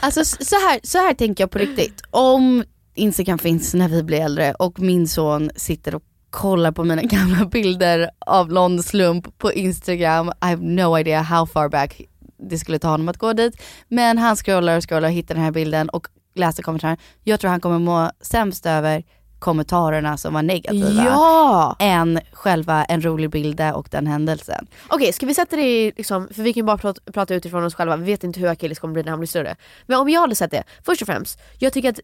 Alltså 0.02 0.24
så 0.24 0.56
här, 0.56 0.80
så 0.82 0.98
här 0.98 1.14
tänker 1.14 1.42
jag 1.44 1.50
på 1.50 1.58
riktigt. 1.58 2.02
Om 2.10 2.64
Instagram 2.94 3.38
finns 3.38 3.74
när 3.74 3.88
vi 3.88 4.02
blir 4.02 4.20
äldre 4.20 4.54
och 4.54 4.80
min 4.80 5.08
son 5.08 5.50
sitter 5.56 5.94
och 5.94 6.02
kollar 6.36 6.72
på 6.72 6.84
mina 6.84 7.02
gamla 7.16 7.44
bilder 7.44 8.10
av 8.18 8.52
någon 8.52 8.82
slump 8.82 9.38
på 9.38 9.52
Instagram. 9.52 10.28
I 10.28 10.46
have 10.46 10.62
no 10.62 10.98
idea 10.98 11.22
how 11.22 11.46
far 11.46 11.68
back 11.68 12.00
det 12.38 12.58
skulle 12.58 12.78
ta 12.78 12.88
honom 12.88 13.08
att 13.08 13.18
gå 13.18 13.32
dit. 13.32 13.62
Men 13.88 14.18
han 14.18 14.36
scrollar 14.36 14.76
och 14.76 14.88
scrollar 14.88 15.08
och 15.08 15.14
hittar 15.14 15.34
den 15.34 15.44
här 15.44 15.50
bilden 15.50 15.88
och 15.88 16.06
läser 16.34 16.62
kommentarerna. 16.62 16.98
Jag 17.24 17.40
tror 17.40 17.50
han 17.50 17.60
kommer 17.60 17.78
må 17.78 18.10
sämst 18.20 18.66
över 18.66 19.04
kommentarerna 19.38 20.16
som 20.16 20.34
var 20.34 20.42
negativa. 20.42 21.04
Ja! 21.04 21.76
Än 21.78 22.20
själva 22.32 22.84
en 22.84 23.02
rolig 23.02 23.30
bild 23.30 23.60
och 23.74 23.88
den 23.90 24.06
händelsen. 24.06 24.66
Okej, 24.88 25.12
ska 25.12 25.26
vi 25.26 25.34
sätta 25.34 25.56
det 25.56 25.62
i, 25.62 25.92
liksom, 25.96 26.28
för 26.34 26.42
vi 26.42 26.52
kan 26.52 26.60
ju 26.60 26.64
bara 26.64 26.78
prata, 26.78 27.12
prata 27.12 27.34
utifrån 27.34 27.64
oss 27.64 27.74
själva, 27.74 27.96
vi 27.96 28.04
vet 28.04 28.24
inte 28.24 28.40
hur 28.40 28.48
Achilles 28.48 28.78
kommer 28.78 28.94
bli 28.94 29.02
när 29.02 29.10
han 29.10 29.20
blir 29.20 29.28
större. 29.28 29.56
Men 29.86 29.98
om 29.98 30.08
jag 30.08 30.20
hade 30.20 30.34
sett 30.34 30.50
det, 30.50 30.64
först 30.84 31.02
och 31.02 31.06
främst, 31.06 31.40
jag 31.58 31.72
tycker 31.72 31.90
att 31.90 32.00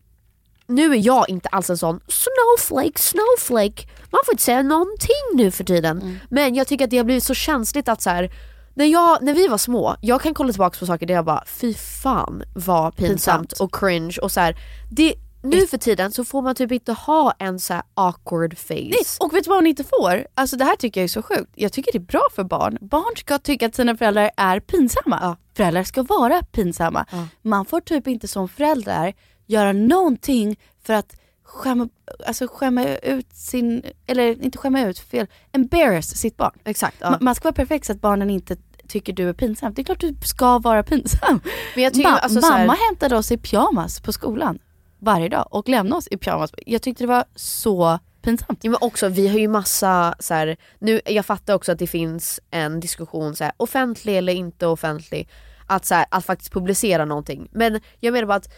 nu 0.67 0.93
är 0.93 1.07
jag 1.07 1.29
inte 1.29 1.49
alls 1.49 1.71
en 1.71 1.79
sån 1.79 2.01
snowflake, 2.09 2.99
snowflake. 2.99 3.83
Man 4.13 4.21
får 4.25 4.35
inte 4.35 4.43
säga 4.43 4.63
någonting 4.63 5.23
nu 5.35 5.51
för 5.51 5.65
tiden. 5.65 6.21
Men 6.31 6.55
jag 6.55 6.67
tycker 6.67 6.85
att 6.85 6.91
det 6.91 6.97
har 6.97 7.05
blivit 7.05 7.25
så 7.25 7.35
känsligt 7.35 7.89
att 7.89 8.03
så 8.03 8.11
här, 8.11 8.31
när, 8.75 8.85
jag, 8.85 9.23
när 9.23 9.35
vi 9.35 9.49
var 9.49 9.59
små, 9.59 9.97
jag 10.01 10.23
kan 10.23 10.35
kolla 10.35 10.53
tillbaka 10.53 10.79
på 10.79 10.87
saker 10.87 11.07
där 11.07 11.15
jag 11.15 11.25
bara 11.25 11.45
fy 11.47 11.75
fan 11.75 12.43
vad 12.55 12.97
pinsamt, 12.97 13.09
Pinsamt. 13.11 13.53
och 13.53 13.75
cringe 13.75 14.17
och 14.23 14.33
så 14.33 14.41
här, 14.41 14.57
det, 14.91 15.15
nu 15.43 15.67
för 15.67 15.79
tiden 15.79 16.13
så 16.13 16.25
får 16.25 16.43
man 16.43 16.55
typ 16.55 16.73
inte 16.73 16.93
ha 16.93 17.33
en 17.39 17.61
så 17.61 17.75
här 17.75 17.83
awkward 17.95 18.59
face. 18.59 18.75
Nej, 18.75 19.05
och 19.21 19.35
vet 19.35 19.45
du 19.45 19.49
vad 19.49 19.59
hon 19.59 19.67
inte 19.67 19.85
får? 19.85 20.27
Alltså 20.35 20.57
det 20.57 20.65
här 20.65 20.77
tycker 20.77 21.01
jag 21.01 21.05
är 21.05 21.09
så 21.09 21.23
sjukt. 21.23 21.51
Jag 21.55 21.73
tycker 21.73 21.93
det 21.93 21.99
är 21.99 22.01
bra 22.01 22.23
för 22.35 22.45
barn. 22.45 22.79
Barn 22.81 23.17
ska 23.17 23.39
tycka 23.39 23.67
att 23.67 23.75
sina 23.75 23.97
föräldrar 23.97 24.31
är 24.37 24.61
pinsamma. 24.61 25.37
Föräldrar 25.57 25.85
ska 25.85 26.03
vara 26.03 26.43
pinsamma. 26.43 27.07
Man 27.43 27.65
får 27.65 27.81
typ 27.81 28.07
inte 28.09 28.29
som 28.29 28.49
förälder 28.49 29.15
göra 29.47 29.73
någonting 29.73 30.57
för 30.87 30.93
att 30.95 31.17
skämma, 31.45 31.89
alltså 32.27 32.49
skämma 32.51 32.85
ut 32.97 33.27
sin, 33.33 33.83
eller 34.07 34.43
inte 34.45 34.59
skämma 34.59 34.83
ut, 34.83 34.99
fel, 34.99 35.27
embarrass 35.53 36.17
sitt 36.17 36.37
barn. 36.37 36.53
Exakt. 36.65 36.97
Ja. 37.01 37.07
Ma- 37.11 37.19
Man 37.21 37.35
ska 37.35 37.45
vara 37.45 37.55
perfekt 37.55 37.87
så 37.87 37.93
att 37.93 38.01
barnen 38.01 38.31
inte 38.31 38.57
tycker 38.89 39.13
du 39.13 39.29
är 39.29 39.33
pinsam. 39.33 39.75
Det 39.75 39.83
är 39.83 39.85
klart 39.85 40.01
du 40.01 40.15
ska 40.25 40.59
vara 40.59 40.83
pinsam. 40.83 41.41
Men 41.75 41.85
jag 41.85 41.95
tycker, 41.95 42.11
Ma- 42.11 42.19
alltså, 42.19 42.41
så 42.41 42.47
här- 42.47 42.59
mamma 42.67 42.77
hämtade 42.91 43.17
oss 43.17 43.33
i 43.33 43.37
pyjamas 43.39 44.01
på 44.01 44.13
skolan 44.13 44.59
varje 44.99 45.29
dag 45.29 45.49
och 45.51 45.69
lämnade 45.69 45.99
oss 45.99 46.09
i 46.11 46.17
pyjamas. 46.17 46.51
Jag 46.67 46.83
tyckte 46.83 47.03
det 47.05 47.09
var 47.09 47.25
så 47.35 47.99
pinsamt. 48.23 48.59
Ja, 48.65 48.71
men 48.71 48.79
också, 48.81 49.09
vi 49.09 49.29
har 49.29 49.39
ju 49.39 49.49
massa, 49.49 50.15
så 50.19 50.35
här, 50.35 50.57
nu, 50.79 51.01
jag 51.07 51.27
fattar 51.27 51.55
också 51.55 51.73
att 51.73 51.79
det 51.79 51.87
finns 51.87 52.41
en 52.51 52.81
diskussion, 52.81 53.37
så 53.37 53.45
här, 53.45 53.53
offentlig 53.57 54.19
eller 54.19 54.33
inte 54.33 54.67
offentlig, 54.67 55.29
att, 55.67 55.87
så 55.87 55.95
här, 55.95 56.07
att 56.11 56.25
faktiskt 56.25 56.53
publicera 56.53 57.05
någonting. 57.05 57.49
Men 57.53 57.81
jag 58.01 58.13
menar 58.13 58.27
bara 58.27 58.35
att 58.37 58.53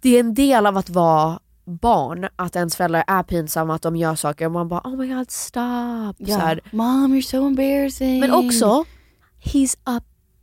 det 0.00 0.16
är 0.16 0.20
en 0.20 0.34
del 0.34 0.66
av 0.66 0.76
att 0.76 0.90
vara 0.90 1.38
barn, 1.66 2.28
att 2.36 2.56
ens 2.56 2.76
föräldrar 2.76 3.04
är 3.06 3.22
pinsamma, 3.22 3.74
att 3.74 3.82
de 3.82 3.96
gör 3.96 4.14
saker 4.14 4.46
och 4.46 4.52
man 4.52 4.68
bara 4.68 4.80
oh 4.84 4.96
my 4.96 5.14
god 5.14 5.30
stop. 5.30 6.14
Ja. 6.18 6.38
Så 6.38 6.38
här. 6.38 6.60
Mom 6.70 7.14
you're 7.14 7.22
so 7.22 7.46
embarrassing. 7.46 8.20
Men 8.20 8.34
också, 8.34 8.84
he's 9.44 9.76
a 9.84 10.00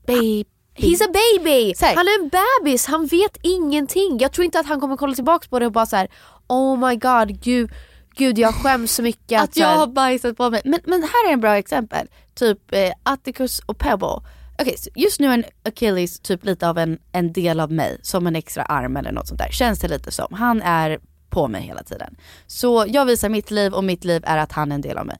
baby. 0.07 0.45
He's 0.75 1.03
a 1.03 1.07
baby! 1.13 1.73
Säg. 1.77 1.95
Han 1.95 2.07
är 2.07 2.23
en 2.23 2.29
bebis, 2.29 2.85
han 2.85 3.05
vet 3.05 3.37
ingenting. 3.41 4.17
Jag 4.19 4.31
tror 4.31 4.45
inte 4.45 4.59
att 4.59 4.65
han 4.65 4.79
kommer 4.79 4.97
kolla 4.97 5.15
tillbaka 5.15 5.47
på 5.49 5.59
det 5.59 5.65
och 5.65 5.71
bara 5.71 5.85
så 5.85 5.95
här: 5.95 6.07
oh 6.47 6.89
my 6.89 6.95
god, 6.95 7.43
gud, 7.43 7.71
gud 8.15 8.37
jag 8.39 8.55
skäms 8.55 8.91
så 8.91 9.01
mycket. 9.03 9.41
att 9.41 9.53
så 9.53 9.59
jag 9.59 9.67
här- 9.67 9.77
har 9.77 9.87
bajsat 9.87 10.37
på 10.37 10.49
mig. 10.49 10.61
Men, 10.65 10.79
men 10.85 11.03
här 11.03 11.29
är 11.29 11.33
en 11.33 11.41
bra 11.41 11.57
exempel. 11.57 12.07
Typ 12.35 12.73
eh, 12.73 12.91
Atticus 13.03 13.59
och 13.59 13.77
Pebble. 13.77 14.21
Okej, 14.59 14.75
så 14.77 14.89
just 14.95 15.19
nu 15.19 15.27
är 15.27 15.33
en 15.33 15.43
Achilles 15.65 16.19
typ 16.19 16.45
lite 16.45 16.69
av 16.69 16.77
en, 16.77 16.99
en 17.11 17.33
del 17.33 17.59
av 17.59 17.71
mig, 17.71 17.97
som 18.01 18.27
en 18.27 18.35
extra 18.35 18.63
arm 18.63 18.97
eller 18.97 19.11
något 19.11 19.27
sånt 19.27 19.39
där. 19.39 19.49
Känns 19.51 19.79
det 19.79 19.87
lite 19.87 20.11
som. 20.11 20.33
Han 20.33 20.61
är 20.61 20.99
på 21.33 21.47
mig 21.47 21.61
hela 21.61 21.83
tiden. 21.83 22.15
Så 22.47 22.85
jag 22.87 23.05
visar 23.05 23.29
mitt 23.29 23.51
liv 23.51 23.73
och 23.73 23.83
mitt 23.83 24.05
liv 24.05 24.23
är 24.25 24.37
att 24.37 24.51
han 24.51 24.71
är 24.71 24.75
en 24.75 24.81
del 24.81 24.97
av 24.97 25.05
mig. 25.05 25.17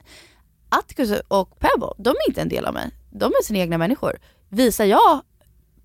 Atticus 0.69 1.11
och 1.27 1.59
Pebble, 1.59 1.93
de 1.97 2.09
är 2.09 2.29
inte 2.29 2.41
en 2.41 2.49
del 2.49 2.65
av 2.65 2.73
mig. 2.73 2.91
De 3.11 3.25
är 3.25 3.43
sina 3.43 3.59
egna 3.59 3.77
människor. 3.77 4.19
Visar 4.49 4.85
jag 4.85 5.21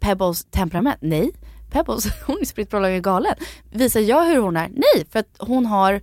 Pebbles 0.01 0.45
temperament? 0.45 0.99
Nej. 1.01 1.31
Pebbles, 1.70 2.07
hon 2.26 2.41
är 2.41 2.45
spritt 2.45 2.70
galen. 3.03 3.35
Visar 3.70 4.01
jag 4.01 4.24
hur 4.24 4.39
hon 4.39 4.57
är? 4.57 4.68
Nej, 4.68 5.07
för 5.11 5.18
att 5.18 5.37
hon 5.39 5.66
har 5.66 6.01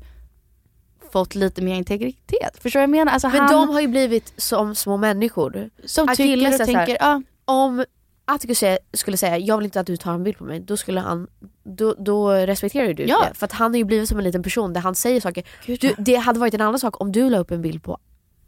fått 1.11 1.35
lite 1.35 1.61
mer 1.61 1.75
integritet. 1.75 2.57
Förstår 2.61 2.79
du 2.79 2.81
vad 2.81 2.83
jag 2.83 2.89
menar? 2.89 3.13
Alltså 3.13 3.29
Men 3.29 3.39
han, 3.39 3.51
de 3.51 3.69
har 3.69 3.81
ju 3.81 3.87
blivit 3.87 4.33
som 4.37 4.75
små 4.75 4.97
människor. 4.97 5.69
som 5.85 6.09
Achilles 6.09 6.51
tycker 6.57 6.63
och 6.63 6.85
tänker, 6.85 6.97
ja, 6.99 7.21
Om 7.45 7.85
Atticus 8.25 8.63
skulle 8.93 9.17
säga 9.17 9.37
jag 9.37 9.57
vill 9.57 9.65
inte 9.65 9.79
att 9.79 9.87
du 9.87 9.97
tar 9.97 10.13
en 10.13 10.23
bild 10.23 10.37
på 10.37 10.43
mig, 10.43 10.59
då 10.59 10.77
skulle 10.77 10.99
han 10.99 11.27
då, 11.63 11.93
då 11.99 12.31
respekterar 12.31 12.93
du 12.93 13.03
Ja. 13.05 13.25
det. 13.29 13.37
För 13.37 13.45
att 13.45 13.51
han 13.51 13.71
har 13.71 13.77
ju 13.77 13.83
blivit 13.83 14.09
som 14.09 14.17
en 14.17 14.23
liten 14.23 14.43
person 14.43 14.73
där 14.73 14.81
han 14.81 14.95
säger 14.95 15.21
saker. 15.21 15.43
Gud, 15.65 15.79
Du, 15.81 15.93
det 15.97 16.15
hade 16.15 16.39
varit 16.39 16.53
en 16.53 16.61
annan 16.61 16.79
sak 16.79 17.01
om 17.01 17.11
du 17.11 17.29
la 17.29 17.37
upp 17.37 17.51
en 17.51 17.61
bild 17.61 17.83
på 17.83 17.97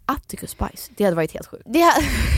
Atticus 0.05 0.57
bajs. 0.57 0.91
Det 0.97 1.03
hade 1.03 1.15
varit 1.15 1.33
helt 1.33 1.47
sjukt. 1.47 1.63
det, 1.65 1.79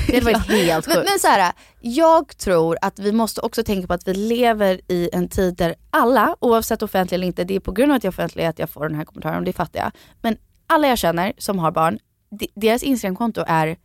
Det 0.08 0.14
hade 0.14 0.26
varit 0.26 0.38
helt 0.48 0.88
men, 0.88 0.96
sjukt. 0.96 1.10
men 1.10 1.20
så 1.20 1.28
här, 1.28 1.54
jag 1.82 2.38
tror 2.38 2.78
att 2.82 3.00
vi 3.00 3.12
måste 3.12 3.42
också 3.42 3.64
tänka 3.64 3.88
på 3.88 3.94
att 3.94 4.08
vi 4.08 4.14
lever 4.14 4.82
i 4.88 5.10
en 5.14 5.28
tid 5.30 5.56
där 5.56 5.76
alla, 5.92 6.36
oavsett 6.40 6.82
offentlig 6.82 7.16
eller 7.16 7.28
inte, 7.28 7.44
det 7.44 7.56
är 7.56 7.60
på 7.60 7.72
grund 7.72 7.92
av 7.92 7.96
att 7.96 8.04
jag 8.04 8.12
är 8.12 8.16
offentlig 8.16 8.46
att 8.46 8.60
jag 8.60 8.70
får 8.70 8.88
den 8.90 8.96
här 8.98 9.06
kommentaren, 9.06 9.38
och 9.38 9.44
det 9.44 9.54
fattar 9.54 9.80
jag. 9.80 9.92
Men 10.22 10.38
alla 10.68 10.88
jag 10.88 10.98
känner 10.98 11.34
som 11.38 11.60
har 11.60 11.72
barn, 11.72 12.00
de, 12.32 12.48
deras 12.56 12.84
Instagramkonto 12.84 13.44
är 13.48 13.78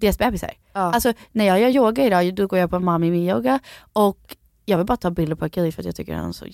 deras 0.00 0.18
bebisar. 0.18 0.52
Ja. 0.72 0.80
Alltså 0.80 1.12
när 1.32 1.44
jag 1.44 1.60
gör 1.60 1.68
yoga 1.68 2.06
idag, 2.06 2.34
då 2.34 2.46
går 2.46 2.58
jag 2.58 2.70
på 2.70 2.80
Mami 2.80 3.10
Min 3.10 3.28
yoga 3.28 3.58
och 3.92 4.36
jag 4.64 4.76
vill 4.76 4.86
bara 4.86 4.96
ta 4.96 5.10
bilder 5.10 5.36
på 5.36 5.44
Achilles 5.44 5.74
för 5.74 5.82
att 5.82 5.86
jag 5.86 5.96
tycker 5.96 6.14
han 6.14 6.28
är 6.28 6.32
så 6.32 6.46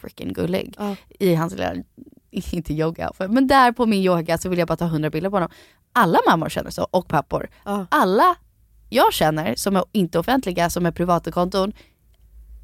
freaking 0.00 0.32
gullig. 0.32 0.74
Ja. 0.78 0.96
I 1.18 1.34
hans 1.34 1.52
lilla, 1.52 1.74
inte 2.30 2.72
yoga 2.72 3.12
men 3.18 3.46
där 3.46 3.72
på 3.72 3.86
min 3.86 4.02
yoga 4.02 4.38
så 4.38 4.48
vill 4.48 4.58
jag 4.58 4.68
bara 4.68 4.76
ta 4.76 4.84
100 4.84 5.10
bilder 5.10 5.30
på 5.30 5.36
honom. 5.36 5.50
Alla 5.92 6.18
mammor 6.28 6.48
känner 6.48 6.70
så, 6.70 6.88
och 6.90 7.08
pappor. 7.08 7.48
Ja. 7.64 7.86
Alla 7.90 8.36
jag 8.88 9.12
känner 9.12 9.54
som 9.54 9.76
är 9.76 9.84
inte 9.92 10.18
offentliga, 10.18 10.70
som 10.70 10.86
är 10.86 10.90
privata 10.90 11.30
konton, 11.30 11.72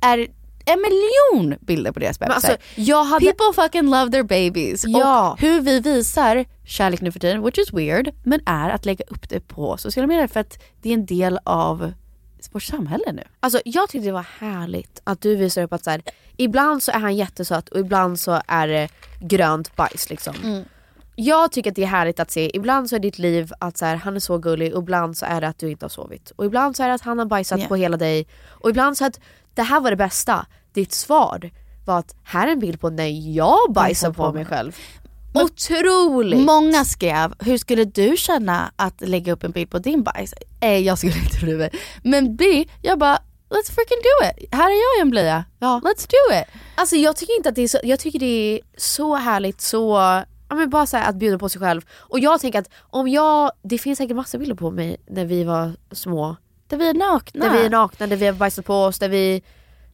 är 0.03 0.29
en 0.67 0.79
miljon 0.83 1.59
bilder 1.61 1.93
på 1.93 2.01
deras 2.01 2.19
bebisar. 2.19 2.35
alltså, 2.35 2.57
jag 2.75 3.05
hade... 3.05 3.27
People 3.27 3.63
fucking 3.63 3.91
love 3.91 4.11
their 4.13 4.23
babies. 4.23 4.85
Ja. 4.87 5.33
Och 5.33 5.41
hur 5.41 5.61
vi 5.61 5.81
visar 5.81 6.45
kärlek 6.65 7.01
nu 7.01 7.13
för 7.13 7.21
tiden, 7.21 7.43
which 7.43 7.59
is 7.59 7.73
weird, 7.73 8.11
men 8.25 8.41
är 8.47 8.71
att 8.71 8.85
lägga 8.85 9.05
upp 9.09 9.29
det 9.29 9.41
på 9.41 9.77
sociala 9.77 10.07
medier 10.07 10.27
för 10.27 10.41
att 10.41 10.59
det 10.83 10.89
är 10.89 10.95
en 10.95 11.07
del 11.07 11.39
av 11.45 11.93
vårt 12.53 12.63
samhälle 12.63 13.13
nu. 13.13 13.23
Alltså 13.41 13.61
jag 13.65 13.89
tyckte 13.89 14.07
det 14.09 14.13
var 14.13 14.27
härligt 14.39 15.01
att 15.05 15.21
du 15.21 15.37
visar 15.37 15.63
upp 15.63 15.73
att 15.73 15.85
så 15.85 15.91
här, 15.91 16.03
ibland 16.37 16.83
så 16.83 16.93
är 16.93 16.99
han 16.99 17.17
jättesöt 17.17 17.69
och 17.69 17.81
ibland 17.81 18.21
så 18.21 18.41
är 18.47 18.69
det 18.69 18.89
grönt 19.21 19.77
bajs 19.77 20.11
liksom. 20.11 20.65
Jag 21.17 21.53
tycker 21.53 21.71
att 21.71 21.77
det 21.77 21.83
är 21.83 21.87
härligt 21.87 22.21
att 22.21 22.31
se, 22.31 22.57
ibland 22.57 22.89
så 22.91 22.97
är 22.97 23.01
ditt 23.01 23.19
liv 23.19 23.53
att 23.59 23.79
så 23.79 23.85
här, 23.85 23.97
han 23.97 24.17
är 24.17 24.21
så 24.21 24.39
gullig 24.39 24.75
och 24.75 24.83
ibland 24.83 25.17
så 25.17 25.27
är 25.27 25.41
det 25.41 25.49
att 25.49 25.59
du 25.59 25.71
inte 25.71 25.85
har 25.85 25.91
sovit. 25.91 26.31
Och 26.37 26.45
ibland 26.45 26.77
så 26.77 26.83
är 26.83 26.89
det 26.89 26.95
att 26.95 27.03
han 27.03 27.19
har 27.19 27.27
bajsat 27.27 27.61
Ja. 27.61 27.67
på 27.69 27.77
hela 27.77 27.97
dig. 27.97 28.27
Och 28.49 28.71
ibland 28.71 28.99
så 28.99 29.05
att 29.05 29.21
det 29.55 29.63
här 29.63 29.81
var 29.81 29.91
det 29.91 29.97
bästa, 29.97 30.47
ditt 30.73 30.93
svar 30.93 31.51
var 31.85 31.99
att 31.99 32.15
här 32.25 32.49
är 32.49 32.53
en 32.53 32.59
bild 32.59 32.81
på 32.81 32.91
när 32.91 33.35
jag 33.37 33.73
bajsar 33.75 34.13
på 34.13 34.33
mig 34.33 34.45
själv. 34.45 34.77
Otroligt! 35.35 36.41
Många 36.41 36.85
skrev, 36.85 37.35
hur 37.39 37.59
skulle 37.59 37.85
du 37.85 38.17
känna 38.17 38.73
att 38.77 39.01
lägga 39.01 39.33
upp 39.33 39.45
en 39.45 39.51
bild 39.51 39.71
på 39.71 39.79
din 39.79 40.03
bajs? 40.03 40.35
Eh, 40.61 40.79
jag 40.79 40.99
skulle 40.99 41.19
inte 41.19 41.39
bry 41.39 41.57
mig. 41.57 41.71
Men 42.03 42.37
B, 42.37 42.65
jag 42.83 42.99
bara, 42.99 43.17
let's 43.51 43.73
freaking 43.73 43.99
do 44.03 44.43
it. 44.43 44.55
Här 44.55 44.65
är 44.71 44.75
jag 44.75 44.99
i 44.99 45.01
en 45.01 45.11
blöja. 45.11 45.45
Ja. 45.59 45.81
Let's 45.85 46.09
do 46.09 46.39
it. 46.41 46.61
Alltså 46.75 46.97
jag 46.97 47.17
tycker 47.17 47.37
inte 47.37 47.49
att 47.49 47.55
det 47.55 47.63
är 47.63 47.69
så, 47.69 47.79
jag 47.83 48.01
tycker 48.01 48.19
det 48.19 48.27
är 48.55 48.61
så 48.77 49.15
härligt 49.15 49.61
så, 49.61 49.97
ja 50.49 50.55
men 50.55 50.71
bara 50.71 50.87
så 50.87 50.97
att 50.97 51.17
bjuda 51.17 51.39
på 51.39 51.49
sig 51.49 51.61
själv. 51.61 51.83
Och 51.93 52.19
jag 52.19 52.41
tänker 52.41 52.59
att 52.59 52.71
om 52.81 53.09
jag, 53.09 53.53
det 53.63 53.79
finns 53.79 53.99
säkert 53.99 54.17
massa 54.17 54.39
bilder 54.39 54.57
på 54.57 54.71
mig 54.71 54.97
när 55.07 55.25
vi 55.25 55.45
var 55.45 55.73
små. 55.93 56.37
Där 56.73 56.79
vi 56.79 56.89
är 56.89 56.95
nakna. 56.95 57.45
Där 57.45 57.53
vi 57.59 57.67
är 57.67 57.71
nakna, 57.71 58.07
där 58.07 58.17
vi 58.17 58.27
har 58.27 58.33
bajsat 58.33 58.65
på 58.65 58.75
oss, 58.85 58.99
där 58.99 59.09
vi 59.09 59.43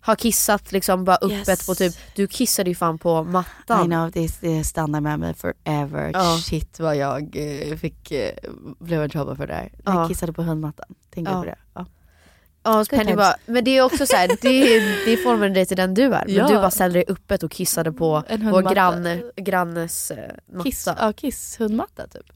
har 0.01 0.17
kissat 0.17 0.73
liksom 0.73 1.05
bara 1.05 1.17
öppet 1.17 1.49
Yes. 1.49 1.67
på 1.67 1.75
typ, 1.75 1.95
du 2.15 2.27
kissade 2.27 2.71
ju 2.71 2.75
fan 2.77 2.99
på 2.99 3.25
mattan. 3.25 3.85
I 3.85 3.89
know, 3.89 4.11
det, 4.11 4.41
det 4.41 4.65
stannar 4.65 5.01
med 5.01 5.19
mig 5.19 5.35
forever. 5.35 6.11
Ja. 6.15 6.39
Shit 6.45 6.81
vad 6.81 6.97
jag 6.97 7.37
eh, 7.37 7.77
fick, 7.77 8.11
eh, 8.11 8.33
blev 8.79 9.03
en 9.03 9.11
trouble 9.11 9.37
för 9.37 9.47
det 9.47 9.53
där. 9.53 9.73
Jag 9.85 10.09
kissade 10.09 10.33
på 10.33 10.43
hundmattan. 10.43 10.87
Tänker 11.15 11.33
Ja. 11.33 11.39
på 11.41 11.45
det. 11.47 11.57
Ja. 11.75 12.85
Så 12.85 12.97
Penny 12.97 13.15
bara, 13.15 13.35
men 13.47 13.65
det 13.65 13.71
är 13.79 13.83
också 13.83 14.07
så 14.07 14.17
här, 14.17 14.29
det, 14.43 14.49
är, 14.77 15.07
det 15.07 15.17
former 15.17 15.49
dig 15.49 15.67
till 15.67 15.77
den 15.77 15.95
du 15.95 16.05
är. 16.05 16.25
Men 16.27 16.35
Ja. 16.35 16.49
du 16.49 16.55
bara 16.55 16.71
ställde 16.71 16.99
dig 16.99 17.05
öppet 17.09 17.43
och 17.43 17.51
kissade 17.51 17.93
på 17.93 18.23
En 18.29 18.51
vår 18.51 18.63
granne, 18.63 19.23
grannes 19.37 20.11
eh, 20.11 20.19
matta. 20.53 20.65
Kiss, 20.65 20.89
ja, 20.99 21.13
kiss 21.13 21.61
hundmatta 21.61 22.07
typ. 22.07 22.27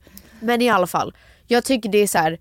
Men 0.40 0.62
i 0.62 0.70
alla 0.70 0.86
fall, 0.86 1.14
jag 1.46 1.64
tycker 1.64 1.88
det 1.88 1.98
är 1.98 2.06
så 2.06 2.18
här, 2.18 2.38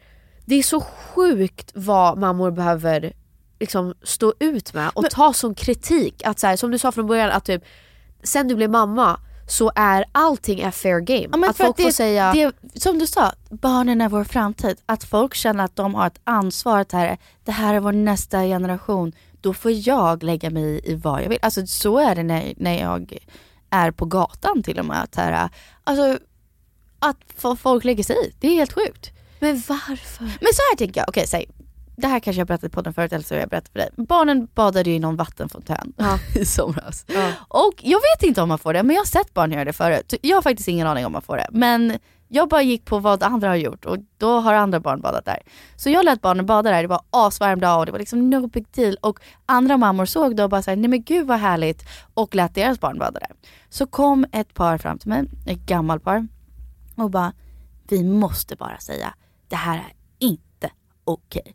det 0.52 0.56
är 0.56 0.64
så 0.64 0.82
sjukt 0.82 1.72
vad 1.76 2.18
mammor 2.18 2.52
behöver 2.52 3.14
liksom 3.60 3.94
stå 4.04 4.34
ut 4.40 4.74
med 4.74 4.92
och 4.94 5.10
ta 5.10 5.34
som 5.34 5.56
kritik. 5.56 6.22
Att 6.26 6.40
så 6.40 6.48
här, 6.48 6.56
som 6.56 6.72
du 6.72 6.78
sa 6.78 6.92
från 6.92 7.08
början, 7.08 7.32
att 7.32 7.46
typ 7.46 7.64
sen 8.24 8.48
du 8.48 8.56
blev 8.56 8.70
mamma 8.70 9.20
så 9.48 9.72
är 9.76 10.06
allting 10.12 10.60
är 10.60 10.72
fair 10.72 11.00
game. 11.00 11.28
Ja, 11.32 11.38
men 11.38 11.50
att 11.50 11.58
folk 11.58 11.70
att 11.70 11.78
det, 11.78 11.84
får 11.84 11.92
säga... 11.92 12.34
det, 12.34 12.80
som 12.82 13.00
du 13.00 13.08
sa, 13.08 13.32
barnen 13.50 14.02
är 14.02 14.10
vår 14.10 14.24
framtid. 14.24 14.78
Att 14.86 15.04
folk 15.04 15.34
känner 15.34 15.64
att 15.66 15.76
de 15.76 15.96
har 15.96 16.08
ett 16.08 16.20
ansvar, 16.24 16.80
att 16.80 16.90
det 16.90 16.98
här, 16.98 17.08
är- 17.08 17.18
det 17.44 17.52
här 17.52 17.74
är 17.74 17.80
vår 17.80 17.92
nästa 17.92 18.42
generation. 18.44 19.12
Då 19.42 19.54
får 19.54 19.72
jag 19.88 20.24
lägga 20.24 20.50
mig 20.50 20.82
i 20.84 20.96
vad 20.96 21.24
jag 21.24 21.30
vill. 21.30 21.40
Alltså 21.42 21.68
så 21.68 22.00
är 22.00 22.16
det 22.16 22.24
när, 22.24 22.54
när 22.58 22.80
jag 22.80 23.18
är 23.70 23.92
på 23.92 24.06
gatan 24.06 24.64
till 24.64 24.80
och 24.80 24.86
med. 24.86 25.04
Att, 25.04 25.16
här, 25.16 25.50
alltså, 25.84 26.18
att 27.00 27.58
folk 27.60 27.84
lägger 27.84 28.04
sig 28.04 28.16
i, 28.16 28.34
det 28.40 28.48
är 28.48 28.56
helt 28.56 28.74
sjukt. 28.74 29.12
Men 29.42 29.62
varför? 29.68 30.24
Men 30.24 30.54
så 30.54 30.62
här 30.72 30.78
tänker 30.78 31.02
jag, 31.02 31.10
okej 31.10 31.28
säg. 31.28 31.46
det 31.96 32.08
här 32.08 32.20
kanske 32.20 32.40
jag 32.40 32.48
berättat 32.48 32.72
på 32.72 32.76
podden 32.76 32.94
förut 32.94 33.14
eller 33.14 33.24
så 33.24 33.36
har 33.36 33.40
jag 33.40 33.50
berättat 33.50 33.72
för 33.72 33.80
dig. 33.80 33.90
Barnen 33.98 34.48
badade 34.56 34.90
ju 34.90 34.96
i 34.96 35.00
någon 35.00 35.16
vattenfontän 35.16 35.94
i 36.36 36.46
somras. 36.46 37.06
Och 37.48 37.74
jag 37.82 38.00
vet 38.00 38.24
inte 38.28 38.42
om 38.42 38.50
man 38.50 38.60
får 38.60 38.74
det, 38.74 38.84
men 38.84 38.96
jag 38.96 39.02
har 39.02 39.06
sett 39.08 39.34
barn 39.34 39.52
göra 39.52 39.66
det 39.66 39.74
förut. 39.74 40.14
Jag 40.22 40.38
har 40.38 40.42
faktiskt 40.42 40.68
ingen 40.70 40.88
aning 40.88 41.06
om 41.06 41.12
man 41.12 41.22
får 41.22 41.38
det. 41.38 41.48
Men 41.52 41.98
jag 42.28 42.50
bara 42.50 42.62
gick 42.62 42.86
på 42.86 43.00
vad 43.00 43.24
andra 43.24 43.48
har 43.48 43.56
gjort 43.56 43.86
och 43.86 43.98
då 44.18 44.40
har 44.40 44.54
andra 44.54 44.80
barn 44.80 45.02
badat 45.02 45.26
där. 45.26 45.40
Så 45.76 45.90
jag 45.90 46.06
lät 46.06 46.22
barnen 46.22 46.46
bada 46.46 46.72
där, 46.72 46.82
det 46.82 46.88
var 46.88 47.02
asvarm 47.10 47.60
dag 47.60 47.80
och 47.80 47.86
det 47.86 47.92
var 47.92 48.00
liksom 48.00 48.30
no 48.30 48.48
big 48.48 48.66
deal. 48.72 48.98
Och 49.02 49.20
andra 49.46 49.78
mammor 49.78 50.06
såg 50.06 50.36
då 50.36 50.44
och 50.44 50.50
bara 50.50 50.62
såhär, 50.62 50.78
nej 50.78 50.90
men 50.90 51.04
gud 51.04 51.28
vad 51.28 51.38
härligt 51.40 51.84
och 52.14 52.36
lät 52.36 52.56
deras 52.56 52.80
barn 52.80 53.00
bada 53.00 53.20
där. 53.20 53.30
Så 53.70 53.88
kom 53.88 54.26
ett 54.32 54.54
par 54.54 54.78
fram 54.78 54.98
till 55.00 55.10
mig, 55.10 55.24
ett 55.48 55.60
gammalt 55.60 56.04
par 56.04 56.28
och 56.96 57.10
bara, 57.12 57.34
vi 57.90 58.04
måste 58.04 58.56
bara 58.56 58.80
säga, 58.80 59.14
det 59.52 59.58
här 59.58 59.78
är 59.78 59.94
inte 60.20 60.72
okej. 61.04 61.42
Okay 61.42 61.54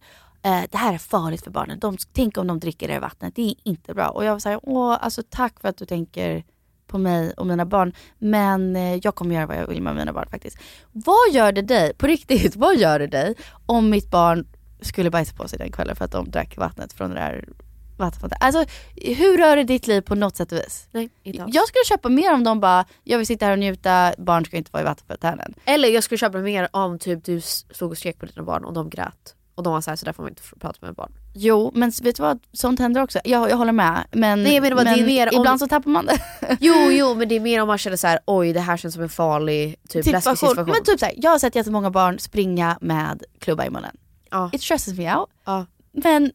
det 0.71 0.77
här 0.77 0.95
är 0.95 0.99
farligt 0.99 1.45
för 1.45 1.51
barnen. 1.51 1.79
De, 1.79 1.97
tänk 2.13 2.39
om 2.39 2.47
de 2.47 2.61
dricker 2.61 2.89
det 2.89 2.99
vattnet, 2.99 3.35
det 3.37 3.43
är 3.43 3.55
inte 3.63 3.95
bra. 3.95 4.09
Och 4.09 4.25
jag 4.25 4.33
var 4.33 4.39
såhär, 4.39 4.61
åh 4.63 4.99
alltså 5.01 5.23
tack 5.31 5.61
för 5.61 5.69
att 5.69 5.77
du 5.77 5.87
tänker 5.87 6.45
på 6.87 6.99
mig 6.99 7.33
och 7.33 7.47
mina 7.47 7.67
barn. 7.67 7.93
Men 8.19 8.77
eh, 8.77 8.95
jag 9.03 9.15
kommer 9.15 9.35
göra 9.35 9.47
vad 9.47 9.57
jag 9.57 9.67
vill 9.67 9.83
med 9.83 9.97
mina 9.97 10.13
barn 10.13 10.29
faktiskt. 10.31 10.59
Vad 10.93 11.33
gör 11.33 11.53
det 11.53 11.63
dig, 11.63 11.95
på 11.95 12.07
riktigt, 12.07 12.57
vad 12.57 12.77
gör 12.77 12.99
det 12.99 13.07
dig 13.07 13.35
om 13.67 13.91
mitt 13.91 14.11
barn 14.11 14.47
skulle 14.81 15.11
bajsa 15.11 15.37
på 15.37 15.49
sig 15.49 15.59
den 15.59 15.73
kvällen 15.73 15.97
för 15.97 16.05
att 16.05 16.13
de 16.13 16.31
drack 16.31 16.57
vattnet 16.57 16.93
från 16.93 17.11
det 17.11 17.17
där 17.17 17.49
vattenfontänen? 17.97 18.39
Alltså 18.47 18.65
hur 18.97 19.39
rör 19.39 19.57
det 19.57 19.65
ditt 19.65 19.87
liv 19.87 20.01
på 20.01 20.15
något 20.15 20.37
sätt 20.37 20.53
och 20.53 20.59
vis? 20.59 20.89
Nej, 20.93 21.11
inte 21.23 21.43
alls. 21.43 21.55
Jag 21.55 21.69
skulle 21.69 21.85
köpa 21.85 22.09
mer 22.09 22.35
om 22.35 22.45
de 22.45 22.61
bara, 22.61 22.85
jag 23.05 23.19
vill 23.19 23.27
sitta 23.27 23.45
här 23.47 23.53
och 23.53 23.59
njuta, 23.59 24.15
barn 24.19 24.45
ska 24.45 24.57
inte 24.57 24.71
vara 24.73 24.83
i 24.83 24.85
vattenfontänen. 24.85 25.55
Eller 25.65 25.89
jag 25.89 26.05
skulle 26.05 26.19
köpa 26.19 26.39
mer 26.39 26.69
om 26.73 26.99
typ 26.99 27.25
du 27.25 27.41
stod 27.41 27.91
och 27.91 27.99
skrek 27.99 28.19
på 28.19 28.27
dina 28.27 28.43
barn 28.43 28.65
och 28.65 28.73
de 28.73 28.91
grät. 28.91 29.35
Och 29.55 29.63
de 29.63 29.73
var 29.73 29.81
såhär, 29.81 29.97
så 29.97 30.05
där 30.05 30.13
får 30.13 30.23
man 30.23 30.31
inte 30.31 30.43
prata 30.61 30.87
med 30.87 30.95
barn. 30.95 31.13
Jo, 31.35 31.71
men 31.75 31.93
vet 32.03 32.17
du 32.17 32.23
vad? 32.23 32.39
Sånt 32.53 32.79
händer 32.81 33.03
också. 33.03 33.21
Jag, 33.25 33.51
jag 33.51 33.57
håller 33.57 33.73
med. 33.73 34.05
Men, 34.13 34.43
Nej, 34.43 34.61
menar 34.61 34.77
bara, 34.77 34.85
men 34.85 34.95
det 34.97 35.03
är 35.03 35.07
mer 35.07 35.35
om- 35.35 35.41
ibland 35.41 35.59
så 35.61 35.67
tappar 35.69 35.91
man 35.91 36.07
det. 36.07 36.19
Jo, 36.61 36.75
jo 36.91 37.15
men 37.15 37.29
det 37.29 37.35
är 37.37 37.41
mer 37.41 37.61
om 37.63 37.69
man 37.69 37.79
känner 37.79 37.97
så 37.97 38.07
här: 38.07 38.19
oj 38.27 38.53
det 38.53 38.61
här 38.61 38.77
känns 38.77 38.95
som 38.95 39.03
en 39.03 39.09
farlig, 39.09 39.77
typ 39.89 40.05
Situation. 40.05 40.37
situation. 40.37 40.65
Men 40.75 40.85
typ 40.85 41.01
såhär, 41.01 41.15
jag 41.17 41.31
har 41.31 41.39
sett 41.39 41.55
jättemånga 41.55 41.91
barn 41.91 42.19
springa 42.19 42.79
med 42.81 43.23
klubba 43.39 43.67
i 43.67 43.71
munnen. 43.71 43.97
Ja. 44.31 44.51
It 44.53 44.63
stresses 44.63 44.99
me 44.99 45.17
out. 45.17 45.31
Ja. 45.45 45.67
Men 45.93 46.33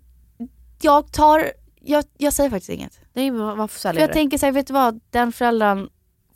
jag 0.83 1.11
tar, 1.11 1.51
jag, 1.81 2.03
jag 2.17 2.33
säger 2.33 2.49
faktiskt 2.49 2.69
inget. 2.69 2.99
Nej 3.13 3.31
men 3.31 3.57
varför 3.57 3.67
För 3.73 3.79
säljer 3.79 4.01
jag 4.01 4.09
det? 4.09 4.13
tänker 4.13 4.37
såhär, 4.37 4.53
vet 4.53 4.67
du 4.67 4.73
vad? 4.73 4.99
Den 5.09 5.31
föräldern 5.31 5.89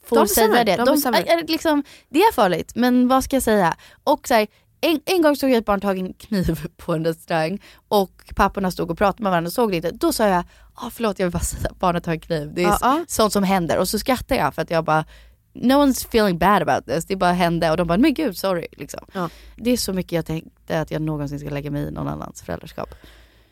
får 0.05 0.15
De 0.15 0.27
säga 0.27 0.63
det. 0.63 0.75
de 0.75 0.85
De, 1.01 1.13
är, 1.15 1.39
är, 1.39 1.47
liksom, 1.47 1.83
det 2.09 2.19
är 2.19 2.33
farligt, 2.33 2.71
men 2.75 3.07
vad 3.07 3.23
ska 3.23 3.35
jag 3.35 3.43
säga? 3.43 3.75
Och 4.03 4.27
såhär, 4.27 4.47
en, 4.81 4.99
en 5.05 5.21
gång 5.21 5.35
såg 5.35 5.49
jag 5.49 5.57
ett 5.57 5.65
barn 5.65 5.81
ta 5.81 5.91
en 5.91 6.13
kniv 6.13 6.67
på 6.77 6.93
en 6.93 7.05
restaurang 7.05 7.61
och 7.87 8.11
papporna 8.35 8.71
stod 8.71 8.91
och 8.91 8.97
pratade 8.97 9.23
med 9.23 9.29
varandra 9.31 9.47
och 9.47 9.53
såg 9.53 9.71
det 9.71 9.75
inte. 9.75 9.91
Då 9.91 10.13
sa 10.13 10.27
jag, 10.27 10.43
ah, 10.73 10.89
förlåt 10.89 11.19
jag 11.19 11.25
vill 11.25 11.33
bara 11.33 11.39
säga 11.43 11.69
att 11.71 11.79
barnet 11.79 12.05
har 12.05 12.13
en 12.13 12.19
kniv. 12.19 12.51
Det 12.53 12.61
är 12.63 12.67
Ja, 12.67 12.77
ja. 12.81 13.05
sånt 13.07 13.33
som 13.33 13.43
händer. 13.43 13.77
Och 13.77 13.87
så 13.87 13.99
skrattade 13.99 14.39
jag 14.39 14.53
för 14.55 14.61
att 14.61 14.69
jag 14.71 14.83
bara, 14.83 15.05
no 15.53 15.73
one's 15.73 16.05
feeling 16.07 16.37
bad 16.37 16.61
about 16.69 16.85
this. 16.85 17.05
Det 17.05 17.15
bara 17.15 17.31
hände 17.33 17.71
och 17.71 17.77
de 17.77 17.87
bara, 17.87 17.97
men 17.97 18.13
gud 18.13 18.37
sorry. 18.37 18.67
Liksom. 18.71 19.05
Ja. 19.13 19.29
Det 19.55 19.71
är 19.71 19.77
så 19.77 19.93
mycket 19.93 20.11
jag 20.11 20.25
tänkte 20.25 20.79
att 20.81 20.91
jag 20.91 21.01
någonsin 21.01 21.39
ska 21.39 21.49
lägga 21.49 21.71
mig 21.71 21.83
i 21.83 21.91
någon 21.91 22.07
annans 22.07 22.41
föräldraskap. 22.41 22.89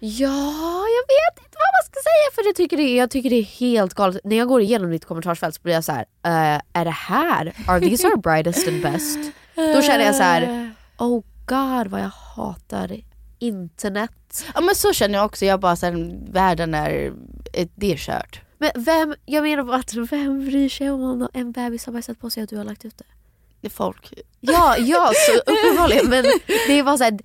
Ja, 0.06 0.86
jag 0.88 1.06
vet 1.14 1.46
inte 1.46 1.58
vad 1.58 1.74
man 1.74 1.84
ska 1.86 2.00
säga 2.04 2.36
för 2.36 2.46
jag 2.46 2.56
tycker 2.56 2.78
det 2.78 2.84
är, 2.84 2.98
jag 2.98 3.12
tycker 3.12 3.30
det 3.30 3.36
är 3.36 3.44
helt 3.44 3.94
galet. 3.94 4.22
När 4.24 4.36
jag 4.36 4.48
går 4.48 4.62
igenom 4.62 4.92
ditt 4.92 5.06
kommentarsfält 5.06 5.56
så 5.56 5.62
blir 5.62 5.74
jag 5.74 5.84
så 5.84 5.92
här: 5.92 6.02
eh, 6.02 6.62
är 6.74 6.86
det 6.86 6.92
här, 6.92 7.54
are 7.68 7.80
these 7.80 8.08
our 8.08 8.18
brightest 8.18 8.68
and 8.68 8.82
best? 8.82 9.20
Då 9.56 9.82
känner 9.82 10.06
jag 10.06 10.16
så 10.16 10.24
här: 10.24 10.72
oh 10.98 11.24
god 11.46 11.88
vad 11.88 12.02
jag 12.02 12.12
hatar 12.36 13.02
internet. 13.40 14.46
Ja 14.56 14.62
men 14.62 14.76
så 14.76 14.94
känner 14.94 15.18
jag 15.18 15.26
också, 15.26 15.46
jag 15.46 15.60
bara 15.60 15.76
såhär, 15.76 16.32
världen 16.32 16.74
är, 16.74 17.14
det 17.76 17.94
är 17.94 17.98
kört. 17.98 18.42
Men 18.58 18.72
vem, 18.76 19.16
jag 19.26 19.44
menar 19.44 19.64
bara 19.64 19.78
att 19.78 19.94
vem 19.94 20.46
bryr 20.46 20.70
sig 20.70 20.92
om 20.92 21.28
en 21.34 21.52
bebis 21.52 21.86
har 21.86 21.94
bajsat 21.94 22.20
på 22.20 22.30
sig 22.30 22.44
att 22.44 22.50
du 22.50 22.58
har 22.58 22.64
lagt 22.64 22.86
ut 22.86 23.02
det? 23.62 23.70
Folk. 23.70 24.14
Ja, 24.40 24.78
ja 24.78 25.12
så 25.28 25.52
uppenbarligen 25.52 26.10
men 26.10 26.24
det 26.68 26.80
är 26.80 26.84
bara 26.84 26.98
såhär 26.98 27.20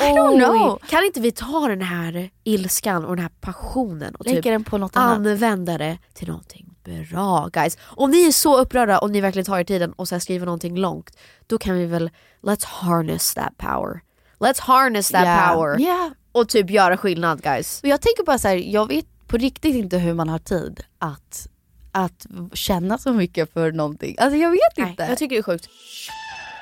I 0.00 0.12
don't 0.12 0.44
know. 0.44 0.78
Kan 0.88 1.04
inte 1.04 1.20
vi 1.20 1.32
ta 1.32 1.68
den 1.68 1.82
här 1.82 2.30
ilskan 2.44 3.04
och 3.04 3.16
den 3.16 3.22
här 3.22 3.32
passionen 3.40 4.14
och 4.14 4.24
Lägger 4.26 4.42
typ 4.42 4.52
den 4.52 4.64
på 4.64 4.78
något 4.78 4.96
annat. 4.96 5.16
använda 5.16 5.78
det 5.78 5.98
till 6.14 6.28
någonting 6.28 6.70
bra 6.84 7.48
guys. 7.52 7.78
Om 7.82 8.10
ni 8.10 8.26
är 8.26 8.32
så 8.32 8.58
upprörda 8.60 8.98
och 8.98 9.10
ni 9.10 9.20
verkligen 9.20 9.46
tar 9.46 9.58
er 9.58 9.64
tiden 9.64 9.92
och 9.92 10.08
sen 10.08 10.20
skriver 10.20 10.46
någonting 10.46 10.76
långt, 10.78 11.16
då 11.46 11.58
kan 11.58 11.74
vi 11.78 11.86
väl 11.86 12.10
let's 12.42 12.64
harness 12.66 13.34
that 13.34 13.56
power. 13.58 14.00
Let's 14.38 14.60
harness 14.60 15.08
that 15.10 15.22
Yeah. 15.24 15.52
power. 15.54 15.80
Yeah. 15.80 16.10
Och 16.32 16.48
typ 16.48 16.70
göra 16.70 16.96
skillnad 16.96 17.42
guys. 17.42 17.80
Och 17.82 17.88
jag 17.88 18.00
tänker 18.00 18.24
bara 18.24 18.38
så 18.38 18.48
här, 18.48 18.56
jag 18.56 18.88
vet 18.88 19.06
på 19.26 19.36
riktigt 19.36 19.74
inte 19.74 19.98
hur 19.98 20.14
man 20.14 20.28
har 20.28 20.38
tid 20.38 20.80
att, 20.98 21.48
att 21.92 22.26
känna 22.52 22.98
så 22.98 23.12
mycket 23.12 23.52
för 23.52 23.72
någonting. 23.72 24.16
Alltså 24.18 24.36
jag 24.36 24.50
vet 24.50 24.60
Nej, 24.76 24.90
inte. 24.90 25.02
jag 25.02 25.18
tycker 25.18 25.36
det 25.36 25.40
är 25.40 25.42
sjukt. 25.42 25.68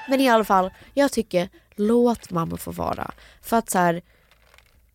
Men 0.09 0.21
i 0.21 0.29
alla 0.29 0.45
fall, 0.45 0.71
jag 0.95 1.13
tycker 1.13 1.49
låt 1.77 2.31
mammor 2.31 2.57
få 2.57 2.71
vara. 2.71 3.11
För 3.43 3.57
att 3.57 3.71
så 3.71 3.79
här, 3.79 4.03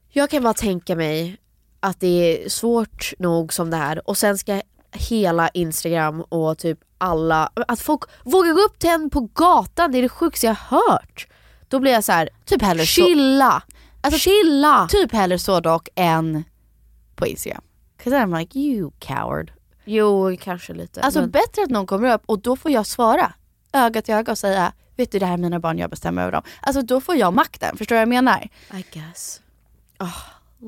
jag 0.09 0.29
kan 0.29 0.43
bara 0.43 0.53
tänka 0.53 0.95
mig 0.95 1.37
att 1.79 1.99
det 1.99 2.07
är 2.45 2.49
svårt 2.49 3.13
nog 3.19 3.53
som 3.53 3.69
det 3.69 3.77
här 3.77 4.09
och 4.09 4.17
sen 4.17 4.37
ska 4.37 4.61
hela 4.91 5.49
Instagram 5.49 6.21
och 6.21 6.57
typ 6.57 6.79
alla, 6.97 7.51
att 7.67 7.79
folk 7.79 8.01
vågar 8.23 8.53
gå 8.53 8.61
upp 8.61 8.79
till 8.79 8.89
en 8.89 9.09
på 9.09 9.29
gatan, 9.33 9.91
det 9.91 9.97
är 9.97 10.01
det 10.01 10.09
sjukaste 10.09 10.47
jag 10.47 10.55
hört. 10.55 11.27
Då 11.67 11.79
blir 11.79 11.91
jag 11.91 12.03
så 12.03 12.11
här, 12.11 12.29
Typ 12.45 12.61
hellre 12.61 12.85
så- 12.85 13.01
chilla, 13.05 13.63
Alltså, 14.01 14.19
chilla. 14.19 14.87
Typ 14.91 15.11
hellre 15.11 15.39
så 15.39 15.59
dock 15.59 15.89
än 15.95 16.43
på 17.15 17.27
Instagram. 17.27 17.61
'Cause 18.03 18.15
I'm 18.17 18.39
like 18.39 18.59
you 18.59 18.91
coward. 18.99 19.51
Jo, 19.85 20.37
kanske 20.41 20.73
lite. 20.73 21.01
Alltså 21.01 21.19
men- 21.19 21.29
bättre 21.31 21.63
att 21.63 21.69
någon 21.69 21.85
kommer 21.87 22.13
upp 22.13 22.21
och 22.25 22.39
då 22.39 22.55
får 22.55 22.71
jag 22.71 22.85
svara 22.85 23.33
öga 23.73 24.01
till 24.01 24.13
öga 24.13 24.31
och 24.31 24.37
säga 24.37 24.73
vet 24.97 25.11
du 25.11 25.19
det 25.19 25.25
här 25.25 25.33
är 25.33 25.37
mina 25.37 25.59
barn, 25.59 25.77
jag 25.77 25.89
bestämmer 25.89 26.21
över 26.21 26.31
dem. 26.31 26.41
Alltså 26.61 26.81
då 26.81 27.01
får 27.01 27.15
jag 27.15 27.33
makten, 27.33 27.77
förstår 27.77 27.95
du 27.95 27.97
vad 27.97 28.01
jag 28.01 28.23
menar? 28.23 28.49
I 28.73 28.85
guess. 28.93 29.41
Oh, 29.99 30.23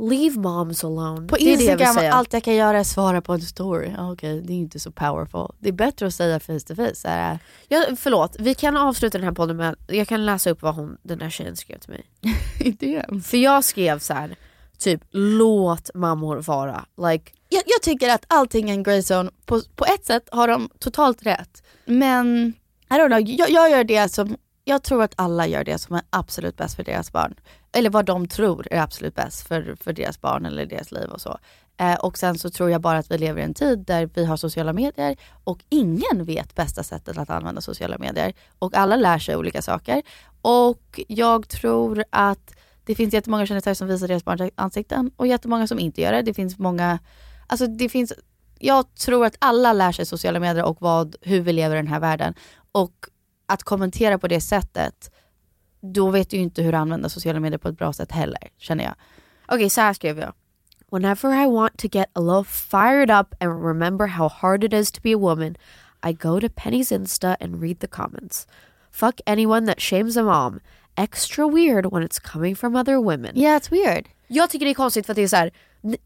leave 0.10 0.40
moms 0.40 0.84
alone. 0.84 1.28
På 1.28 1.36
Det 1.36 1.54
är 1.54 1.58
det 1.58 1.64
jag 1.64 1.80
Instagram, 1.80 2.14
allt 2.14 2.34
jag 2.34 2.44
kan 2.44 2.56
göra 2.56 2.80
är 2.80 2.84
svara 2.84 3.22
på 3.22 3.34
en 3.34 3.42
story. 3.42 3.94
Okej, 4.00 4.42
det 4.42 4.54
är 4.54 4.58
inte 4.58 4.80
så 4.80 4.92
powerful. 4.92 5.56
Det 5.60 5.70
är 5.70 5.74
bättre 5.74 6.08
att 6.08 6.14
säga 6.14 6.40
face 6.40 6.60
to 6.60 6.76
face. 6.76 7.40
Ja, 7.68 7.86
förlåt, 7.98 8.36
vi 8.40 8.56
kan 8.56 8.78
avsluta 8.78 9.18
den 9.18 9.26
här 9.26 9.34
podden 9.34 9.58
med 9.58 9.76
jag 9.88 10.08
kan 10.08 10.26
läsa 10.26 10.50
upp 10.50 10.62
vad 10.62 10.76
hon, 10.76 10.98
den 11.04 11.20
där 11.20 11.30
tjejen 11.30 11.56
skrev 11.56 11.78
till 11.80 11.90
mig. 11.90 12.04
För 13.24 13.38
jag 13.38 13.64
skrev 13.64 14.00
så 14.00 14.14
här, 14.14 14.36
typ 14.78 15.02
låt 15.12 15.94
mammor 15.94 16.38
vara. 16.38 16.86
Like, 17.10 17.32
jag, 17.50 17.64
jag 17.66 17.82
tycker 17.82 18.10
att 18.10 18.26
allting 18.28 18.70
är 18.70 18.74
en 18.74 18.84
grey 18.84 19.02
zone. 19.02 19.32
På, 19.46 19.62
på 19.76 19.86
ett 19.86 20.06
sätt 20.06 20.30
har 20.32 20.48
de 20.48 20.70
totalt 20.80 21.24
rätt. 21.24 21.64
Men 21.86 22.54
i 22.90 22.94
don't 22.94 23.08
know, 23.08 23.22
jag, 23.22 23.50
jag 23.50 23.72
gör 23.72 23.84
det 23.84 24.10
som, 24.10 24.38
jag 24.64 24.84
tror 24.84 25.04
att 25.04 25.14
alla 25.16 25.48
gör 25.48 25.64
det 25.64 25.78
som 25.78 25.96
är 25.96 26.02
absolut 26.10 26.58
bäst 26.58 26.76
för 26.76 26.84
deras 26.84 27.12
barn. 27.12 27.36
Eller 27.72 27.90
vad 27.90 28.06
de 28.06 28.28
tror 28.28 28.68
är 28.72 28.82
absolut 28.82 29.16
bäst 29.16 29.48
för, 29.48 29.76
för 29.82 29.94
deras 29.94 30.22
barn 30.22 30.46
eller 30.46 30.66
deras 30.66 30.92
liv 30.92 31.10
och 31.10 31.22
så. 31.22 31.40
Eh, 31.78 31.96
och 31.96 32.18
sen 32.18 32.40
så 32.40 32.50
tror 32.50 32.70
jag 32.72 32.82
bara 32.82 32.98
att 32.98 33.12
vi 33.12 33.18
lever 33.18 33.42
i 33.42 33.44
en 33.44 33.54
tid 33.54 33.80
där 33.80 34.10
vi 34.14 34.26
har 34.26 34.38
sociala 34.38 34.74
medier 34.74 35.16
och 35.44 35.64
ingen 35.70 36.26
vet 36.26 36.56
bästa 36.56 36.84
sättet 36.84 37.18
att 37.18 37.30
använda 37.30 37.62
sociala 37.62 37.98
medier. 37.98 38.34
Och 38.60 38.76
alla 38.76 38.96
lär 38.96 39.20
sig 39.20 39.36
olika 39.36 39.62
saker. 39.62 40.02
Och 40.42 41.00
jag 41.08 41.48
tror 41.48 42.04
att 42.10 42.56
det 42.86 42.96
finns 42.96 43.14
jättemånga 43.14 43.46
kändisar 43.46 43.74
som 43.74 43.88
visar 43.88 44.08
deras 44.08 44.26
barns 44.26 44.52
ansikten 44.56 45.12
och 45.16 45.28
jättemånga 45.28 45.68
som 45.68 45.80
inte 45.80 46.02
gör 46.02 46.12
det. 46.12 46.22
Det 46.22 46.34
finns 46.34 46.58
många, 46.58 47.00
alltså 47.48 47.68
det 47.68 47.90
finns, 47.90 48.14
jag 48.60 48.96
tror 48.96 49.26
att 49.26 49.36
alla 49.40 49.74
lär 49.74 49.92
sig 49.92 50.06
sociala 50.06 50.40
medier 50.40 50.66
och 50.66 50.78
vad, 50.82 51.16
hur 51.22 51.42
vi 51.42 51.54
lever 51.54 51.76
i 51.76 51.80
den 51.80 51.88
här 51.88 52.00
världen. 52.00 52.34
Och 52.72 52.94
att 53.46 53.64
kommentera 53.64 54.18
på 54.18 54.28
det 54.28 54.42
sättet, 54.42 55.12
då 55.82 56.10
vet 56.10 56.30
du 56.30 56.38
ju 56.38 56.44
inte 56.44 56.62
hur 56.62 56.76
att 56.76 56.82
använda 56.82 57.10
sociala 57.10 57.40
medier 57.40 57.58
på 57.58 57.68
ett 57.68 57.78
bra 57.78 57.94
sätt 57.94 58.12
heller, 58.12 58.50
känner 58.58 58.84
jag. 58.84 58.96
Okej, 59.48 59.70
så 59.70 59.82
här 59.82 59.94
skrev 59.94 60.20
jag. 60.20 60.34
Whenever 60.92 61.44
I 61.44 61.46
want 61.46 61.78
to 61.78 61.88
get 61.92 62.10
a 62.14 62.20
little 62.20 62.44
fired 62.44 63.12
up 63.12 63.36
and 63.40 63.66
remember 63.66 64.08
how 64.08 64.28
hard 64.28 64.64
it 64.64 64.74
is 64.74 64.92
to 64.92 65.02
be 65.02 65.14
a 65.14 65.18
woman, 65.18 65.56
I 66.04 66.14
go 66.14 66.40
to 66.40 66.48
Penny's 66.50 66.92
Insta 66.92 67.36
and 67.40 67.62
read 67.62 67.80
the 67.80 67.88
comments. 67.88 68.48
Fuck 68.92 69.22
anyone 69.26 69.68
that 69.68 69.80
shames 69.80 70.18
a 70.18 70.24
mom. 70.24 70.60
Extra 70.96 71.48
weird 71.48 71.86
when 71.86 72.04
it's 72.04 72.20
coming 72.20 72.56
from 72.56 72.76
other 72.76 72.98
women. 72.98 73.32
Yeah, 73.36 73.62
it's 73.62 73.72
weird. 73.72 74.08
Jag 74.28 74.50
tycker 74.50 74.66
det 74.66 74.72
är 74.72 74.76
konstigt 74.76 75.06
för 75.06 75.14
att 75.14 75.16
det 75.16 75.24
är 75.24 75.28
så 75.28 75.36
här, 75.36 75.52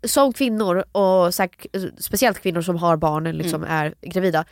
som 0.03 0.33
kvinnor 0.33 0.83
och 0.91 1.33
här, 1.39 2.01
speciellt 2.01 2.39
kvinnor 2.39 2.61
som 2.61 2.75
har 2.75 2.97
barn 2.97 3.23
liksom 3.23 3.63
är 3.63 3.93
gravida. 4.01 4.45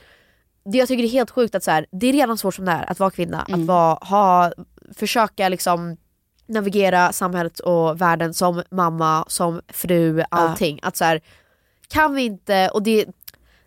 Det 0.66 0.78
jag 0.78 0.88
tycker 0.88 1.04
det 1.04 1.10
är 1.10 1.12
helt 1.12 1.32
sjukt 1.32 1.56
att 1.56 1.64
så 1.64 1.72
här, 1.72 1.86
det 1.92 2.08
är 2.08 2.14
redan 2.14 2.38
svårt 2.38 2.56
som 2.56 2.66
det 2.66 2.72
är 2.72 2.92
att 2.92 3.00
vara 3.00 3.12
kvinna. 3.12 3.42
Att 3.42 3.60
vara, 3.60 3.94
ha, 4.02 4.52
försöka 4.96 5.50
liksom 5.50 5.98
navigera 6.46 7.12
samhället 7.14 7.60
och 7.60 8.02
världen 8.02 8.34
som 8.34 8.64
mamma, 8.72 9.26
som 9.28 9.62
fru, 9.68 10.24
allting. 10.32 10.80
Att 10.84 10.98
så 10.98 11.06
här, 11.06 11.22
kan 11.88 12.14
vi 12.14 12.22
inte, 12.22 12.70
och 12.70 12.84
det, 12.84 13.06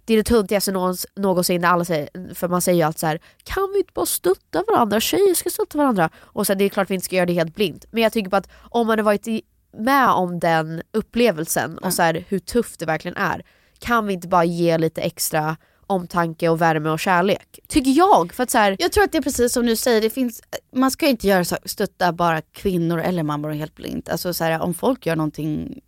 det 0.04 0.12
är 0.12 0.16
det 0.16 0.22
töntigaste 0.24 0.72
någons- 0.72 1.06
någonsin 1.16 1.60
när 1.60 1.68
alla 1.68 1.84
säger, 1.84 2.34
för 2.34 2.48
man 2.48 2.60
säger 2.60 2.76
ju 2.76 2.82
alltid 2.82 3.00
så 3.00 3.06
här, 3.06 3.20
kan 3.42 3.70
vi 3.72 3.78
inte 3.78 3.92
bara 3.94 4.06
stötta 4.06 4.64
varandra? 4.68 5.00
Tjejer 5.00 5.34
ska 5.34 5.50
stötta 5.50 5.78
varandra. 5.78 6.10
Och 6.16 6.46
så 6.46 6.52
här, 6.52 6.58
det 6.58 6.64
är 6.64 6.68
klart 6.68 6.90
vi 6.90 6.94
inte 6.94 7.04
ska 7.04 7.16
göra 7.16 7.26
det 7.26 7.32
helt 7.32 7.54
blint. 7.54 7.84
Men 7.90 8.02
jag 8.02 8.12
tycker 8.12 8.30
bara 8.30 8.36
att 8.36 8.50
om 8.70 8.86
man 8.86 8.98
har 8.98 9.04
varit 9.04 9.28
i, 9.28 9.42
med 9.76 10.08
om 10.10 10.40
den 10.40 10.82
upplevelsen 10.92 11.78
och 11.78 11.94
så 11.94 12.02
här, 12.02 12.24
hur 12.28 12.38
tufft 12.38 12.80
det 12.80 12.86
verkligen 12.86 13.16
är. 13.16 13.42
Kan 13.78 14.06
vi 14.06 14.12
inte 14.12 14.28
bara 14.28 14.44
ge 14.44 14.78
lite 14.78 15.00
extra 15.02 15.56
omtanke 15.86 16.48
och 16.48 16.60
värme 16.60 16.90
och 16.90 17.00
kärlek? 17.00 17.58
Tycker 17.68 17.90
jag. 17.90 18.32
För 18.32 18.42
att 18.42 18.50
så 18.50 18.58
här, 18.58 18.76
Jag 18.78 18.92
tror 18.92 19.04
att 19.04 19.12
det 19.12 19.18
är 19.18 19.22
precis 19.22 19.52
som 19.52 19.66
du 19.66 19.76
säger, 19.76 20.00
det 20.00 20.10
finns, 20.10 20.42
man 20.72 20.90
ska 20.90 21.06
inte 21.06 21.26
göra 21.26 21.44
så, 21.44 21.56
stötta 21.64 22.12
bara 22.12 22.40
kvinnor 22.40 23.00
eller 23.00 23.22
mammor 23.22 23.50
helt 23.50 23.74
blint. 23.74 24.08
Alltså 24.08 24.34
så 24.34 24.44
här, 24.44 24.60
om 24.60 24.74
folk 24.74 25.06
gör 25.06 25.16
någonting 25.16 25.80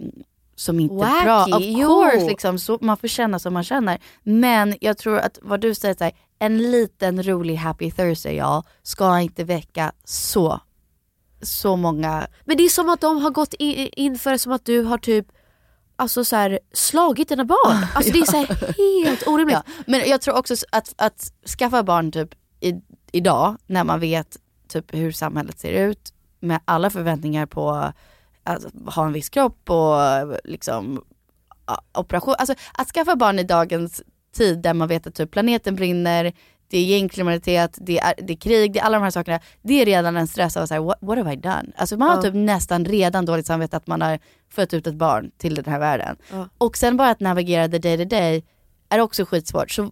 som 0.56 0.80
inte 0.80 0.94
är 0.94 0.98
Wacky, 0.98 1.24
bra, 1.24 1.56
of 1.56 1.62
jo. 1.64 1.88
course, 1.88 2.26
liksom, 2.26 2.58
så 2.58 2.78
man 2.80 2.96
får 2.96 3.08
känna 3.08 3.38
som 3.38 3.54
man 3.54 3.64
känner. 3.64 3.98
Men 4.22 4.74
jag 4.80 4.98
tror 4.98 5.18
att 5.18 5.38
vad 5.42 5.60
du 5.60 5.74
säger, 5.74 5.94
så 5.94 6.04
här, 6.04 6.12
en 6.38 6.70
liten 6.70 7.22
rolig 7.22 7.54
happy 7.54 7.90
Thursday 7.90 8.36
ja, 8.36 8.62
ska 8.82 9.20
inte 9.20 9.44
väcka 9.44 9.92
så, 10.04 10.60
så 11.42 11.76
många 11.76 12.26
Men 12.44 12.56
det 12.56 12.62
är 12.64 12.68
som 12.68 12.88
att 12.88 13.00
de 13.00 13.22
har 13.22 13.30
gått 13.30 13.54
i- 13.58 13.88
inför 14.02 14.36
som 14.36 14.52
att 14.52 14.64
du 14.64 14.82
har 14.82 14.98
typ 14.98 15.26
Alltså 15.96 16.24
så 16.24 16.36
här, 16.36 16.58
slagit 16.72 17.28
dina 17.28 17.44
barn. 17.44 17.86
Alltså 17.94 18.12
det 18.12 18.18
är 18.18 18.24
så 18.24 18.36
helt 19.06 19.26
orimligt. 19.26 19.58
Ja, 19.66 19.72
men 19.86 20.08
jag 20.08 20.20
tror 20.20 20.36
också 20.36 20.54
att, 20.72 20.94
att 20.96 21.32
skaffa 21.58 21.82
barn 21.82 22.12
typ 22.12 22.34
i, 22.60 22.74
idag 23.12 23.56
när 23.66 23.84
man 23.84 24.00
vet 24.00 24.36
typ 24.68 24.94
hur 24.94 25.12
samhället 25.12 25.58
ser 25.58 25.72
ut 25.72 26.12
med 26.40 26.60
alla 26.64 26.90
förväntningar 26.90 27.46
på 27.46 27.92
att 28.44 28.66
ha 28.86 29.06
en 29.06 29.12
viss 29.12 29.28
kropp 29.28 29.70
och 29.70 29.96
liksom 30.44 31.04
operation. 31.94 32.34
Alltså 32.38 32.54
att 32.74 32.88
skaffa 32.88 33.16
barn 33.16 33.38
i 33.38 33.42
dagens 33.42 34.02
tid 34.36 34.62
där 34.62 34.74
man 34.74 34.88
vet 34.88 35.06
att 35.06 35.14
typ 35.14 35.30
planeten 35.30 35.76
brinner, 35.76 36.32
det 36.68 36.78
är 36.78 36.84
gängkriminalitet, 36.84 37.78
det 37.80 37.98
är, 37.98 38.14
det 38.22 38.32
är 38.32 38.36
krig, 38.36 38.72
det 38.72 38.78
är 38.78 38.84
alla 38.84 38.96
de 38.98 39.02
här 39.04 39.10
sakerna. 39.10 39.40
Det 39.62 39.82
är 39.82 39.84
redan 39.86 40.16
en 40.16 40.26
stress 40.26 40.56
av 40.56 40.62
att 40.62 40.68
säga 40.68 40.80
what, 40.80 40.98
what 41.00 41.18
have 41.18 41.32
I 41.32 41.36
done? 41.36 41.64
Alltså 41.76 41.96
man 41.96 42.08
har 42.08 42.16
Ja. 42.16 42.22
typ 42.22 42.34
nästan 42.34 42.84
redan 42.84 43.24
dåligt 43.24 43.46
samvete 43.46 43.76
att 43.76 43.86
man 43.86 44.02
har 44.02 44.18
fött 44.50 44.74
ut 44.74 44.86
ett 44.86 44.94
barn 44.94 45.30
till 45.38 45.54
den 45.54 45.64
här 45.64 45.78
världen. 45.78 46.16
Ja. 46.32 46.48
Och 46.58 46.76
sen 46.76 46.96
bara 46.96 47.10
att 47.10 47.20
navigera 47.20 47.68
the 47.68 47.78
day 47.78 47.96
to 47.98 48.04
day 48.04 48.44
är 48.88 49.00
också 49.00 49.24
skitsvårt. 49.24 49.70
Så 49.70 49.90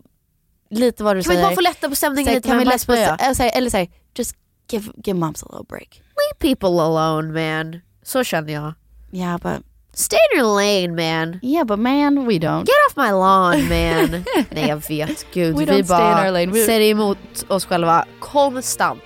lite 0.70 1.04
vad 1.04 1.16
du 1.16 1.22
Kan 1.22 1.30
vi 1.30 1.36
säger. 1.36 1.48
bara 1.48 1.54
få 1.54 1.60
lätta 1.60 1.88
på 1.88 1.94
stämningen 1.96 2.34
lite 2.34 2.48
kan 2.48 2.58
vi 2.58 2.64
lätta 2.64 2.86
på, 2.86 2.92
eller 2.92 3.56
eller 3.58 3.70
säg, 3.70 3.90
just 4.14 4.36
give, 4.70 4.92
give 5.04 5.18
moms 5.18 5.42
a 5.42 5.46
little 5.50 5.64
break. 5.68 5.88
Leave 6.00 6.54
people 6.56 6.82
alone 6.82 7.32
man. 7.62 7.80
Så 8.02 8.24
känner 8.24 8.52
jag. 8.52 8.72
Yeah 9.12 9.38
but, 9.38 9.66
Stay 9.95 10.16
in 10.32 10.38
your 10.40 10.57
lane 10.57 10.95
man. 10.95 11.38
yeah 11.42 11.64
but 11.64 11.78
man 11.78 12.26
we 12.26 12.34
don't. 12.38 12.64
Get 12.64 12.74
off 12.90 12.97
my 12.97 13.11
lawn 13.12 13.68
man. 13.68 14.24
Nej 14.51 14.68
jag 14.68 14.76
vet, 14.88 15.26
gud. 15.34 15.55
We 15.59 15.64
vi 15.64 15.64
don't 15.64 15.66
stay 15.66 15.78
in 15.78 15.86
bara 15.86 16.24
our 16.26 16.30
lane. 16.32 16.47
We- 16.53 16.66
säger 16.66 16.90
emot 16.90 17.18
oss 17.49 17.64
själva 17.66 18.05
konstant. 18.20 19.03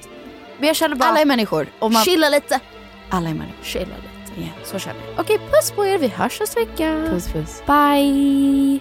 Men 0.58 0.66
jag 0.66 0.76
känner 0.76 0.96
bara, 0.96 1.08
Alla 1.08 1.20
är 1.20 1.26
människor. 1.26 1.66
Och 1.78 1.92
man, 1.92 2.04
chilla 2.04 2.28
lite. 2.28 2.60
alla 3.10 3.28
är 3.30 3.34
människor. 3.34 3.62
Chilla 3.64 3.84
lite. 3.86 4.40
Yeah. 4.40 4.52
Så 4.64 4.78
känner 4.78 5.00
jag. 5.10 5.20
Okej, 5.20 5.38
puss 5.38 5.70
på 5.70 5.86
er. 5.86 5.98
Vi 5.98 6.08
hörs 6.08 6.40
nästa 6.40 6.60
vecka. 6.60 7.06
Puss 7.10 7.28
puss. 7.28 7.62
Bye. 7.66 8.80